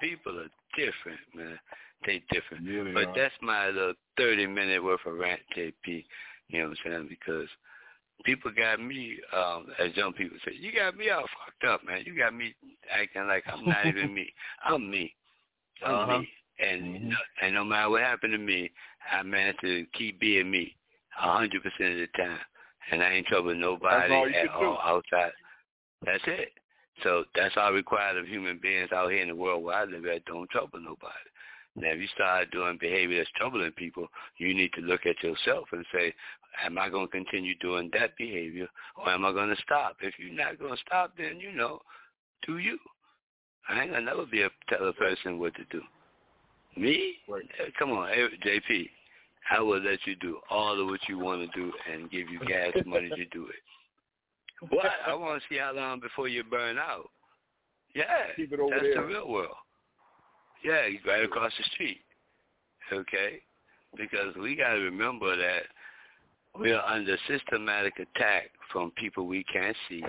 people 0.00 0.38
are 0.38 0.50
different, 0.76 1.20
man. 1.34 1.58
They 2.06 2.22
different. 2.30 2.64
Yeah, 2.64 2.84
they 2.84 2.92
But 2.92 3.08
are. 3.08 3.14
that's 3.16 3.34
my 3.42 3.66
little 3.68 3.94
30 4.16 4.46
minute 4.46 4.82
worth 4.82 5.00
of 5.06 5.14
rant, 5.18 5.40
JP. 5.56 6.04
You 6.48 6.60
know 6.60 6.68
what 6.68 6.78
I'm 6.84 6.92
saying? 6.92 7.06
Because 7.08 7.48
people 8.24 8.50
got 8.56 8.80
me, 8.80 9.18
um, 9.36 9.66
as 9.78 9.96
young 9.96 10.12
people 10.12 10.36
say, 10.44 10.52
you 10.58 10.72
got 10.72 10.96
me 10.96 11.10
all 11.10 11.22
fucked 11.22 11.64
up, 11.64 11.84
man. 11.86 12.02
You 12.04 12.16
got 12.16 12.34
me 12.34 12.54
acting 12.90 13.26
like 13.26 13.44
I'm 13.46 13.64
not 13.64 13.86
even 13.86 14.12
me. 14.14 14.32
I'm 14.64 14.90
me. 14.90 15.14
I'm 15.84 15.94
Uh-huh. 15.94 16.18
me. 16.18 16.32
And 16.60 16.82
Mhm. 16.82 17.08
no, 17.10 17.16
and 17.40 17.54
no 17.54 17.64
matter 17.64 17.90
what 17.90 18.02
happened 18.02 18.32
to 18.32 18.38
me, 18.38 18.70
I 19.10 19.22
managed 19.22 19.60
to 19.60 19.86
keep 19.92 20.18
being 20.18 20.50
me 20.50 20.76
a 21.16 21.32
hundred 21.32 21.62
percent 21.62 21.92
of 21.94 21.98
the 21.98 22.06
time. 22.08 22.40
And 22.90 23.02
I 23.02 23.12
ain't 23.12 23.26
trouble 23.26 23.54
nobody 23.54 24.12
all 24.14 24.26
at 24.26 24.32
can 24.32 24.46
do. 24.46 24.66
all 24.66 24.80
outside. 24.82 25.32
That's 26.04 26.26
it. 26.26 26.52
So 27.02 27.24
that's 27.34 27.56
all 27.56 27.72
required 27.72 28.16
of 28.16 28.26
human 28.26 28.58
beings 28.58 28.90
out 28.92 29.10
here 29.10 29.22
in 29.22 29.28
the 29.28 29.36
world 29.36 29.62
where 29.62 29.76
I 29.76 29.84
live 29.84 30.06
at. 30.06 30.24
Don't 30.24 30.50
trouble 30.50 30.80
nobody. 30.80 31.30
Now, 31.76 31.90
if 31.90 32.00
you 32.00 32.08
start 32.08 32.50
doing 32.50 32.76
behavior 32.80 33.18
that's 33.18 33.30
troubling 33.36 33.70
people, 33.72 34.08
you 34.38 34.52
need 34.52 34.72
to 34.72 34.80
look 34.80 35.06
at 35.06 35.22
yourself 35.22 35.68
and 35.72 35.84
say, 35.92 36.12
am 36.64 36.78
I 36.78 36.88
going 36.88 37.06
to 37.06 37.12
continue 37.12 37.54
doing 37.58 37.90
that 37.92 38.16
behavior 38.16 38.68
or 38.96 39.10
am 39.10 39.24
I 39.24 39.32
going 39.32 39.48
to 39.54 39.62
stop? 39.62 39.96
If 40.00 40.14
you're 40.18 40.34
not 40.34 40.58
going 40.58 40.72
to 40.74 40.80
stop, 40.86 41.12
then, 41.16 41.38
you 41.40 41.52
know, 41.52 41.80
do 42.46 42.58
you. 42.58 42.78
I 43.68 43.82
ain't 43.82 43.90
going 43.90 44.04
to 44.04 44.06
never 44.06 44.26
be 44.26 44.38
to 44.38 44.50
tell 44.68 44.88
a 44.88 44.92
person 44.92 45.38
what 45.38 45.54
to 45.56 45.64
do. 45.70 45.82
Me? 46.76 47.14
Right. 47.28 47.44
Eh, 47.60 47.70
Come 47.78 47.90
on, 47.92 48.08
eh, 48.10 48.28
JP. 48.44 48.88
I 49.50 49.60
will 49.60 49.80
let 49.80 49.98
you 50.06 50.14
do 50.16 50.38
all 50.50 50.80
of 50.80 50.86
what 50.86 51.00
you 51.08 51.18
want 51.18 51.40
to 51.50 51.58
do 51.58 51.72
and 51.92 52.10
give 52.10 52.28
you 52.28 52.38
gas 52.46 52.72
money 52.86 53.08
to 53.08 53.24
do 53.26 53.46
it. 53.46 54.70
What? 54.70 54.90
I 55.06 55.14
want 55.14 55.40
to 55.40 55.48
see 55.48 55.58
how 55.58 55.72
long 55.72 56.00
before 56.00 56.28
you 56.28 56.44
burn 56.44 56.78
out. 56.78 57.08
Yeah, 57.94 58.04
Keep 58.36 58.52
it 58.52 58.60
over 58.60 58.70
that's 58.70 58.82
there. 58.82 58.94
the 59.02 59.06
real 59.06 59.28
world. 59.28 59.54
Yeah, 60.64 60.82
right 61.06 61.24
across 61.24 61.52
the 61.56 61.64
street. 61.74 61.98
Okay? 62.92 63.40
Because 63.96 64.34
we 64.40 64.56
got 64.56 64.74
to 64.74 64.80
remember 64.80 65.36
that 65.36 65.62
we're 66.58 66.80
under 66.80 67.16
systematic 67.28 67.94
attack 67.98 68.50
from 68.72 68.90
people 68.92 69.26
we 69.26 69.44
can't 69.44 69.76
see. 69.88 70.02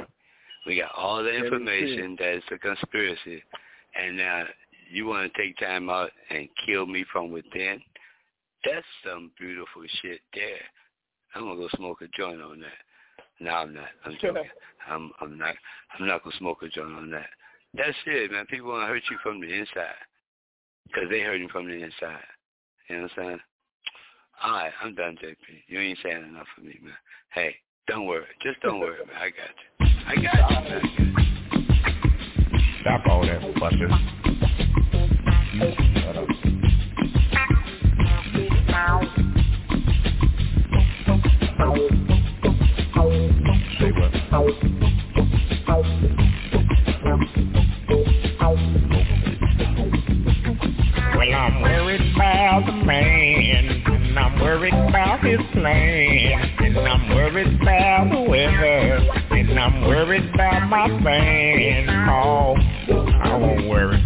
We 0.65 0.77
got 0.77 0.91
all 0.95 1.23
the 1.23 1.33
information 1.33 2.15
that 2.19 2.35
it's 2.35 2.45
a 2.51 2.57
conspiracy. 2.57 3.43
And 3.95 4.17
now 4.17 4.45
you 4.91 5.05
want 5.05 5.31
to 5.31 5.41
take 5.41 5.57
time 5.57 5.89
out 5.89 6.11
and 6.29 6.49
kill 6.65 6.85
me 6.85 7.05
from 7.11 7.31
within? 7.31 7.81
That's 8.65 8.85
some 9.05 9.31
beautiful 9.39 9.83
shit 10.01 10.21
there. 10.33 10.59
I'm 11.35 11.43
gonna 11.43 11.55
go 11.55 11.69
smoke 11.75 12.01
a 12.01 12.07
joint 12.07 12.41
on 12.41 12.59
that. 12.59 12.67
No, 13.39 13.51
I'm 13.51 13.73
not. 13.73 13.87
I'm 14.05 14.17
joking. 14.21 14.43
I'm 14.89 15.11
I'm 15.21 15.37
not. 15.37 15.55
I'm 15.97 16.07
not 16.07 16.23
gonna 16.23 16.35
smoke 16.37 16.63
a 16.63 16.67
joint 16.67 16.93
on 16.93 17.11
that. 17.11 17.29
That's 17.73 17.95
it, 18.05 18.31
man. 18.31 18.47
People 18.47 18.69
want 18.69 18.83
to 18.83 18.87
hurt 18.87 19.03
you 19.09 19.17
from 19.21 19.39
the 19.39 19.47
inside 19.47 19.93
because 20.87 21.09
they 21.09 21.21
hurting 21.21 21.49
from 21.49 21.67
the 21.67 21.75
inside. 21.75 22.19
You 22.89 22.97
know 22.97 23.03
what 23.03 23.11
I'm 23.11 23.27
saying? 23.27 23.39
All 24.41 24.51
right, 24.51 24.71
I'm 24.81 24.95
done, 24.95 25.17
JP. 25.21 25.35
You 25.67 25.79
ain't 25.79 25.99
saying 26.01 26.23
enough 26.23 26.47
for 26.55 26.61
me, 26.61 26.79
man. 26.81 26.93
Hey, 27.33 27.55
don't 27.87 28.05
worry. 28.05 28.23
Just 28.41 28.61
don't 28.61 28.79
worry, 28.79 28.97
man. 29.05 29.15
I 29.17 29.29
got 29.31 29.49
you. 29.59 29.87
I 30.07 30.15
got 30.15 30.63
you, 30.63 31.05
man. 31.05 31.25
Stop 32.81 33.05
all 33.07 33.25
that 33.25 33.41
fussing. 33.59 33.89
Shut 36.01 36.15
up. 36.15 36.27
Say 43.79 43.91
what? 43.91 44.68
Worried 54.71 54.89
about 54.89 55.23
his 55.23 55.39
plan, 55.53 56.55
and 56.59 56.77
I'm 56.77 57.09
worried 57.15 57.61
about 57.61 58.09
the 58.11 58.21
weather, 58.21 59.09
and 59.31 59.59
I'm 59.59 59.81
worried 59.87 60.33
about 60.33 60.67
my 60.69 60.87
band. 61.03 61.89
Oh, 62.09 62.55
I 63.23 63.37
won't 63.37 63.69
worry. 63.69 64.03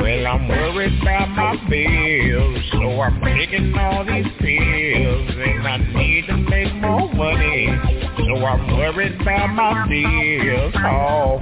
Well, 0.00 0.26
I'm 0.26 0.48
worried 0.48 1.02
about 1.02 1.28
my 1.30 1.56
bills, 1.70 2.64
so 2.72 3.00
I'm 3.00 3.20
taking 3.22 3.74
all 3.78 4.04
these 4.04 4.26
pills, 4.38 5.30
and 5.36 5.66
I 5.66 5.76
need 5.78 6.26
to 6.26 6.36
make 6.36 6.74
more 6.74 7.12
money, 7.12 7.68
so 8.16 8.44
I'm 8.44 8.76
worried 8.76 9.20
about 9.20 9.50
my 9.54 9.88
bills. 9.88 10.74
Oh, 10.76 11.38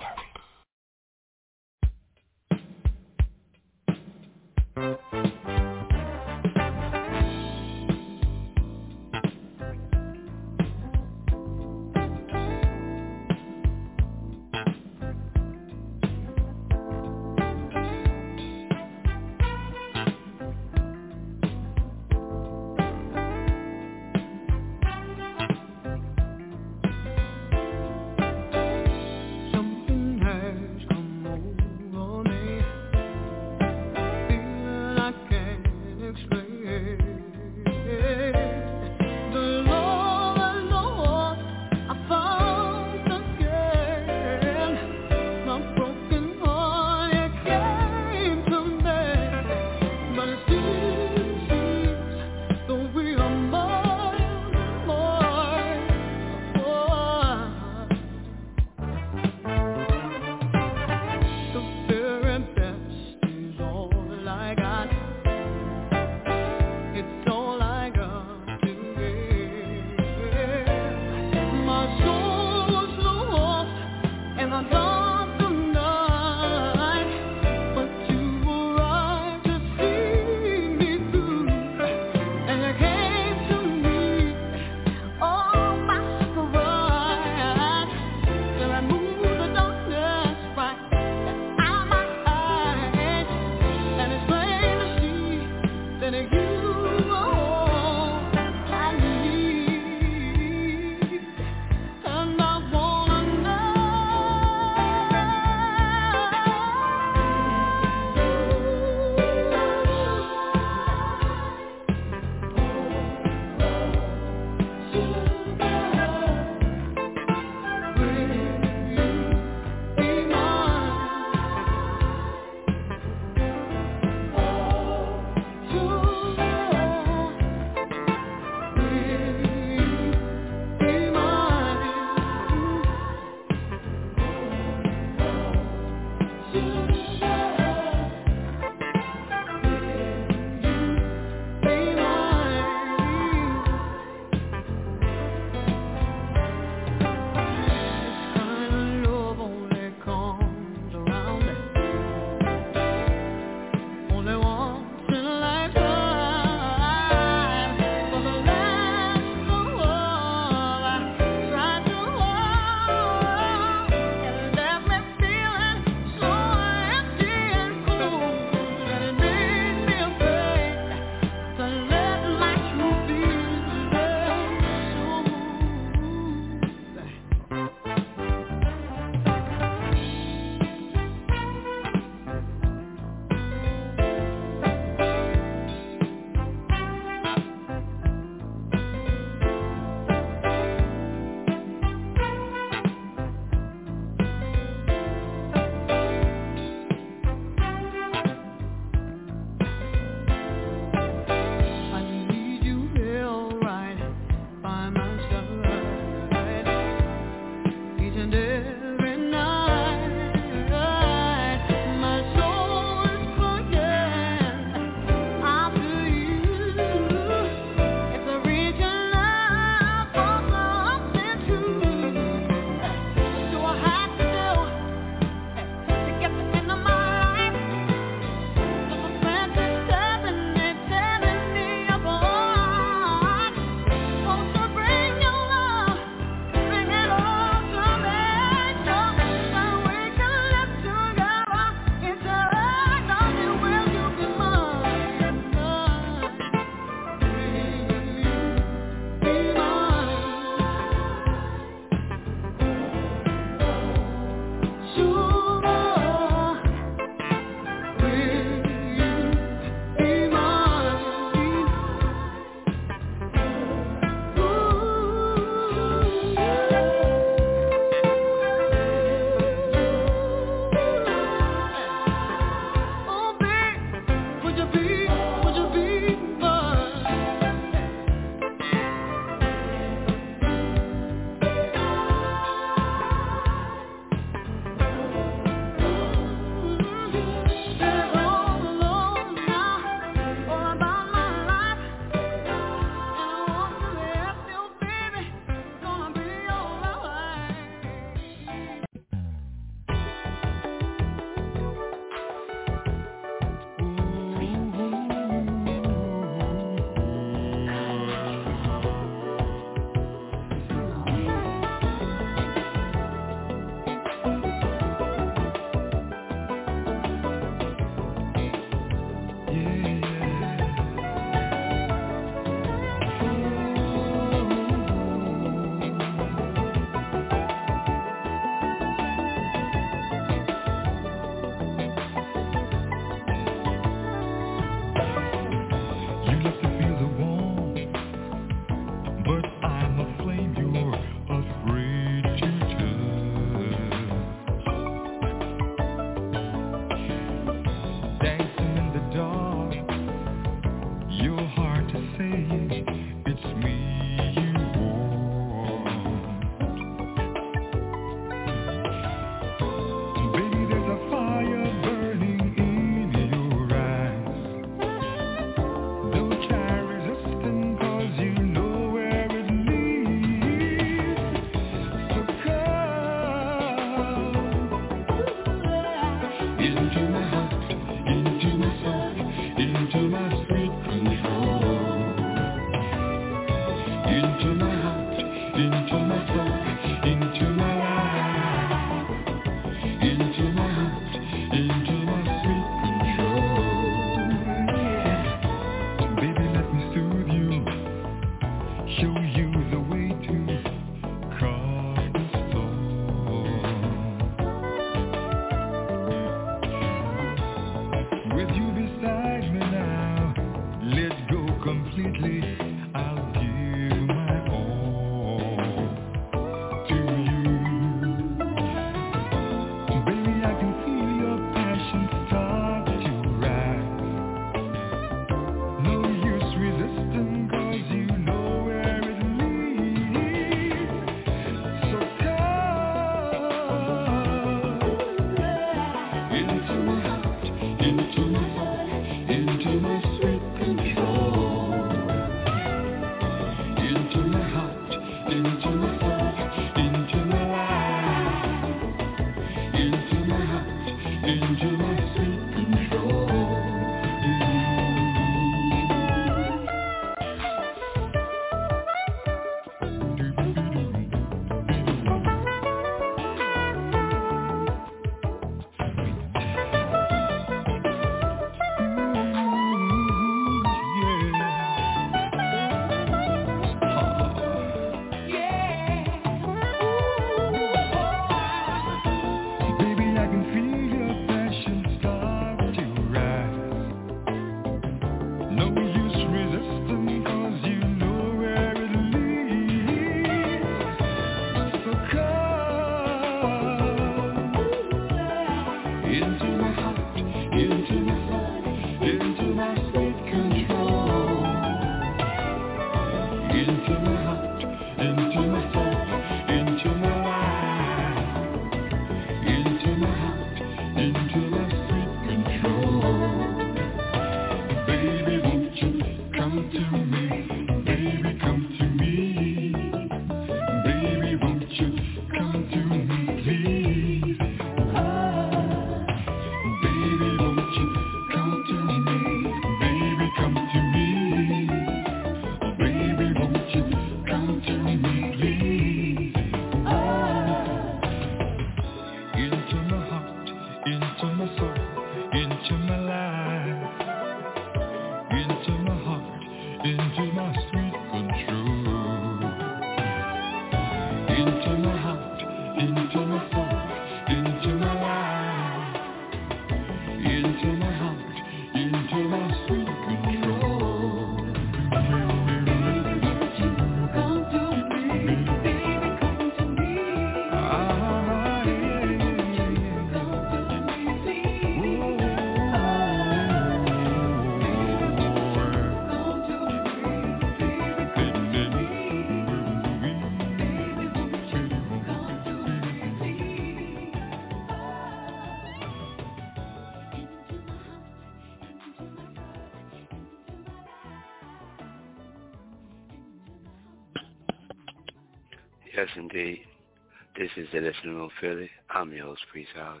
is 597.56 597.68
the 597.72 597.80
Listening 597.80 598.16
Room 598.16 598.30
Philly. 598.40 598.70
I'm 598.90 599.12
your 599.12 599.26
host, 599.26 599.42
Priest 599.50 599.70
Alika. 599.78 600.00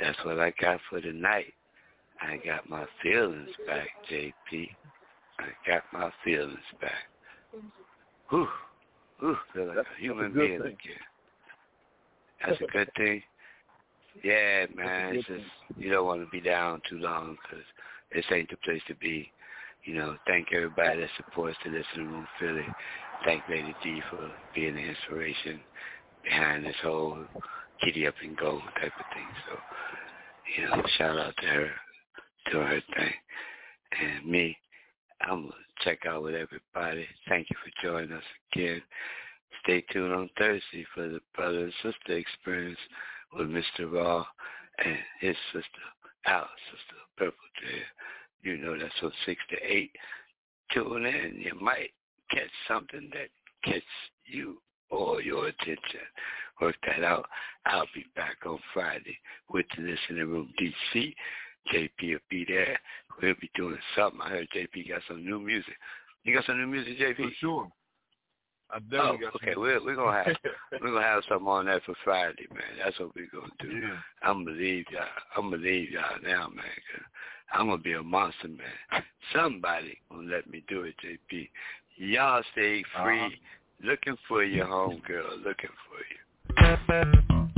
That's 0.00 0.18
what 0.24 0.38
I 0.38 0.52
got 0.60 0.80
for 0.88 1.00
tonight. 1.00 1.52
I 2.20 2.36
got 2.44 2.68
my 2.68 2.86
feelings 3.02 3.50
back, 3.66 3.88
JP. 4.10 4.68
I 5.38 5.70
got 5.70 5.82
my 5.92 6.10
feelings 6.24 6.58
back. 6.80 7.08
Whew. 8.28 8.48
Whew. 9.20 9.36
Feel 9.52 9.68
like 9.68 9.78
a 9.78 9.84
human 10.00 10.32
good 10.32 10.48
being 10.48 10.62
thing. 10.62 10.68
again. 10.68 11.00
That's 12.46 12.60
a 12.60 12.66
good 12.72 12.90
thing. 12.96 13.22
Yeah, 14.22 14.66
man. 14.74 15.16
It's 15.16 15.26
just 15.26 15.44
you 15.78 15.90
don't 15.90 16.06
want 16.06 16.22
to 16.22 16.30
be 16.30 16.40
down 16.40 16.82
too 16.88 16.98
long 16.98 17.36
because 17.42 17.64
this 18.14 18.24
ain't 18.32 18.50
the 18.50 18.56
place 18.58 18.82
to 18.88 18.94
be. 18.96 19.30
You 19.84 19.94
know, 19.94 20.16
thank 20.26 20.52
everybody 20.52 21.00
that 21.00 21.08
supports 21.16 21.56
the 21.64 21.70
Listening 21.70 22.12
Room 22.12 22.26
Philly. 22.38 22.66
Thank 23.24 23.42
Lady 23.48 23.74
D 23.82 24.02
for 24.10 24.30
being 24.54 24.74
the 24.74 24.80
inspiration 24.80 25.60
behind 26.24 26.64
this 26.64 26.76
whole 26.82 27.18
giddy 27.82 28.06
up 28.06 28.14
and 28.22 28.36
go 28.36 28.60
type 28.80 28.92
of 28.98 29.06
thing. 29.14 29.26
So, 29.48 29.58
you 30.56 30.68
know, 30.68 30.82
shout 30.98 31.18
out 31.18 31.34
to 31.40 31.46
her, 31.46 31.70
doing 32.50 32.66
her 32.66 32.82
thing. 32.96 33.12
And 34.00 34.30
me, 34.30 34.56
I'm 35.22 35.42
going 35.42 35.50
to 35.50 35.84
check 35.84 36.06
out 36.06 36.22
with 36.22 36.34
everybody. 36.34 37.06
Thank 37.28 37.48
you 37.50 37.56
for 37.62 37.86
joining 37.86 38.12
us 38.12 38.22
again. 38.52 38.82
Stay 39.62 39.84
tuned 39.92 40.12
on 40.12 40.30
Thursday 40.38 40.86
for 40.94 41.08
the 41.08 41.20
brother 41.34 41.64
and 41.64 41.72
sister 41.82 42.16
experience 42.16 42.78
with 43.36 43.48
Mr. 43.48 43.92
Raw 43.92 44.24
and 44.84 44.96
his 45.20 45.36
sister, 45.52 45.68
our 46.26 46.48
sister, 46.70 46.96
Purple 47.16 47.34
Dread. 47.60 47.82
You 48.42 48.56
know 48.56 48.78
that's 48.78 48.98
from 48.98 49.12
6 49.26 49.40
to 49.50 49.56
8 49.62 49.90
tune 50.72 51.06
in. 51.06 51.40
You 51.40 51.58
might 51.60 51.90
catch 52.30 52.50
something 52.68 53.10
that 53.12 53.28
catch 53.64 53.82
you 54.24 54.58
or 54.90 55.22
your 55.22 55.48
attention. 55.48 56.00
Work 56.60 56.76
that 56.86 57.02
out. 57.04 57.26
I'll 57.66 57.86
be 57.94 58.04
back 58.16 58.36
on 58.46 58.58
Friday 58.74 59.18
with 59.50 59.66
the 59.76 59.82
listening 59.82 60.28
room 60.30 60.52
DC. 60.60 61.14
JP 61.72 61.90
will 62.02 62.18
be 62.28 62.44
there. 62.46 62.78
We'll 63.22 63.34
be 63.40 63.50
doing 63.54 63.78
something. 63.96 64.20
I 64.22 64.28
heard 64.30 64.48
JP 64.54 64.88
got 64.88 65.02
some 65.08 65.24
new 65.24 65.38
music. 65.40 65.74
You 66.24 66.34
got 66.34 66.44
some 66.46 66.58
new 66.58 66.66
music, 66.66 66.98
JP? 66.98 67.16
For 67.16 67.30
sure. 67.38 67.72
I 68.72 68.76
Oh, 68.76 68.80
definitely 68.90 69.18
got 69.18 69.34
okay. 69.36 69.52
some- 69.54 69.62
We're 69.62 69.84
we're 69.84 69.96
gonna 69.96 70.22
have 70.22 70.36
we're 70.80 70.92
gonna 70.92 71.02
have 71.02 71.24
something 71.28 71.48
on 71.48 71.66
that 71.66 71.82
for 71.84 71.94
Friday, 72.04 72.46
man. 72.52 72.78
That's 72.82 72.98
what 73.00 73.14
we're 73.16 73.26
gonna 73.32 73.52
do. 73.58 73.68
Yeah. 73.78 73.98
I'm 74.22 74.44
gonna 74.44 74.56
leave 74.56 74.84
y'all. 74.90 75.06
I'm 75.36 75.50
gonna 75.50 75.62
leave 75.62 75.90
y'all 75.90 76.20
now, 76.22 76.48
man. 76.48 76.64
'cause 76.64 77.04
I'm 77.52 77.66
gonna 77.68 77.78
be 77.82 77.94
a 77.94 78.02
monster, 78.02 78.46
man. 78.48 79.02
Somebody 79.34 79.98
gonna 80.10 80.28
let 80.30 80.48
me 80.48 80.62
do 80.68 80.82
it, 80.82 80.94
JP. 81.02 81.50
Y'all 81.96 82.42
stay 82.52 82.82
free. 83.02 83.20
Uh-huh. 83.20 83.28
Looking 83.82 84.16
for 84.28 84.44
you, 84.44 84.64
home 84.64 85.00
girl. 85.06 85.30
Looking 85.38 85.70
for 85.88 86.00
you. 86.10 87.49